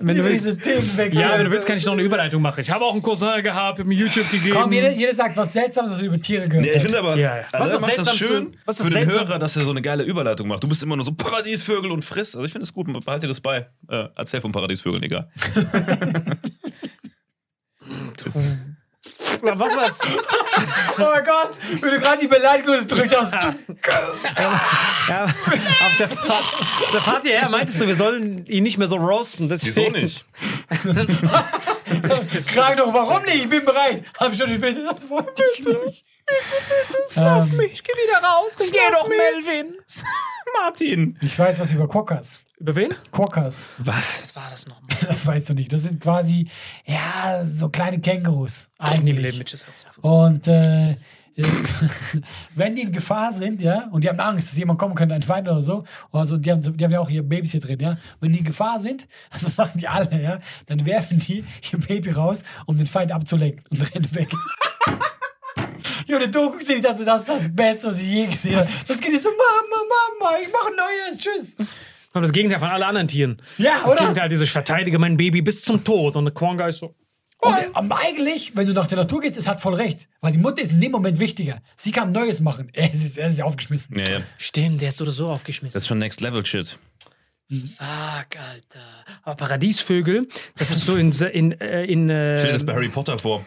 Wenn 0.00 0.16
du 0.16 0.24
willst. 0.24 0.46
Diese 0.46 0.58
Themenwechsel. 0.58 1.22
Ja, 1.22 1.38
wenn 1.38 1.44
du 1.44 1.50
willst, 1.50 1.66
kann 1.66 1.76
ich 1.76 1.84
noch 1.84 1.92
eine 1.92 2.02
Überleitung 2.02 2.40
machen. 2.40 2.60
Ich 2.60 2.70
habe 2.70 2.84
auch 2.84 2.92
einen 2.92 3.02
Cousin 3.02 3.42
gehabt, 3.42 3.78
hab 3.78 3.86
mir 3.86 3.94
YouTube 3.94 4.30
gegeben. 4.30 4.56
Komm, 4.58 4.72
jeder, 4.72 4.92
jeder 4.92 5.14
sagt 5.14 5.36
was 5.36 5.52
Seltsames, 5.52 5.90
was 5.90 6.00
er 6.00 6.06
über 6.06 6.20
Tiere 6.20 6.48
gehört 6.48 6.66
Ja, 6.66 6.74
ich 6.74 6.82
finde 6.82 6.98
aber, 6.98 7.16
Ja, 7.16 7.36
ja. 7.36 7.42
Was 7.52 7.60
also 7.60 7.74
ist 7.74 7.82
er 7.82 7.86
macht 7.88 7.98
das 7.98 8.16
schön 8.16 8.56
was 8.64 8.80
ist 8.80 8.88
für 8.88 8.98
den 8.98 9.10
Hörer, 9.10 9.38
dass 9.38 9.56
er 9.56 9.64
so 9.64 9.70
eine 9.70 9.82
geile 9.82 10.04
Überleitung 10.04 10.48
macht. 10.48 10.62
Du 10.62 10.68
bist 10.68 10.82
immer 10.82 10.96
nur 10.96 11.04
so 11.04 11.12
Paradiesvögel 11.12 11.90
und 11.90 12.04
friss. 12.04 12.34
Also 12.34 12.44
ich 12.44 12.52
finde 12.52 12.64
es 12.64 12.72
gut, 12.72 12.86
behalte 12.86 13.22
dir 13.22 13.28
das 13.28 13.40
bei. 13.40 13.66
Äh, 13.88 14.08
erzähl 14.16 14.40
von 14.40 14.52
Paradiesvögeln, 14.52 15.02
egal. 15.02 15.28
Was 19.44 19.76
war's? 19.76 19.98
Oh 20.96 21.00
mein 21.12 21.24
Gott, 21.24 21.50
wenn 21.80 21.90
du 21.90 21.98
gerade 21.98 22.20
die 22.20 22.28
Beleidigung 22.28 22.78
gedrückt 22.78 23.16
hast. 23.18 23.32
Ja, 23.32 25.24
auf 25.24 25.96
der 25.98 26.08
Fahrt, 26.08 26.44
der 26.92 27.00
Fahrt 27.00 27.24
hierher 27.24 27.48
meintest 27.48 27.80
du, 27.80 27.88
wir 27.88 27.96
sollen 27.96 28.46
ihn 28.46 28.62
nicht 28.62 28.78
mehr 28.78 28.86
so 28.86 28.94
roasten. 28.94 29.50
Wieso 29.50 29.66
Deswegen. 29.66 29.92
nicht? 29.92 30.24
Frag 32.54 32.76
doch, 32.76 32.94
warum 32.94 33.24
nicht? 33.24 33.34
Ich 33.44 33.48
bin 33.48 33.64
bereit. 33.64 34.04
Hab 34.18 34.36
schon, 34.36 34.52
ich 34.52 34.60
bin 34.60 34.84
das 34.84 35.08
Wort. 35.10 35.34
Bitte, 35.34 35.92
Snuff 37.08 37.50
mich, 37.52 37.72
ich 37.72 37.82
geh 37.82 37.92
wieder 37.92 38.18
raus. 38.26 38.52
Geh 38.56 38.78
doch, 38.92 39.08
Melvin. 39.08 39.74
Martin. 40.58 41.18
Ich 41.22 41.36
weiß 41.36 41.58
was 41.58 41.72
über 41.72 41.88
Quokkas. 41.88 42.40
Über 42.64 42.76
wen? 42.76 42.94
Quokkas, 43.12 43.68
Was? 43.76 44.22
Was 44.22 44.36
war 44.36 44.46
das 44.48 44.66
nochmal? 44.66 44.88
das 45.06 45.26
weißt 45.26 45.50
du 45.50 45.52
nicht. 45.54 45.70
Das 45.70 45.82
sind 45.82 46.00
quasi, 46.00 46.48
ja, 46.86 47.44
so 47.44 47.68
kleine 47.68 48.00
Kängurus. 48.00 48.68
Eigentlich. 48.78 49.34
Und 50.00 50.48
äh, 50.48 50.96
wenn 52.54 52.74
die 52.74 52.80
in 52.80 52.92
Gefahr 52.92 53.34
sind, 53.34 53.60
ja, 53.60 53.88
und 53.90 54.02
die 54.02 54.08
haben 54.08 54.18
Angst, 54.18 54.48
dass 54.48 54.56
jemand 54.56 54.78
kommen 54.78 54.94
könnte, 54.94 55.14
ein 55.14 55.20
Feind 55.20 55.46
oder 55.46 55.60
so, 55.60 55.84
also 56.10 56.38
die 56.38 56.50
haben, 56.50 56.62
so- 56.62 56.70
die 56.70 56.82
haben 56.82 56.92
ja 56.92 57.00
auch 57.00 57.10
ihre 57.10 57.22
Babys 57.24 57.50
hier 57.50 57.60
drin, 57.60 57.80
ja, 57.80 57.98
wenn 58.20 58.32
die 58.32 58.38
in 58.38 58.46
Gefahr 58.46 58.80
sind, 58.80 59.08
also 59.30 59.44
das 59.44 59.58
machen 59.58 59.78
die 59.78 59.86
alle, 59.88 60.22
ja, 60.22 60.38
dann 60.64 60.86
werfen 60.86 61.18
die 61.18 61.44
ihr 61.70 61.78
Baby 61.80 62.12
raus, 62.12 62.44
um 62.64 62.78
den 62.78 62.86
Feind 62.86 63.12
abzulenken 63.12 63.62
und 63.68 63.94
rennen 63.94 64.14
weg. 64.14 64.30
Junge, 66.06 66.30
du 66.30 66.50
guckst 66.50 66.70
nicht, 66.70 66.82
das, 66.82 67.04
das 67.04 67.20
ist 67.20 67.28
das 67.28 67.54
Beste, 67.54 67.88
was 67.88 68.00
ich 68.00 68.08
je 68.08 68.26
gesehen 68.26 68.56
habe. 68.56 68.68
Das 68.88 68.98
geht 69.02 69.12
nicht 69.12 69.22
so, 69.22 69.28
Mama, 69.28 69.82
Mama, 70.18 70.36
ich 70.42 70.50
mache 70.50 70.68
ein 70.68 70.76
neues, 70.76 71.18
tschüss. 71.18 71.56
Aber 72.14 72.22
das 72.22 72.32
Gegenteil 72.32 72.60
von 72.60 72.68
allen 72.68 72.82
anderen 72.82 73.08
Tieren. 73.08 73.36
Ja, 73.58 73.80
Das 73.82 73.90
oder? 73.90 74.00
Gegenteil, 74.00 74.28
diese 74.28 74.44
ich 74.44 74.50
verteidige 74.50 74.98
mein 74.98 75.16
Baby 75.16 75.42
bis 75.42 75.62
zum 75.62 75.82
Tod. 75.84 76.16
Und 76.16 76.24
der 76.24 76.32
Quanga 76.34 76.68
ist 76.68 76.78
so. 76.78 76.94
Und 77.38 77.54
ähm, 77.76 77.92
eigentlich, 77.92 78.56
wenn 78.56 78.66
du 78.66 78.72
nach 78.72 78.86
der 78.86 78.98
Natur 78.98 79.20
gehst, 79.20 79.36
es 79.36 79.48
hat 79.48 79.60
voll 79.60 79.74
recht. 79.74 80.08
Weil 80.20 80.32
die 80.32 80.38
Mutter 80.38 80.62
ist 80.62 80.72
in 80.72 80.80
dem 80.80 80.92
Moment 80.92 81.18
wichtiger. 81.18 81.60
Sie 81.76 81.90
kann 81.90 82.12
Neues 82.12 82.40
machen. 82.40 82.70
Er 82.72 82.90
ist, 82.92 83.18
er 83.18 83.26
ist 83.26 83.42
aufgeschmissen. 83.42 83.98
Ja, 83.98 84.04
ja. 84.04 84.20
Stimmt, 84.38 84.80
der 84.80 84.88
ist 84.88 84.96
so 84.96 85.04
oder 85.04 85.12
so 85.12 85.28
aufgeschmissen. 85.28 85.74
Das 85.76 85.82
ist 85.82 85.88
schon 85.88 85.98
Next 85.98 86.20
Level 86.20 86.46
Shit. 86.46 86.78
Fuck, 87.50 88.38
Alter. 88.38 89.04
Aber 89.22 89.34
Paradiesvögel, 89.36 90.28
das 90.56 90.70
ist 90.70 90.86
so 90.86 90.96
in. 90.96 91.10
in, 91.12 91.52
äh, 91.60 91.84
in 91.84 92.08
äh, 92.08 92.38
Stell 92.38 92.48
dir 92.48 92.52
das 92.54 92.64
bei 92.64 92.72
Harry 92.74 92.88
Potter 92.88 93.18
vor. 93.18 93.44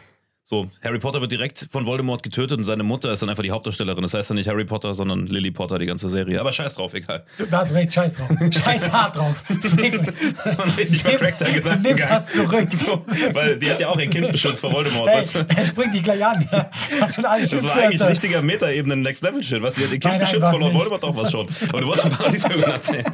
So, 0.49 0.65
Harry 0.81 0.97
Potter 0.97 1.19
wird 1.19 1.33
direkt 1.33 1.67
von 1.69 1.86
Voldemort 1.86 2.23
getötet 2.23 2.57
und 2.57 2.63
seine 2.63 2.83
Mutter 2.83 3.12
ist 3.12 3.21
dann 3.21 3.27
einfach 3.27 3.43
die 3.43 3.51
Hauptdarstellerin. 3.51 4.01
Das 4.01 4.13
heißt 4.13 4.29
dann 4.29 4.38
nicht 4.38 4.47
Harry 4.47 4.63
Potter, 4.63 4.95
sondern 4.95 5.27
Lily 5.27 5.51
Potter, 5.51 5.77
die 5.77 5.86
ganze 5.86 6.07
Serie. 6.07 6.39
Aber 6.39 6.53
scheiß 6.53 6.75
drauf, 6.75 6.93
egal. 6.93 7.25
Du, 7.38 7.45
da 7.47 7.57
hast 7.57 7.73
recht, 7.73 7.93
scheiß 7.93 8.15
drauf. 8.15 8.29
Scheiß 8.63 8.89
hart 8.89 9.17
drauf. 9.17 9.43
Das 9.62 10.57
war 10.57 10.65
ein 10.67 11.81
Nimm 11.81 11.97
das 11.97 12.31
zurück. 12.31 12.69
So, 12.71 13.03
weil 13.33 13.60
die 13.60 13.69
hat 13.69 13.81
ja 13.81 13.89
auch 13.89 13.99
ihr 13.99 14.10
Kind 14.10 14.31
beschützt 14.31 14.62
vor 14.62 14.71
Voldemort. 14.71 15.10
Ey, 15.10 15.17
weißt 15.17 15.36
du? 15.36 15.45
er 15.53 15.65
springt 15.65 15.93
dich 15.93 16.03
gleich 16.03 16.25
an. 16.25 16.49
Hat 16.49 17.13
schon 17.13 17.25
alles 17.25 17.49
Das 17.49 17.65
war 17.65 17.75
eigentlich 17.75 18.01
richtiger 18.01 18.41
Meta-Ebene 18.41 18.95
Next 18.95 19.23
Level 19.23 19.43
Shit. 19.43 19.62
Was, 19.62 19.75
die 19.75 19.83
hat 19.83 19.91
ihr 19.91 19.99
Kind 19.99 20.05
Nein, 20.05 20.13
nein, 20.13 20.31
beschützt 20.31 20.49
vor 20.49 20.60
nicht. 20.60 20.73
Voldemort 20.73 21.03
auch 21.03 21.17
was 21.17 21.29
schon. 21.29 21.45
Aber 21.67 21.81
du 21.81 21.88
wolltest 21.88 22.07
von 22.07 22.15
Paradiesvögeln 22.15 22.71
erzählen. 22.71 23.05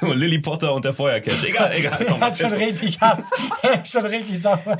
so, 0.00 0.10
Lily 0.10 0.38
Potter 0.38 0.72
und 0.72 0.86
der 0.86 0.94
Feuercache. 0.94 1.46
Egal, 1.46 1.70
egal. 1.76 2.06
Komm, 2.08 2.18
hat 2.18 2.38
schon 2.38 2.54
richtig 2.54 2.98
Hass. 2.98 3.24
Er 3.60 3.82
ist 3.82 3.92
schon 3.92 4.06
richtig 4.06 4.40
sauer. 4.40 4.78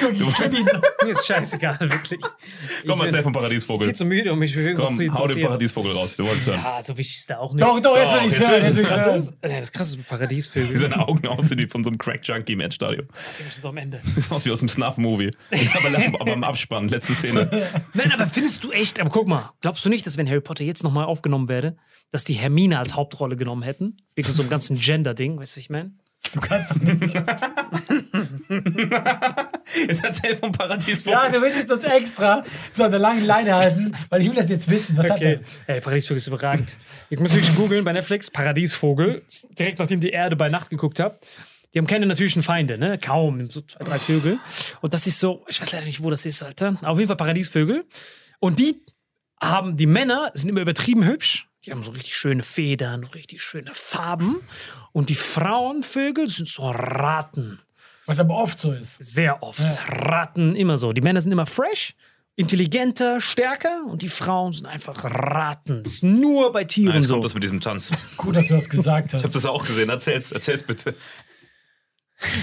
Guck. 0.00 0.31
Mir 0.40 1.10
ist 1.10 1.26
scheißegal, 1.26 1.78
wirklich. 1.80 2.20
Komm, 2.20 2.98
ich 2.98 3.04
erzähl 3.06 3.10
bin 3.18 3.22
vom 3.24 3.32
Paradiesvogel. 3.32 3.88
viel 3.88 3.94
zu 3.96 4.04
müde, 4.04 4.32
um 4.32 4.38
mich 4.38 4.52
für 4.54 4.60
irgendwas 4.62 4.88
Komm, 4.88 4.96
zu 4.96 5.02
hau 5.02 5.06
den 5.06 5.12
interessieren. 5.16 5.46
Paradiesvogel 5.46 5.92
raus. 5.92 6.18
Wir 6.18 6.24
wollen 6.26 6.38
es 6.38 6.46
hören. 6.46 6.60
Ja, 6.62 6.82
so 6.82 6.96
wichtig 6.96 7.18
ist 7.18 7.28
der 7.28 7.40
auch 7.40 7.52
nicht. 7.52 7.62
Doch, 7.62 7.80
doch, 7.80 7.96
jetzt 7.96 8.12
will 8.12 8.28
ich 8.28 8.38
jetzt 8.38 8.48
hören. 8.48 8.60
ich 8.60 8.66
das 8.66 8.78
ich 8.78 8.86
Das 9.40 9.58
das 9.60 9.72
krasse 9.72 9.90
ist 9.90 9.98
Wie 9.98 10.02
Paradiesvögel. 10.02 10.76
seine 10.76 10.98
Augen 11.08 11.26
aussehen 11.26 11.58
wie 11.58 11.66
von 11.66 11.82
so 11.84 11.90
einem 11.90 11.98
Crack-Junkie 11.98 12.52
im 12.52 12.60
Endstadium. 12.60 13.06
Das 13.46 13.56
ist 13.56 13.62
so 13.62 13.68
am 13.68 13.76
Ende. 13.76 14.00
Das 14.02 14.14
sieht 14.14 14.32
aus 14.32 14.44
wie 14.44 14.50
aus 14.50 14.60
einem 14.60 14.68
Snuff-Movie. 14.68 15.30
aber, 15.84 16.20
aber 16.20 16.32
im 16.32 16.44
Abspann, 16.44 16.88
letzte 16.88 17.14
Szene. 17.14 17.48
Nein, 17.94 18.12
aber 18.12 18.26
findest 18.26 18.62
du 18.64 18.70
echt, 18.72 19.00
aber 19.00 19.10
guck 19.10 19.26
mal, 19.28 19.50
glaubst 19.60 19.84
du 19.84 19.88
nicht, 19.88 20.06
dass 20.06 20.16
wenn 20.16 20.28
Harry 20.28 20.40
Potter 20.40 20.64
jetzt 20.64 20.82
nochmal 20.82 21.04
aufgenommen 21.06 21.48
wäre, 21.48 21.76
dass 22.10 22.24
die 22.24 22.34
Hermine 22.34 22.78
als 22.78 22.94
Hauptrolle 22.94 23.36
genommen 23.36 23.62
hätten? 23.62 23.96
Wegen 24.14 24.30
so 24.30 24.42
einem 24.42 24.50
ganzen 24.50 24.78
Gender-Ding, 24.78 25.38
weißt 25.38 25.56
du, 25.56 25.58
was 25.58 25.62
ich 25.64 25.70
meine? 25.70 25.92
Du 26.32 26.40
kannst 26.40 26.74
nicht. 26.82 27.02
Jetzt 29.88 30.04
erzähl 30.04 30.36
vom 30.36 30.52
Paradiesvogel. 30.52 31.18
Ja, 31.20 31.28
du 31.30 31.40
willst 31.42 31.56
jetzt 31.58 31.70
das 31.70 31.84
extra 31.84 32.44
so 32.72 32.84
an 32.84 32.90
der 32.90 33.00
langen 33.00 33.24
Leine 33.24 33.54
halten, 33.54 33.94
weil 34.08 34.22
ich 34.22 34.28
will 34.28 34.34
das 34.36 34.48
jetzt 34.50 34.70
wissen. 34.70 34.96
Was 34.96 35.10
hat 35.10 35.16
Okay. 35.18 35.40
er? 35.66 35.74
Ey, 35.76 35.80
Paradiesvogel 35.80 36.18
ist 36.18 36.26
überragend. 36.26 36.78
Ich 37.10 37.18
muss 37.18 37.32
wirklich 37.34 37.54
googeln 37.54 37.84
bei 37.84 37.92
Netflix, 37.92 38.30
Paradiesvogel, 38.30 39.22
direkt 39.58 39.78
nachdem 39.78 40.00
die 40.00 40.10
Erde 40.10 40.36
bei 40.36 40.48
Nacht 40.48 40.70
geguckt 40.70 41.00
habe. 41.00 41.18
Die 41.74 41.78
haben 41.78 41.86
keine 41.86 42.04
natürlichen 42.06 42.42
Feinde, 42.42 42.76
ne? 42.78 42.98
Kaum, 42.98 43.48
so 43.50 43.62
zwei, 43.62 43.84
drei 43.84 43.98
Vögel. 43.98 44.38
Und 44.82 44.92
das 44.92 45.06
ist 45.06 45.18
so, 45.20 45.44
ich 45.48 45.60
weiß 45.60 45.72
leider 45.72 45.86
nicht, 45.86 46.02
wo 46.02 46.10
das 46.10 46.26
ist, 46.26 46.42
Alter. 46.42 46.76
Auf 46.82 46.98
jeden 46.98 47.08
Fall 47.08 47.16
Paradiesvögel. 47.16 47.84
Und 48.40 48.58
die 48.60 48.82
haben, 49.42 49.76
die 49.76 49.86
Männer 49.86 50.30
sind 50.34 50.50
immer 50.50 50.60
übertrieben 50.60 51.04
hübsch. 51.06 51.48
Die 51.64 51.70
haben 51.70 51.82
so 51.84 51.92
richtig 51.92 52.16
schöne 52.16 52.42
Federn, 52.42 53.04
richtig 53.04 53.42
schöne 53.42 53.70
Farben. 53.72 54.40
Und 54.92 55.10
die 55.10 55.14
Frauenvögel 55.14 56.28
sind 56.28 56.48
so 56.48 56.68
Ratten. 56.70 57.60
Was 58.06 58.18
aber 58.18 58.34
oft 58.34 58.58
so 58.58 58.72
ist. 58.72 58.96
Sehr 59.02 59.42
oft. 59.44 59.64
Ratten 59.88 60.56
immer 60.56 60.76
so. 60.76 60.92
Die 60.92 61.00
Männer 61.00 61.20
sind 61.20 61.30
immer 61.30 61.46
fresh, 61.46 61.94
intelligenter, 62.34 63.20
stärker 63.20 63.84
und 63.86 64.02
die 64.02 64.08
Frauen 64.08 64.52
sind 64.52 64.66
einfach 64.66 65.04
Ratten. 65.04 65.84
Das 65.84 65.92
ist 65.94 66.02
nur 66.02 66.50
bei 66.50 66.64
Tieren 66.64 66.96
Jetzt 66.96 67.06
so. 67.06 67.14
kommt 67.14 67.26
das 67.26 67.34
mit 67.34 67.44
diesem 67.44 67.60
Tanz. 67.60 67.90
Gut, 68.16 68.34
dass 68.34 68.48
du 68.48 68.54
das 68.54 68.68
gesagt 68.68 69.12
Ich 69.12 69.18
hab 69.18 69.22
hast. 69.24 69.36
das 69.36 69.46
auch 69.46 69.64
gesehen. 69.64 69.88
Erzähl's, 69.88 70.32
erzähl's 70.32 70.64
bitte. 70.64 70.96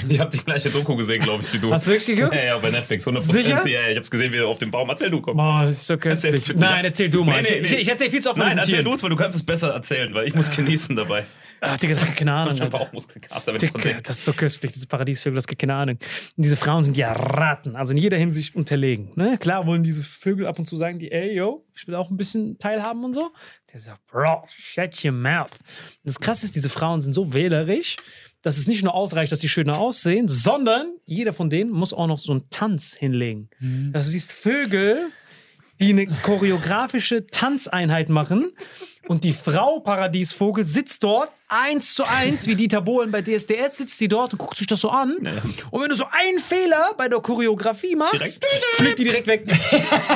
Ich 0.07 0.19
hab 0.19 0.29
die 0.29 0.37
gleiche 0.39 0.69
Doku 0.69 0.95
gesehen, 0.95 1.21
glaube 1.21 1.43
ich, 1.45 1.53
wie 1.53 1.59
du. 1.59 1.71
Hast 1.71 1.87
du 1.87 1.91
wirklich 1.91 2.17
geguckt? 2.17 2.35
Ja, 2.35 2.43
ja, 2.43 2.57
bei 2.57 2.69
Netflix, 2.69 3.05
100%. 3.07 3.21
Sicher? 3.31 3.67
Ja, 3.67 3.87
ich 3.89 3.97
hab's 3.97 4.09
gesehen, 4.09 4.31
wie 4.33 4.37
er 4.37 4.47
auf 4.47 4.57
dem 4.59 4.71
Baum. 4.71 4.89
Erzähl 4.89 5.09
du, 5.09 5.21
komm. 5.21 5.37
Boah, 5.37 5.65
das 5.65 5.77
ist 5.77 5.87
so 5.87 5.97
köstlich. 5.97 6.49
Ich 6.49 6.55
Nein, 6.55 6.83
erzähl 6.85 7.09
du 7.09 7.23
mal. 7.23 7.41
Nee, 7.41 7.47
nee, 7.51 7.65
Ich, 7.65 7.71
nee. 7.71 7.77
ich 7.77 7.89
erzähl 7.89 8.09
viel 8.09 8.21
zu 8.21 8.31
oft 8.31 8.39
Nein, 8.39 8.57
erzähl 8.57 8.83
du 8.83 8.93
es, 8.93 9.03
weil 9.03 9.09
du 9.09 9.15
kannst 9.15 9.35
es 9.35 9.43
besser 9.43 9.69
erzählen, 9.69 10.13
weil 10.13 10.27
ich 10.27 10.35
muss 10.35 10.49
genießen 10.51 10.95
dabei. 10.95 11.25
Ah, 11.61 11.75
Digga, 11.77 11.93
das 11.93 12.07
hat 12.07 12.15
keine 12.15 12.33
Ahnung. 12.33 12.55
Ich 12.55 12.61
auch 12.73 12.93
Muskelkater, 12.93 13.53
ich 13.55 13.71
Digga, 13.71 13.99
das 14.01 14.19
ist 14.19 14.25
so 14.25 14.33
köstlich, 14.33 14.71
diese 14.71 14.87
Paradiesvögel, 14.87 15.35
das 15.35 15.45
gibt 15.45 15.59
keine 15.59 15.75
Ahnung. 15.75 15.95
Und 16.37 16.43
diese 16.45 16.55
Frauen 16.55 16.83
sind 16.83 16.95
ja 16.95 17.11
Ratten, 17.11 17.75
also 17.75 17.91
in 17.91 17.97
jeder 17.97 18.17
Hinsicht 18.17 18.55
unterlegen. 18.55 19.11
Ne? 19.15 19.37
Klar 19.37 19.65
wollen 19.65 19.83
diese 19.83 20.03
Vögel 20.03 20.47
ab 20.47 20.57
und 20.57 20.65
zu 20.65 20.77
sagen, 20.77 20.99
die, 20.99 21.11
ey, 21.11 21.35
yo, 21.35 21.65
ich 21.75 21.87
will 21.87 21.95
auch 21.95 22.09
ein 22.09 22.17
bisschen 22.17 22.57
teilhaben 22.59 23.03
und 23.03 23.13
so. 23.13 23.31
Der 23.73 23.79
sagt, 23.79 24.05
bro, 24.07 24.43
shut 24.47 25.03
your 25.03 25.11
mouth. 25.11 25.51
Das 26.03 26.19
Krasse 26.19 26.45
ist, 26.45 26.55
diese 26.55 26.69
Frauen 26.69 27.01
sind 27.01 27.13
so 27.13 27.33
wählerisch, 27.33 27.97
dass 28.41 28.57
es 28.57 28.67
nicht 28.67 28.83
nur 28.83 28.93
ausreicht, 28.93 29.31
dass 29.31 29.41
sie 29.41 29.49
schöner 29.49 29.77
aussehen, 29.79 30.27
sondern 30.27 30.93
jeder 31.05 31.33
von 31.33 31.49
denen 31.49 31.71
muss 31.71 31.93
auch 31.93 32.07
noch 32.07 32.19
so 32.19 32.31
einen 32.31 32.49
Tanz 32.49 32.93
hinlegen. 32.93 33.49
Das 33.91 34.13
ist 34.13 34.31
Vögel, 34.31 35.09
die 35.79 35.89
eine 35.89 36.07
choreografische 36.07 37.27
Tanzeinheit 37.27 38.09
machen. 38.09 38.51
Und 39.07 39.23
die 39.23 39.33
Frau 39.33 39.79
Paradiesvogel 39.79 40.65
sitzt 40.65 41.03
dort 41.03 41.31
eins 41.47 41.95
zu 41.95 42.03
eins, 42.03 42.45
wie 42.45 42.53
Dieter 42.55 42.81
Bohlen 42.81 43.09
bei 43.09 43.23
DSDS, 43.23 43.77
sitzt 43.77 43.97
sie 43.97 44.07
dort 44.07 44.33
und 44.33 44.37
guckt 44.37 44.55
sich 44.55 44.67
das 44.67 44.81
so 44.81 44.91
an. 44.91 45.17
Und 45.71 45.81
wenn 45.81 45.89
du 45.89 45.95
so 45.95 46.05
einen 46.11 46.37
Fehler 46.37 46.91
bei 46.95 47.07
der 47.07 47.19
Choreografie 47.19 47.95
machst, 47.95 48.13
Direkt. 48.13 48.45
fliegt 48.75 48.99
die 48.99 49.03
direkt 49.05 49.25
weg. 49.25 49.45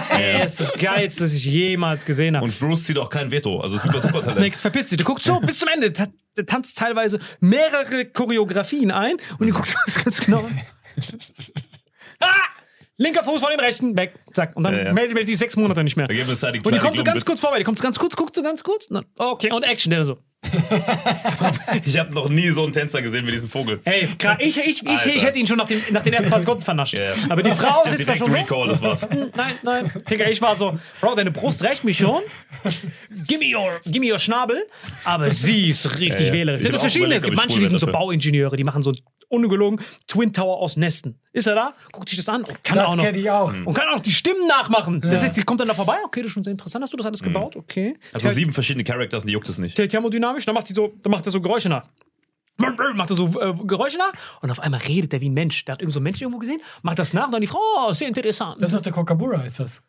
Ey, 0.09 0.43
das 0.43 0.59
ist 0.59 0.59
das 0.59 0.73
Geilste, 0.73 1.23
was 1.23 1.33
ich 1.33 1.45
jemals 1.45 2.05
gesehen 2.05 2.35
habe. 2.35 2.45
Und 2.45 2.59
Bruce 2.59 2.83
zieht 2.83 2.99
auch 2.99 3.09
kein 3.09 3.31
Veto. 3.31 3.61
Also 3.61 3.77
es 3.77 3.81
ist 3.83 3.87
super 3.87 3.99
Supertalent. 3.99 4.41
Nix, 4.41 4.61
verpiss 4.61 4.87
dich. 4.87 4.99
Du 4.99 5.05
guckst 5.05 5.25
so 5.25 5.39
bis 5.39 5.57
zum 5.57 5.69
Ende. 5.69 5.89
Der 5.89 6.45
tanzt 6.45 6.77
teilweise 6.77 7.17
mehrere 7.39 8.05
Choreografien 8.05 8.91
ein 8.91 9.17
und 9.39 9.47
du 9.47 9.53
guckst 9.53 9.75
das 9.87 9.95
ganz 10.03 10.19
genau 10.19 10.39
an. 10.39 10.61
ah! 12.19 12.52
Linker 12.97 13.23
Fuß 13.23 13.41
von 13.41 13.49
dem 13.51 13.59
rechten, 13.59 13.97
weg, 13.97 14.13
zack. 14.33 14.55
Und 14.55 14.63
dann 14.63 14.73
Ja, 14.75 14.83
ja. 14.85 14.93
meldet 14.93 15.13
meldet 15.15 15.27
sich 15.29 15.37
sechs 15.37 15.55
Monate 15.55 15.83
nicht 15.83 15.95
mehr. 15.97 16.07
Da 16.07 16.13
es 16.13 16.43
halt 16.43 16.55
die 16.55 16.59
Und 16.59 16.73
die 16.73 16.79
kommt 16.79 16.95
so 16.95 17.03
ganz 17.03 17.25
kurz 17.25 17.39
vorbei, 17.39 17.57
die 17.57 17.63
kommt 17.63 17.79
so 17.79 17.83
ganz 17.83 17.97
kurz, 17.97 18.15
guckt 18.15 18.35
so 18.35 18.43
ganz 18.43 18.63
kurz. 18.63 18.87
und 18.87 18.95
dann, 18.95 19.05
Okay, 19.17 19.51
und 19.51 19.63
Action, 19.63 19.89
der 19.89 20.05
so. 20.05 20.17
Ich 21.85 21.97
habe 21.97 22.13
noch 22.13 22.29
nie 22.29 22.49
so 22.49 22.63
einen 22.63 22.73
Tänzer 22.73 23.01
gesehen 23.01 23.25
wie 23.25 23.31
diesen 23.31 23.49
Vogel. 23.49 23.79
Ey, 23.85 24.01
ist 24.03 24.19
krass. 24.19 24.37
Ich, 24.39 24.57
ich, 24.57 24.85
ich, 24.85 25.05
ich 25.15 25.23
hätte 25.23 25.39
ihn 25.39 25.47
schon 25.47 25.57
nach 25.57 25.67
den, 25.67 25.81
nach 25.91 26.03
den 26.03 26.13
ersten 26.13 26.29
paar 26.29 26.39
Sekunden 26.39 26.61
vernascht. 26.61 26.97
Ja. 26.97 27.11
Aber 27.29 27.41
die 27.43 27.51
Frau 27.51 27.83
sitzt 27.89 28.09
da 28.09 28.15
schon 28.15 28.31
so. 28.31 28.37
Recall, 28.37 28.67
das 28.67 28.81
war's. 28.81 29.07
Nein, 29.09 29.53
nein. 29.63 29.91
Digga, 30.09 30.27
ich 30.27 30.41
war 30.41 30.55
so, 30.55 30.77
Bro, 31.01 31.15
deine 31.15 31.31
Brust 31.31 31.63
reicht 31.63 31.83
mich 31.83 31.97
schon. 31.97 32.21
Give 33.27 33.39
me 33.39 33.55
your, 33.57 33.79
give 33.85 33.99
me 33.99 34.11
your 34.11 34.19
Schnabel. 34.19 34.65
Aber 35.03 35.31
sie 35.31 35.69
ist 35.69 35.99
richtig 35.99 36.19
Ja, 36.19 36.27
ja. 36.27 36.33
wählerisch. 36.33 36.61
Es 36.61 36.67
gibt 36.67 36.79
verschiedene. 36.79 37.15
Es 37.15 37.23
gibt 37.23 37.37
manche, 37.37 37.59
die 37.59 37.65
sind 37.65 37.79
so. 37.79 37.87
Bauingenieure, 37.87 38.55
die 38.57 38.63
machen 38.63 38.83
so 38.83 38.93
ungelogen 39.33 39.81
Twin 40.07 40.31
Tower 40.31 40.57
aus 40.59 40.77
Nesten. 40.77 41.19
Ist 41.31 41.47
er 41.47 41.55
da? 41.55 41.73
Guckt 41.91 42.07
sich 42.09 42.17
das 42.17 42.29
an 42.29 42.43
und 42.43 42.63
kann 42.63 42.77
Das 42.77 42.87
auch 42.87 42.95
noch. 42.95 43.03
kenne 43.03 43.17
ich 43.17 43.29
auch. 43.29 43.53
Und 43.65 43.73
kann 43.73 43.89
auch 43.93 43.99
die 43.99 44.11
Stimmen 44.11 44.47
nachmachen. 44.47 45.01
Das 45.01 45.23
heißt, 45.23 45.35
die 45.35 45.43
kommt 45.43 45.59
dann 45.59 45.67
da 45.67 45.73
vorbei. 45.73 45.97
Okay, 46.05 46.21
das 46.21 46.27
ist 46.27 46.33
schon 46.33 46.43
sehr 46.43 46.51
interessant. 46.51 46.83
Hast 46.83 46.93
du 46.93 46.97
das 46.97 47.05
alles 47.07 47.21
gebaut? 47.23 47.55
Okay. 47.55 47.97
Also 48.13 48.29
sieben 48.29 48.53
verschiedene 48.53 48.83
Characters 48.83 49.23
und 49.23 49.27
die 49.27 49.33
juckt 49.33 49.49
es 49.49 49.57
nicht. 49.57 49.77
Der 49.77 49.89
thermodynamisch, 49.89 50.45
dann 50.45 50.55
macht, 50.55 50.69
die 50.69 50.73
so, 50.73 50.93
dann 51.01 51.11
macht 51.11 51.25
er 51.25 51.31
so 51.31 51.41
Geräusche 51.41 51.69
nach. 51.69 51.87
Macht 52.57 53.09
er 53.09 53.15
so 53.15 53.27
äh, 53.41 53.53
Geräusche 53.65 53.97
nach 53.97 54.13
und 54.41 54.51
auf 54.51 54.59
einmal 54.59 54.79
redet 54.81 55.11
er 55.13 55.21
wie 55.21 55.29
ein 55.29 55.33
Mensch. 55.33 55.65
Der 55.65 55.73
hat 55.73 55.81
irgend 55.81 55.93
so 55.93 55.99
einen 55.99 56.03
Menschen 56.03 56.23
irgendwo 56.23 56.37
gesehen, 56.39 56.61
macht 56.83 56.99
das 56.99 57.13
nach 57.13 57.25
und 57.25 57.31
dann 57.31 57.41
die 57.41 57.47
Frau, 57.47 57.59
oh, 57.87 57.93
sehr 57.93 58.07
interessant. 58.07 58.57
Das 58.61 58.69
ist 58.71 58.75
doch 58.77 58.83
der 58.83 58.93
Kokabura, 58.93 59.41
ist 59.43 59.59
das. 59.59 59.81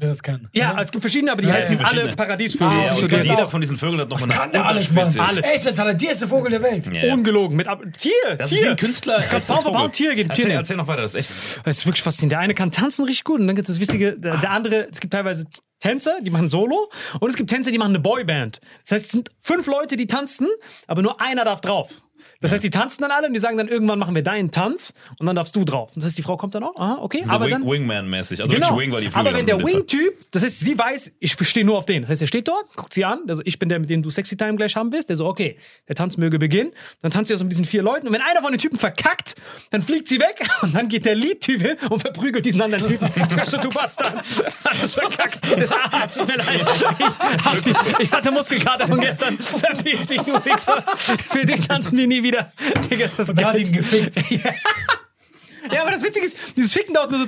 Der 0.00 0.08
das 0.08 0.24
kann. 0.24 0.48
ja, 0.52 0.80
es 0.82 0.90
gibt 0.90 1.02
verschiedene, 1.02 1.30
aber 1.30 1.40
die 1.42 1.46
Ja, 1.48 1.54
heißen 1.54 1.72
ja, 1.72 1.78
alle 1.78 1.88
verschiedene. 1.88 2.16
Paradiesvögel. 2.16 2.66
Ah, 2.66 2.76
Das 2.78 2.86
Ja, 2.86 2.92
ist 2.94 2.98
so 2.98 3.04
und 3.04 3.12
der 3.12 3.22
jeder 3.22 3.44
auch. 3.44 3.50
von 3.50 3.60
diesen 3.60 3.76
Vögeln 3.76 4.00
hat 4.00 4.08
nochmal 4.10 4.28
eine 4.30 4.40
Kann 4.40 4.50
der 4.52 4.66
alles 4.66 4.90
machen? 4.90 5.06
Unterspezies. 5.06 5.28
Alles. 5.36 5.46
Er 5.46 5.54
ist 5.54 5.66
der 5.66 5.74
talentierteste 5.76 6.28
Vogel 6.28 6.50
der 6.50 6.62
Welt. 6.62 6.86
Ja, 6.86 6.92
ja. 7.06 7.14
Ungelogen. 7.14 7.56
Mit 7.56 7.68
ab 7.68 7.80
Tier, 7.96 8.12
Das 8.36 8.50
ist 8.50 8.56
Tier. 8.58 8.66
wie 8.66 8.70
ein 8.70 8.76
Künstler. 8.76 9.18
Kannst 9.30 9.32
als 9.32 9.46
Pound 9.48 9.62
for 9.62 9.70
Vogel. 9.72 9.80
Pound 9.82 9.94
Tier 9.94 10.14
geben. 10.16 10.30
Erzähl, 10.30 10.44
Tier 10.46 10.54
erzähl 10.54 10.76
noch 10.76 10.88
weiter, 10.88 11.02
das 11.02 11.14
ist 11.14 11.20
echt. 11.30 11.60
Das 11.64 11.78
ist 11.78 11.86
wirklich 11.86 12.02
faszinierend. 12.02 12.32
Der 12.32 12.38
eine 12.40 12.54
kann 12.54 12.72
tanzen 12.72 13.04
richtig 13.04 13.22
gut 13.22 13.38
und 13.38 13.46
dann 13.46 13.54
gibt 13.54 13.68
es 13.68 13.74
das 13.76 13.80
Wichtige, 13.80 14.18
der, 14.18 14.38
der 14.38 14.50
andere, 14.50 14.88
es 14.90 14.98
gibt 15.00 15.12
teilweise 15.12 15.44
Tänzer, 15.78 16.16
die 16.22 16.30
machen 16.30 16.48
Solo 16.50 16.90
und 17.20 17.30
es 17.30 17.36
gibt 17.36 17.50
Tänzer, 17.50 17.70
die 17.70 17.78
machen 17.78 17.90
eine 17.90 18.00
Boyband. 18.00 18.60
Das 18.82 18.92
heißt, 18.92 19.04
es 19.04 19.10
sind 19.12 19.28
fünf 19.38 19.66
Leute, 19.68 19.96
die 19.96 20.08
tanzen, 20.08 20.48
aber 20.88 21.02
nur 21.02 21.20
einer 21.20 21.44
darf 21.44 21.60
drauf. 21.60 22.00
Das 22.40 22.52
heißt, 22.52 22.62
die 22.62 22.70
tanzen 22.70 23.02
dann 23.02 23.10
alle 23.10 23.26
und 23.26 23.34
die 23.34 23.40
sagen 23.40 23.56
dann, 23.56 23.68
irgendwann 23.68 23.98
machen 23.98 24.14
wir 24.14 24.22
deinen 24.22 24.50
Tanz 24.50 24.94
und 25.18 25.26
dann 25.26 25.36
darfst 25.36 25.54
du 25.56 25.64
drauf. 25.64 25.92
Das 25.94 26.04
heißt, 26.04 26.18
die 26.18 26.22
Frau 26.22 26.36
kommt 26.36 26.54
dann 26.54 26.62
auch, 26.64 26.76
aha, 26.76 26.98
okay, 27.00 27.22
So 27.24 27.30
aber 27.30 27.46
Wing, 27.46 27.52
dann... 27.52 27.64
Wingman-mäßig. 27.64 28.40
Also 28.40 28.52
Genau. 28.54 28.78
Wing, 28.78 28.92
weil 28.92 29.02
die 29.02 29.10
Vögel 29.10 29.28
Aber 29.28 29.36
wenn 29.36 29.46
der. 29.46 29.58
Wing-Typ, 29.60 30.30
das 30.30 30.42
heißt, 30.42 30.60
sie 30.60 30.78
weiß, 30.78 31.12
ich 31.20 31.32
stehe 31.32 31.64
nur 31.64 31.78
auf 31.78 31.86
den. 31.86 32.02
Das 32.02 32.10
heißt, 32.10 32.22
er 32.22 32.28
steht 32.28 32.48
dort, 32.48 32.64
guckt 32.76 32.92
sie 32.92 33.04
an, 33.04 33.20
also 33.28 33.42
ich 33.44 33.58
bin 33.58 33.68
der, 33.68 33.78
mit 33.78 33.88
dem 33.88 34.02
du 34.02 34.10
Sexy 34.10 34.36
Time 34.36 34.56
gleich 34.56 34.76
haben 34.76 34.92
willst, 34.92 35.08
der 35.08 35.16
so, 35.16 35.26
okay, 35.26 35.56
der 35.88 35.94
Tanz 35.94 36.16
möge 36.16 36.38
beginnen. 36.38 36.72
Dann 37.02 37.10
tanzt 37.10 37.28
sie 37.28 37.34
aus 37.34 37.42
mit 37.42 37.52
diesen 37.52 37.64
vier 37.64 37.82
Leuten 37.82 38.06
und 38.06 38.12
wenn 38.12 38.20
einer 38.20 38.42
von 38.42 38.52
den 38.52 38.58
Typen 38.60 38.76
verkackt, 38.76 39.36
dann 39.70 39.82
fliegt 39.82 40.08
sie 40.08 40.20
weg 40.20 40.46
und 40.62 40.74
dann 40.74 40.88
geht 40.88 41.06
der 41.06 41.14
Lead-Typ 41.14 41.62
hin 41.62 41.76
und 41.90 42.00
verprügelt 42.00 42.44
diesen 42.44 42.60
anderen 42.62 42.84
Typen. 42.84 43.08
So, 43.44 43.58
du 43.58 43.68
Bastard, 43.68 44.14
hast 44.64 44.82
es 44.82 44.94
verkackt. 44.94 45.38
Das, 45.56 45.70
ah, 45.70 46.06
tut 46.06 46.26
mir 46.26 46.36
leid. 46.36 46.60
Ich, 47.64 48.00
ich 48.00 48.12
hatte 48.12 48.30
Muskelkater 48.30 48.88
von 48.88 49.00
gestern. 49.00 49.38
Verpiss 49.38 50.06
dich, 50.06 50.20
du 50.22 50.32
Wichser. 50.44 50.82
Für 51.30 51.44
dich 51.44 51.66
tanzen 51.66 51.96
wir 51.98 52.06
nie 52.06 52.13
wieder. 52.22 52.52
Digga, 52.90 53.06
ist 53.06 53.18
das 53.18 53.30
Und 53.30 53.44
hat 53.44 53.58
ihn 53.58 53.72
gefickt. 53.72 54.16
Ja, 55.72 55.80
aber 55.80 55.92
das 55.92 56.02
Witzige 56.02 56.26
ist, 56.26 56.36
dieses 56.58 56.74
Ficken 56.74 56.92
dauert 56.92 57.10
nur 57.10 57.20
so 57.20 57.26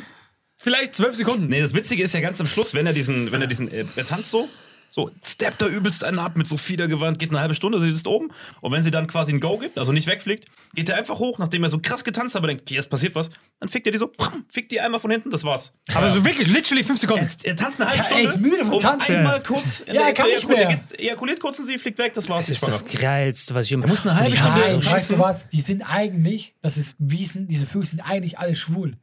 vielleicht 0.59 0.95
zwölf 0.95 1.15
Sekunden. 1.15 1.49
Nee, 1.49 1.63
das 1.63 1.75
Witzige 1.75 2.03
ist 2.03 2.13
ja 2.13 2.21
ganz 2.21 2.41
am 2.41 2.47
Schluss, 2.47 2.75
wenn 2.75 2.87
er 2.87 2.93
diesen, 2.93 3.33
wenn 3.33 3.41
er 3.41 3.47
diesen, 3.47 3.73
äh, 3.73 3.87
er 3.97 4.07
tanzt 4.07 4.31
so, 4.31 4.49
So, 4.97 5.11
steppt 5.23 5.61
da 5.61 5.67
übelst 5.67 6.05
einen 6.05 6.19
ab 6.19 6.39
mit 6.39 6.49
so 6.49 6.57
Fiedergewand, 6.57 7.19
geht 7.19 7.29
eine 7.29 7.39
halbe 7.39 7.55
Stunde, 7.55 7.79
sie 7.83 7.89
sitzt 7.89 8.07
oben. 8.07 8.31
Und 8.63 8.73
wenn 8.73 8.83
sie 8.83 8.91
dann 8.91 9.07
quasi 9.07 9.31
ein 9.31 9.41
Go 9.41 9.59
gibt, 9.59 9.77
also 9.77 9.93
nicht 9.93 10.07
wegfliegt, 10.07 10.47
geht 10.75 10.89
er 10.89 10.97
einfach 10.97 11.19
hoch, 11.19 11.39
nachdem 11.39 11.65
er 11.65 11.69
so 11.69 11.79
krass 11.79 12.03
getanzt 12.03 12.35
hat, 12.35 12.41
aber 12.41 12.47
denkt, 12.47 12.71
jetzt 12.71 12.89
passiert 12.89 13.15
was. 13.15 13.29
Dann 13.61 13.69
fickt 13.69 13.87
er 13.87 13.93
die 13.93 13.99
so, 13.99 14.07
pram, 14.07 14.47
fickt 14.51 14.73
die 14.73 14.81
einmal 14.81 14.99
von 14.99 15.11
hinten, 15.11 15.29
das 15.29 15.45
war's. 15.45 15.75
Aber 15.95 16.11
so 16.13 16.25
wirklich, 16.25 16.49
literally 16.49 16.83
fünf 16.83 16.99
Sekunden. 16.99 17.29
Er, 17.43 17.51
er 17.51 17.57
tanzt 17.57 17.79
eine 17.79 17.91
halbe 17.91 18.05
Ja, 18.05 18.05
Stunde. 18.05 18.23
er 18.23 18.29
ist 18.31 18.41
müde 18.41 18.65
vom 18.65 18.73
um 18.73 18.81
Tanzen. 18.81 19.17
einmal 19.17 19.43
kurz. 19.43 19.85
Ja, 19.87 20.07
er 20.07 20.15
kann 20.15 20.29
nicht 20.29 20.49
mehr. 20.49 20.81
Er 20.97 20.99
ejakuliert 20.99 21.41
kurz 21.41 21.59
und 21.59 21.67
sie 21.67 21.77
fliegt 21.77 21.99
weg, 21.99 22.15
das 22.15 22.31
war's. 22.31 22.47
Das 22.47 22.55
ist 22.57 22.67
das 22.67 22.83
Geilste, 22.87 23.55
was 23.55 23.67
ich 23.67 23.73
immer. 23.73 23.87
muss 23.87 24.07
eine 24.07 24.17
halbe 24.17 24.31
die 24.31 24.39
Stunde 24.39 24.63
so 24.81 24.91
weißt 24.91 25.11
du 25.11 25.19
was? 25.19 25.49
Die 25.49 25.61
sind 25.61 25.83
eigentlich, 25.83 26.55
das 26.63 26.79
ist 26.79 26.97
Wiesen, 26.99 27.49
diese 27.49 27.67
Vögel 27.67 27.87
sind 27.87 28.01
eigentlich 28.01 28.39
alle 28.39 28.57
schwul. 28.57 28.97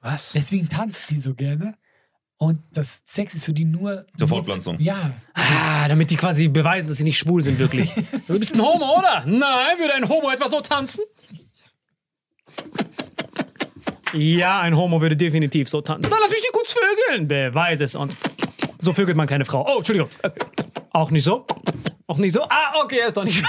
Was? 0.00 0.32
Deswegen 0.32 0.68
tanzt 0.68 1.08
die 1.10 1.20
so 1.20 1.34
gerne. 1.34 1.76
Und 2.38 2.58
das 2.72 3.02
Sex 3.06 3.34
ist 3.34 3.44
für 3.46 3.54
die 3.54 3.64
nur. 3.64 4.04
Zur 4.18 4.28
Fortpflanzung. 4.28 4.78
Ja. 4.78 5.12
Ah, 5.32 5.88
damit 5.88 6.10
die 6.10 6.16
quasi 6.16 6.48
beweisen, 6.48 6.86
dass 6.86 6.98
sie 6.98 7.04
nicht 7.04 7.16
schwul 7.18 7.42
sind, 7.42 7.58
wirklich. 7.58 7.90
du 8.28 8.38
bist 8.38 8.54
ein 8.54 8.60
Homo, 8.60 8.98
oder? 8.98 9.24
Nein, 9.26 9.78
würde 9.78 9.94
ein 9.94 10.06
Homo 10.08 10.30
etwa 10.30 10.48
so 10.50 10.60
tanzen? 10.60 11.04
Ja, 14.12 14.60
ein 14.60 14.76
Homo 14.76 15.00
würde 15.00 15.16
definitiv 15.16 15.68
so 15.68 15.80
tanzen. 15.80 16.02
Dann 16.10 16.20
lass 16.20 16.30
mich 16.30 16.40
nicht 16.40 16.52
kurz 16.52 16.72
vögeln. 16.74 17.26
Beweis 17.26 17.80
es 17.80 17.94
uns. 17.94 18.14
So 18.80 18.92
vögelt 18.92 19.16
man 19.16 19.26
keine 19.26 19.44
Frau. 19.46 19.66
Oh, 19.66 19.78
Entschuldigung. 19.78 20.10
Äh, 20.22 20.30
Auch 20.90 21.10
nicht 21.10 21.24
so? 21.24 21.46
Auch 22.06 22.18
nicht 22.18 22.34
so? 22.34 22.42
Ah, 22.42 22.74
okay, 22.82 22.98
er 23.00 23.08
ist 23.08 23.16
doch 23.16 23.24
nicht. 23.24 23.42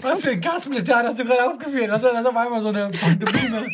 Was 0.00 0.22
für 0.22 0.30
ein 0.30 0.40
Gasblätter 0.40 1.02
hast 1.04 1.18
du 1.18 1.24
gerade 1.24 1.50
aufgeführt? 1.50 1.90
Was 1.90 2.02
ist 2.02 2.12
das 2.12 2.26
auf 2.26 2.36
einmal 2.36 2.60
so 2.60 2.68
eine 2.68 2.88
Pantomime 2.88 3.66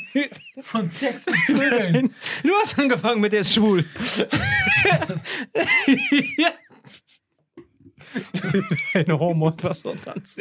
von 0.62 0.88
Sex 0.88 1.27
mit 1.27 1.59
Vögeln? 1.59 2.14
Du 2.42 2.51
hast 2.62 2.79
angefangen 2.79 3.20
mit 3.20 3.33
der 3.33 3.40
ist 3.40 3.55
schwul. 3.55 3.85
ja. 6.37 6.51
Ein 8.94 9.18
Homo 9.18 9.46
und 9.48 9.64
was 9.64 9.81
so 9.81 9.94
tanzt. 9.94 10.38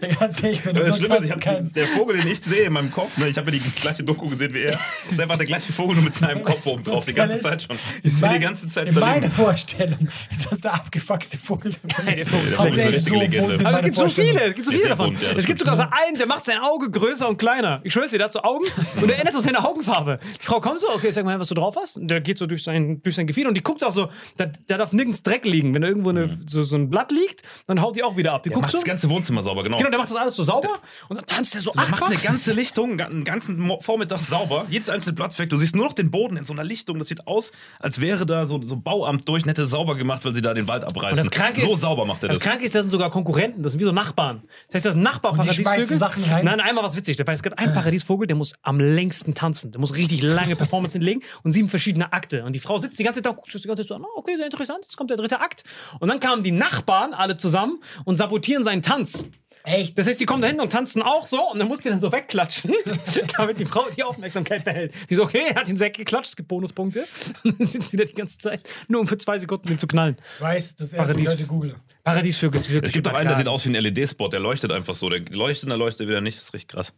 Ja, 0.00 0.08
ganz 0.14 0.42
ehrlich, 0.42 0.64
wenn 0.64 0.74
du 0.74 0.80
Das 0.80 0.96
so 0.96 1.04
Schlimme 1.04 1.16
ist, 1.18 1.24
ich 1.24 1.30
tanzen 1.30 1.48
hab, 1.50 1.56
kannst. 1.56 1.76
der 1.76 1.86
Vogel, 1.88 2.16
den 2.18 2.28
ich 2.28 2.40
sehe 2.42 2.64
in 2.64 2.72
meinem 2.72 2.90
Kopf, 2.90 3.16
ne, 3.18 3.28
ich 3.28 3.36
habe 3.38 3.50
ja 3.50 3.58
die 3.58 3.70
gleiche 3.80 4.02
Doku 4.02 4.28
gesehen 4.28 4.52
wie 4.54 4.60
er. 4.62 4.78
Das 5.02 5.12
ist 5.12 5.20
einfach 5.20 5.36
der 5.36 5.46
gleiche 5.46 5.72
Vogel, 5.72 5.96
nur 5.96 6.04
mit 6.04 6.14
seinem 6.14 6.42
Kopf 6.42 6.64
oben 6.66 6.82
drauf, 6.82 7.04
die 7.04 7.14
ganze 7.14 7.40
Zeit 7.40 7.62
schon. 7.62 7.78
Ich 8.02 8.14
sehe 8.16 8.30
die 8.34 8.38
ganze 8.40 8.68
Zeit 8.68 8.88
In 8.88 8.94
meiner. 8.94 9.30
Vorstellung 9.30 10.08
ist 10.30 10.50
das 10.50 10.60
der 10.60 10.74
abgefuckste 10.74 11.38
Vogel. 11.38 11.72
Nein, 12.04 12.16
der 12.16 12.26
Vogel 12.26 12.46
ist 12.46 12.58
Der 12.58 12.64
Vogel 12.64 12.78
ist 12.78 12.84
eine 12.86 12.94
richtige 12.94 13.16
so 13.16 13.20
Legende. 13.48 13.66
Aber 13.66 13.78
es 13.78 13.84
gibt 13.84 13.96
so 13.96 14.08
viele, 14.08 14.40
es 14.44 14.54
gibt 14.54 14.66
so 14.66 14.72
viele 14.72 14.88
davon. 14.88 15.06
bunt, 15.12 15.22
ja, 15.22 15.28
das 15.30 15.38
es 15.38 15.46
gibt 15.46 15.58
sogar 15.60 15.76
so 15.76 15.82
einen, 15.82 16.16
der 16.16 16.26
macht 16.26 16.44
sein 16.44 16.58
Auge 16.58 16.90
größer 16.90 17.28
und 17.28 17.38
kleiner. 17.38 17.80
Ich 17.84 17.92
schwör's 17.92 18.10
dir, 18.10 18.18
der 18.18 18.26
hat 18.26 18.32
so 18.32 18.42
Augen 18.42 18.64
und 19.00 19.10
er 19.10 19.18
ändert 19.18 19.34
so 19.34 19.40
seine 19.40 19.64
Augenfarbe. 19.64 20.18
Die 20.40 20.44
Frau 20.44 20.60
kommt 20.60 20.80
so, 20.80 20.88
okay, 20.94 21.10
sag 21.10 21.24
mal, 21.24 21.38
was 21.38 21.48
du 21.48 21.54
drauf 21.54 21.76
hast. 21.80 21.96
Und 21.96 22.08
der 22.08 22.20
geht 22.20 22.38
so 22.38 22.46
durch 22.46 22.62
sein, 22.62 23.00
durch 23.02 23.14
sein 23.14 23.26
Gefieder 23.26 23.48
und 23.48 23.54
die 23.56 23.62
guckt 23.62 23.84
auch 23.84 23.92
so, 23.92 24.08
da, 24.36 24.46
da 24.66 24.76
darf 24.78 24.92
nirgends 24.92 25.22
Dreck 25.22 25.44
liegen. 25.44 25.72
Wenn 25.74 25.82
da 25.82 25.88
irgendwo 25.88 26.10
eine, 26.10 26.38
so, 26.46 26.62
so 26.62 26.76
ein 26.76 26.90
Blatt 26.90 27.10
liegt, 27.12 27.42
dann 27.66 27.80
haut 27.80 27.96
die 27.96 28.02
auch 28.02 28.16
wieder 28.16 28.32
ab. 28.32 28.42
Die 28.42 28.50
Der 28.50 28.54
guckt 28.54 28.64
macht 28.64 28.72
so, 28.72 28.78
das 28.78 28.84
ganze 28.84 29.08
Wohnzimmer 29.10 29.42
sauber, 29.42 29.62
genau. 29.62 29.77
Genau, 29.78 29.90
der 29.90 29.98
macht 29.98 30.10
das 30.10 30.16
alles 30.16 30.36
so 30.36 30.42
sauber 30.42 30.80
und 31.08 31.16
dann 31.16 31.26
tanzt 31.26 31.54
er 31.54 31.60
so 31.60 31.72
Der 31.72 31.88
macht 31.88 32.02
eine 32.02 32.16
ganze 32.16 32.52
Lichtung, 32.52 33.00
einen 33.00 33.24
ganzen 33.24 33.70
Vormittag 33.80 34.20
sauber. 34.20 34.66
Jedes 34.68 34.88
einzelne 34.90 35.14
Blatt 35.14 35.38
weg. 35.38 35.50
Du 35.50 35.56
siehst 35.56 35.74
nur 35.74 35.86
noch 35.86 35.92
den 35.92 36.10
Boden 36.10 36.36
in 36.36 36.44
so 36.44 36.52
einer 36.52 36.64
Lichtung. 36.64 36.98
Das 36.98 37.08
sieht 37.08 37.26
aus, 37.26 37.52
als 37.78 38.00
wäre 38.00 38.26
da 38.26 38.46
so, 38.46 38.62
so 38.62 38.76
Bauamt 38.76 39.28
durch 39.28 39.44
und 39.44 39.48
hätte 39.48 39.66
sauber 39.66 39.94
gemacht, 39.94 40.24
weil 40.24 40.34
sie 40.34 40.42
da 40.42 40.54
den 40.54 40.68
Wald 40.68 40.84
abreißen. 40.84 41.26
Und 41.26 41.34
das 41.34 41.40
Kranke 41.40 41.60
so 41.60 41.74
ist, 41.74 41.80
sauber 41.80 42.04
macht 42.04 42.22
er 42.22 42.28
das. 42.28 42.38
Das 42.38 42.46
Kranke 42.46 42.64
ist, 42.64 42.74
das 42.74 42.82
sind 42.82 42.90
sogar 42.90 43.10
Konkurrenten, 43.10 43.62
das 43.62 43.72
sind 43.72 43.80
wie 43.80 43.84
so 43.84 43.92
Nachbarn. 43.92 44.42
Das 44.66 44.76
heißt, 44.76 44.86
das 44.86 44.94
sind 44.94 45.00
Und 45.00 45.04
die 45.04 45.62
Nachbarparadiesvögel. 45.62 46.44
Nein, 46.44 46.60
einmal 46.60 46.84
was 46.84 46.96
witzig, 46.96 47.18
es 47.18 47.42
gibt 47.42 47.58
einen 47.58 47.74
Paradiesvogel, 47.74 48.26
der 48.26 48.36
muss 48.36 48.54
am 48.62 48.80
längsten 48.80 49.34
tanzen. 49.34 49.72
Der 49.72 49.80
muss 49.80 49.94
richtig 49.96 50.22
lange 50.22 50.56
Performance 50.56 50.92
hinlegen 50.98 51.22
und 51.42 51.52
sieben 51.52 51.68
verschiedene 51.68 52.12
Akte. 52.12 52.44
Und 52.44 52.52
die 52.52 52.60
Frau 52.60 52.78
sitzt 52.78 52.98
die 52.98 53.04
ganze 53.04 53.18
Zeit 53.18 53.26
da 53.26 53.30
und 53.30 53.36
guckt 53.36 53.52
sich 53.52 53.62
die 53.62 53.68
ganze 53.68 53.82
Zeit 53.82 53.88
so 53.88 53.94
an, 53.94 54.02
oh, 54.02 54.18
okay, 54.18 54.36
sehr 54.36 54.46
interessant, 54.46 54.80
jetzt 54.82 54.96
kommt 54.96 55.10
der 55.10 55.16
dritte 55.16 55.40
Akt. 55.40 55.64
Und 56.00 56.08
dann 56.08 56.20
kamen 56.20 56.42
die 56.42 56.52
Nachbarn 56.52 57.14
alle 57.14 57.36
zusammen 57.36 57.80
und 58.04 58.16
sabotieren 58.16 58.62
seinen 58.64 58.82
Tanz. 58.82 59.28
Echt? 59.68 59.98
Das 59.98 60.06
heißt, 60.06 60.18
die 60.18 60.24
kommen 60.24 60.40
da 60.40 60.48
hin 60.48 60.60
und 60.60 60.72
tanzen 60.72 61.02
auch 61.02 61.26
so 61.26 61.50
und 61.50 61.58
dann 61.58 61.68
muss 61.68 61.80
die 61.80 61.88
dann 61.90 62.00
so 62.00 62.10
wegklatschen, 62.10 62.72
damit 63.36 63.58
die 63.58 63.66
Frau 63.66 63.84
die 63.96 64.02
Aufmerksamkeit 64.02 64.64
behält. 64.64 64.94
Die 65.10 65.14
so, 65.14 65.24
okay, 65.24 65.42
er 65.50 65.56
hat 65.56 65.68
ihn 65.68 65.78
weggeklatscht, 65.78 66.30
es 66.30 66.36
gibt 66.36 66.48
Bonuspunkte. 66.48 67.06
Und 67.44 67.58
dann 67.60 67.66
sitzt 67.66 67.92
die 67.92 67.96
da 67.96 68.04
die 68.04 68.12
ganze 68.14 68.38
Zeit, 68.38 68.62
nur 68.88 69.00
um 69.00 69.06
für 69.06 69.18
zwei 69.18 69.38
Sekunden 69.38 69.68
den 69.68 69.78
zu 69.78 69.86
knallen. 69.86 70.16
Weiß, 70.38 70.76
das 70.76 70.92
erste 70.92 71.12
Paradies- 71.14 71.32
ich 71.34 71.38
heute 71.38 71.46
google. 71.48 71.76
Paradiesvögel 72.04 72.60
Es 72.82 72.92
gibt 72.92 73.06
auch 73.08 73.14
einen, 73.14 73.28
der 73.28 73.36
sieht 73.36 73.48
aus 73.48 73.66
wie 73.66 73.76
ein 73.76 73.82
LED-Spot. 73.82 74.28
Der 74.28 74.40
leuchtet 74.40 74.72
einfach 74.72 74.94
so. 74.94 75.10
Der 75.10 75.20
leuchtet 75.20 75.64
und 75.64 75.70
der 75.70 75.78
leuchtet 75.78 76.08
wieder 76.08 76.20
nicht. 76.20 76.38
Das 76.38 76.44
ist 76.46 76.54
richtig 76.54 76.68
krass. 76.68 76.94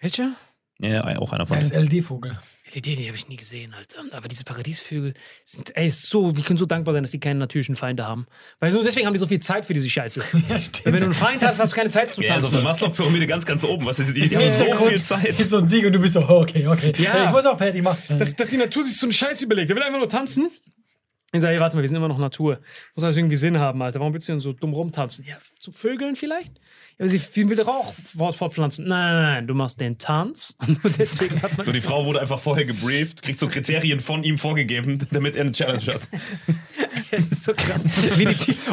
Welcher? 0.00 0.32
Ja, 0.78 1.10
ja, 1.10 1.18
auch 1.18 1.32
einer 1.34 1.46
von 1.46 1.56
Er 1.56 1.62
ist 1.62 1.72
denen. 1.72 1.88
LED, 2.74 2.86
die 2.86 3.06
habe 3.06 3.16
ich 3.16 3.28
nie 3.28 3.36
gesehen, 3.36 3.74
Alter. 3.74 4.04
Aber 4.16 4.28
diese 4.28 4.44
Paradiesvögel 4.44 5.14
sind, 5.44 5.76
ey, 5.76 5.90
so, 5.90 6.36
wir 6.36 6.44
können 6.44 6.58
so 6.58 6.66
dankbar 6.66 6.94
sein, 6.94 7.02
dass 7.02 7.10
die 7.10 7.20
keine 7.20 7.38
natürlichen 7.40 7.76
Feinde 7.76 8.06
haben. 8.06 8.26
Weil 8.58 8.72
nur 8.72 8.82
deswegen 8.82 9.06
haben 9.06 9.12
die 9.14 9.18
so 9.20 9.26
viel 9.26 9.40
Zeit 9.40 9.64
für 9.64 9.74
diese 9.74 9.88
Scheiße. 9.88 10.22
Ja, 10.48 10.58
stimmt. 10.58 10.86
Wenn 10.86 10.94
du 11.00 11.04
einen 11.04 11.14
Feind 11.14 11.42
hast, 11.42 11.60
hast 11.60 11.72
du 11.72 11.76
keine 11.76 11.90
Zeit 11.90 12.14
zum 12.14 12.24
Ja, 12.24 12.34
er 12.34 12.38
ist 12.38 12.44
auf 12.46 12.50
der 12.52 12.62
Tanzen. 12.62 12.84
Maslow-Pyramide 12.86 13.26
ganz, 13.26 13.44
ganz 13.46 13.64
oben. 13.64 13.84
Was 13.86 13.98
ist 13.98 14.16
die, 14.16 14.28
die 14.28 14.36
haben 14.36 14.44
Ja, 14.44 14.52
so 14.52 14.64
kurz 14.66 14.88
viel 14.88 15.00
Zeit. 15.02 15.40
Ist 15.40 15.50
so 15.50 15.58
ein 15.58 15.68
Ding 15.68 15.86
und 15.86 15.92
du 15.92 15.98
bist 15.98 16.14
so, 16.14 16.20
okay, 16.28 16.66
okay. 16.66 16.92
Ja. 16.98 17.12
Hey, 17.12 17.26
ich 17.26 17.30
muss 17.32 17.44
auch 17.46 17.58
fertig 17.58 17.82
machen. 17.82 18.18
dass, 18.18 18.34
dass 18.36 18.50
die 18.50 18.56
Natur 18.56 18.82
sich 18.82 18.96
so 18.96 19.06
einen 19.06 19.12
Scheiß 19.12 19.42
überlegt. 19.42 19.68
Der 19.68 19.76
will 19.76 19.82
einfach 19.82 19.98
nur 19.98 20.08
tanzen. 20.08 20.50
Ich 21.32 21.40
sage, 21.40 21.54
hey, 21.54 21.60
warte 21.60 21.76
mal, 21.76 21.82
wir 21.82 21.88
sind 21.88 21.96
immer 21.96 22.08
noch 22.08 22.18
Natur. 22.18 22.60
Muss 22.96 23.04
also 23.04 23.20
irgendwie 23.20 23.36
Sinn 23.36 23.58
haben, 23.58 23.80
Alter. 23.82 24.00
Warum 24.00 24.12
willst 24.12 24.28
du 24.28 24.32
denn 24.32 24.40
so 24.40 24.52
dumm 24.52 24.72
rumtanzen? 24.72 25.24
Ja, 25.24 25.36
zum 25.60 25.72
Vögeln 25.72 26.16
vielleicht? 26.16 26.60
Sie, 27.02 27.16
sie 27.18 27.48
will 27.48 27.56
doch 27.56 27.68
auch 27.68 27.94
fort- 28.16 28.34
fortpflanzen. 28.36 28.86
Nein, 28.86 29.14
nein, 29.14 29.22
nein, 29.22 29.46
du 29.46 29.54
machst 29.54 29.80
den 29.80 29.96
Tanz. 29.96 30.54
Deswegen 30.98 31.40
hat 31.40 31.56
man. 31.56 31.64
So, 31.64 31.72
die 31.72 31.80
Frau 31.80 32.04
wurde 32.04 32.20
einfach 32.20 32.38
vorher 32.38 32.66
gebrieft, 32.66 33.22
kriegt 33.22 33.40
so 33.40 33.48
Kriterien 33.48 34.00
von 34.00 34.22
ihm 34.22 34.36
vorgegeben, 34.36 34.98
damit 35.10 35.34
er 35.36 35.42
eine 35.42 35.52
Challenge 35.52 35.84
hat. 35.86 36.08
Es 37.12 37.30
ist 37.32 37.44
so 37.44 37.52
krass. 37.54 37.84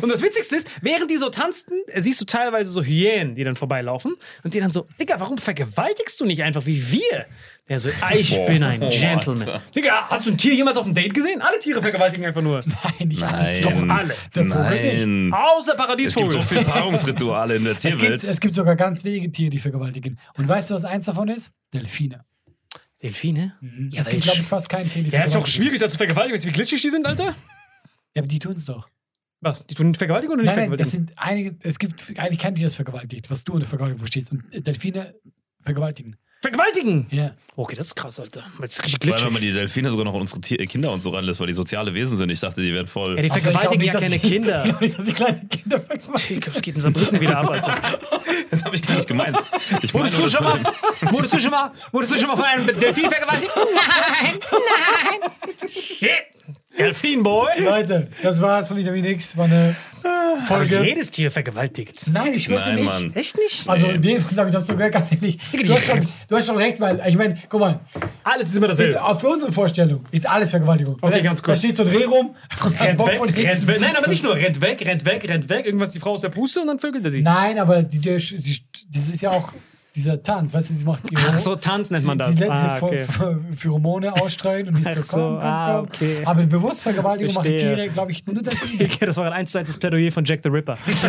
Und 0.01 0.09
das 0.09 0.21
Witzigste 0.21 0.57
ist, 0.57 0.67
während 0.81 1.09
die 1.09 1.17
so 1.17 1.29
tanzten, 1.29 1.73
siehst 1.95 2.21
du 2.21 2.25
teilweise 2.25 2.69
so 2.71 2.83
Hyänen, 2.83 3.33
die 3.35 3.43
dann 3.43 3.55
vorbeilaufen 3.55 4.15
und 4.43 4.53
die 4.53 4.59
dann 4.59 4.71
so, 4.71 4.85
Digga, 4.99 5.19
warum 5.19 5.37
vergewaltigst 5.39 6.19
du 6.19 6.25
nicht 6.25 6.43
einfach 6.43 6.65
wie 6.65 6.91
wir? 6.91 7.25
Der 7.69 7.79
so, 7.79 7.89
ich 8.13 8.29
Boah, 8.29 8.45
bin 8.45 8.63
ein 8.63 8.81
oh, 8.81 8.89
Gentleman. 8.89 9.41
Alter. 9.41 9.61
Digga, 9.75 10.07
hast 10.09 10.25
du 10.25 10.31
ein 10.31 10.37
Tier 10.37 10.53
jemals 10.53 10.77
auf 10.77 10.85
einem 10.85 10.95
Date 10.95 11.13
gesehen? 11.13 11.41
Alle 11.41 11.59
Tiere 11.59 11.81
vergewaltigen 11.81 12.25
einfach 12.25 12.41
nur. 12.41 12.63
Nein, 12.99 13.07
nicht 13.09 13.21
alle. 13.23 13.59
Doch 13.59 13.89
alle. 13.89 14.15
Der 14.35 14.45
Vogel 14.45 15.07
Nein. 15.07 15.33
Außer 15.33 15.59
Es 15.59 15.65
gibt 15.65 15.77
Paradiesvogel. 15.77 16.31
so 16.31 16.41
viele 16.41 16.63
Paarungsrituale 16.63 17.55
in 17.57 17.65
der 17.65 17.75
Es 17.75 17.97
gibt, 18.21 18.33
es 18.33 18.39
gibt 18.39 18.53
sogar 18.53 18.75
ganz 18.75 19.03
wenige 19.03 19.31
Tiere, 19.31 19.49
die 19.49 19.59
vergewaltigen. 19.59 20.19
Und 20.37 20.47
weißt 20.47 20.69
du, 20.69 20.75
was 20.75 20.85
eins 20.85 21.05
davon 21.05 21.27
ist? 21.29 21.51
Delfine. 21.73 22.25
Delfine? 23.01 23.55
Ja, 23.91 24.01
es 24.01 24.09
gibt, 24.09 24.23
glaube 24.23 24.39
ich, 24.39 24.47
fast 24.47 24.69
kein 24.69 24.89
Tier, 24.89 25.03
die 25.03 25.09
ja, 25.09 25.23
ist 25.23 25.35
doch 25.35 25.45
schwierig, 25.45 25.79
da 25.79 25.89
zu 25.89 25.97
vergewaltigen. 25.97 26.35
Weißt 26.35 26.45
du, 26.45 26.49
wie 26.49 26.53
glitschig 26.53 26.81
die 26.81 26.89
sind, 26.89 27.05
Alter? 27.05 27.35
Ja, 28.15 28.21
aber 28.21 28.27
die 28.27 28.39
tun 28.39 28.53
es 28.53 28.65
doch. 28.65 28.89
Was? 29.41 29.67
Die 29.67 29.75
tun 29.75 29.93
vergewaltigen 29.93 30.33
oder 30.33 30.41
nicht 30.41 30.55
Nein, 30.55 30.69
nein, 30.69 30.77
das 30.77 30.89
vergewaltigen? 30.89 31.07
sind 31.07 31.19
einige, 31.19 31.55
es 31.61 31.77
gibt 31.77 32.19
eigentlich 32.19 32.39
kein 32.39 32.55
Tier, 32.55 32.65
das 32.65 32.75
vergewaltigt, 32.75 33.29
was 33.29 33.43
du 33.43 33.53
unter 33.53 33.67
Vergewaltigung 33.67 33.99
verstehst. 33.99 34.31
Und 34.31 34.43
Delfine 34.65 35.13
vergewaltigen. 35.61 36.15
Vergewaltigen! 36.41 37.07
Ja. 37.09 37.31
Okay, 37.55 37.75
das 37.75 37.87
ist 37.87 37.95
krass, 37.95 38.19
Alter. 38.19 38.43
Das 38.61 38.69
ist 38.77 38.85
richtig 38.85 38.99
Vor 39.09 39.15
allem, 39.15 39.25
wenn 39.25 39.33
man 39.33 39.41
glitschig. 39.41 39.55
die 39.55 39.59
Delfine 39.59 39.89
sogar 39.89 40.05
noch 40.05 40.13
an 40.13 40.21
unsere 40.21 40.39
Tier 40.41 40.57
Kinder 40.67 40.91
und 40.91 40.99
so 40.99 41.09
ranlässt, 41.09 41.39
weil 41.39 41.47
die 41.47 41.53
soziale 41.53 41.91
Wesen 41.95 42.15
sind. 42.15 42.29
Ich 42.29 42.39
dachte, 42.39 42.61
die 42.61 42.71
wären 42.71 42.85
voll. 42.85 43.15
Ja, 43.15 43.23
die 43.23 43.31
Ach 43.31 43.37
so, 43.39 43.49
ich 43.49 43.57
glaub 43.57 43.63
vergewaltigen 43.63 43.81
nicht, 43.81 43.93
ja 43.93 43.99
keine 43.99 44.19
Kinder. 44.19 44.63
Ich 44.65 44.69
glaube 44.69 44.85
nicht, 44.85 44.97
dass 44.99 45.05
die 45.05 45.13
kleine 45.13 45.47
Kinder 45.47 45.79
vergewaltigen. 45.79 46.53
Es 46.53 46.61
geht 46.61 46.75
in 46.75 46.81
Saarbrücken 46.81 47.19
wieder 47.19 47.37
ab, 47.39 47.49
Alter. 47.49 47.75
Das 48.49 48.63
habe 48.63 48.75
ich 48.77 48.81
gar 48.81 48.95
nicht 48.95 49.07
gemeint. 49.07 49.35
Ich 49.81 49.93
Wurdest 49.93 50.15
meine 50.15 50.29
du 50.29 50.29
schon 50.29 50.43
mal, 50.43 50.59
wurdest 51.11 51.33
du 51.33 51.39
schon 51.39 51.51
mal, 51.51 51.71
wurdest 51.91 52.13
du 52.13 52.17
schon 52.17 52.27
mal 52.29 52.35
von 52.37 52.45
einem 52.45 52.65
Delfin 52.67 53.09
vergewaltigt? 53.11 53.51
Nein, 53.55 54.39
nein. 54.51 55.69
Shit. 55.69 56.09
Delfinboy. 56.77 57.61
Leute, 57.63 58.07
das 58.23 58.41
war's 58.41 58.67
von 58.67 58.77
Vitamin 58.77 59.03
X. 59.05 59.35
War 59.37 59.45
eine 59.45 59.75
Aber 60.03 60.45
Folge. 60.45 60.83
jedes 60.83 61.11
Tier 61.11 61.31
vergewaltigt. 61.31 62.09
Nein, 62.13 62.33
ich 62.33 62.47
Nein, 62.47 62.75
nicht. 62.75 62.85
Mann. 62.85 63.11
Echt 63.15 63.37
nicht? 63.37 63.67
Also 63.67 63.87
in 63.87 64.01
dem 64.01 64.21
Fall 64.21 64.37
habe 64.37 64.49
ich 64.49 64.53
das 64.53 64.67
sogar 64.67 64.89
ganz 64.89 65.11
ehrlich. 65.11 65.37
Du 65.51 65.73
hast, 65.73 65.85
schon, 65.85 66.07
du 66.27 66.35
hast 66.35 66.45
schon 66.45 66.57
recht, 66.57 66.79
weil 66.79 67.01
ich 67.07 67.17
meine, 67.17 67.37
guck 67.49 67.59
mal, 67.59 67.79
Alles 68.23 68.49
ist 68.49 68.57
immer 68.57 68.67
dasselbe. 68.67 69.03
auch 69.03 69.19
für 69.19 69.27
unsere 69.29 69.51
Vorstellung 69.51 70.05
ist 70.11 70.27
alles 70.27 70.51
Vergewaltigung. 70.51 70.97
Okay, 71.01 71.21
ganz 71.21 71.41
kurz. 71.41 71.61
Da 71.61 71.67
steht 71.67 71.77
so 71.77 71.83
ein 71.83 71.89
Dreh 71.89 72.05
rum, 72.05 72.35
Rennt 72.79 73.01
weg, 73.05 73.21
rennt 73.47 73.67
weg. 73.67 73.79
Nein, 73.79 73.95
aber 73.95 74.07
nicht 74.07 74.23
nur 74.23 74.35
rennt 74.35 74.61
weg, 74.61 74.81
rennt 74.85 75.05
weg, 75.05 75.27
rennt 75.27 75.49
weg. 75.49 75.65
Irgendwas 75.65 75.91
die 75.91 75.99
Frau 75.99 76.11
aus 76.11 76.21
der 76.21 76.29
Puste 76.29 76.61
und 76.61 76.67
dann 76.67 76.79
vögelt 76.79 77.05
er 77.05 77.11
sie. 77.11 77.21
Nein, 77.21 77.57
aber 77.59 77.81
die, 77.83 77.99
die, 77.99 78.19
sie, 78.19 78.59
das 78.91 79.09
ist 79.09 79.21
ja 79.21 79.31
auch 79.31 79.51
dieser 79.97 80.21
Tanz, 80.23 80.53
weißt 80.53 80.69
du, 80.69 80.73
sie 80.75 80.85
macht 80.85 81.01
ihre 81.11 81.21
Ach 81.29 81.39
so, 81.39 81.55
Tanz 81.55 81.89
nennt 81.89 82.05
man 82.05 82.17
sie, 82.17 82.19
das. 82.19 82.35
Sie 82.35 82.39
lässt 82.43 82.51
Ah, 82.51 82.77
sie 82.79 82.85
okay. 82.85 83.03
Ph- 83.05 83.53
Pheromone 83.55 84.13
ausstreuen 84.13 84.67
und 84.69 84.77
die 84.77 84.83
ist 84.83 84.93
so, 84.93 85.01
komm, 85.17 85.21
komm, 85.21 85.39
komm. 85.39 85.49
ah, 85.49 85.79
okay. 85.79 86.21
Aber 86.25 86.43
bewusst 86.43 86.83
Vergewaltigung 86.83 87.33
machen. 87.33 87.55
Tiere, 87.57 87.89
glaube 87.89 88.11
ich, 88.11 88.25
nur. 88.25 88.37
Okay, 88.79 89.05
das 89.05 89.17
war 89.17 89.25
ein 89.25 89.33
1 89.33 89.51
zu 89.51 89.57
1 89.57 89.77
Plädoyer 89.77 90.11
von 90.11 90.23
Jack 90.23 90.41
the 90.43 90.49
Ripper. 90.49 90.77
Also, 90.85 91.07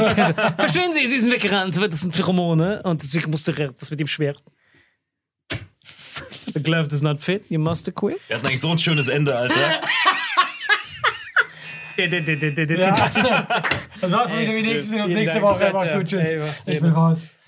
Verstehen 0.57 0.92
Sie, 0.92 1.07
Sie 1.07 1.18
sind 1.20 1.33
weggerannt, 1.33 1.77
das 1.77 2.01
sind 2.01 2.16
Pheromone 2.16 2.83
und 2.83 3.03
deswegen 3.03 3.31
musste 3.31 3.53
er- 3.57 3.72
das 3.79 3.90
mit 3.90 4.01
ihm 4.01 4.07
schwer. 4.07 4.35
The 6.55 6.62
glove 6.62 6.88
does 6.88 7.03
not 7.03 7.20
fit, 7.20 7.44
you 7.51 7.61
must 7.61 7.94
quit. 7.94 8.16
Wir 8.27 8.37
hatten 8.37 8.46
eigentlich 8.46 8.61
so 8.61 8.70
ein 8.70 8.79
schönes 8.79 9.09
Ende, 9.09 9.37
Alter. 9.37 9.55
Ja, 11.98 12.07
das 12.11 14.12
war's 14.12 14.31
von 14.31 14.38
Vitamin 14.38 14.64
X. 14.64 14.72
Wir 14.72 14.83
sehen 14.83 15.01
uns 15.03 15.14
nächste. 15.16 15.42
Woche. 15.42 15.70
Mach's 15.72 15.92
gut, 15.92 16.07
tschüss. 16.07 16.27
Ich 16.68 16.81
bin 16.81 16.92
raus. 16.92 17.22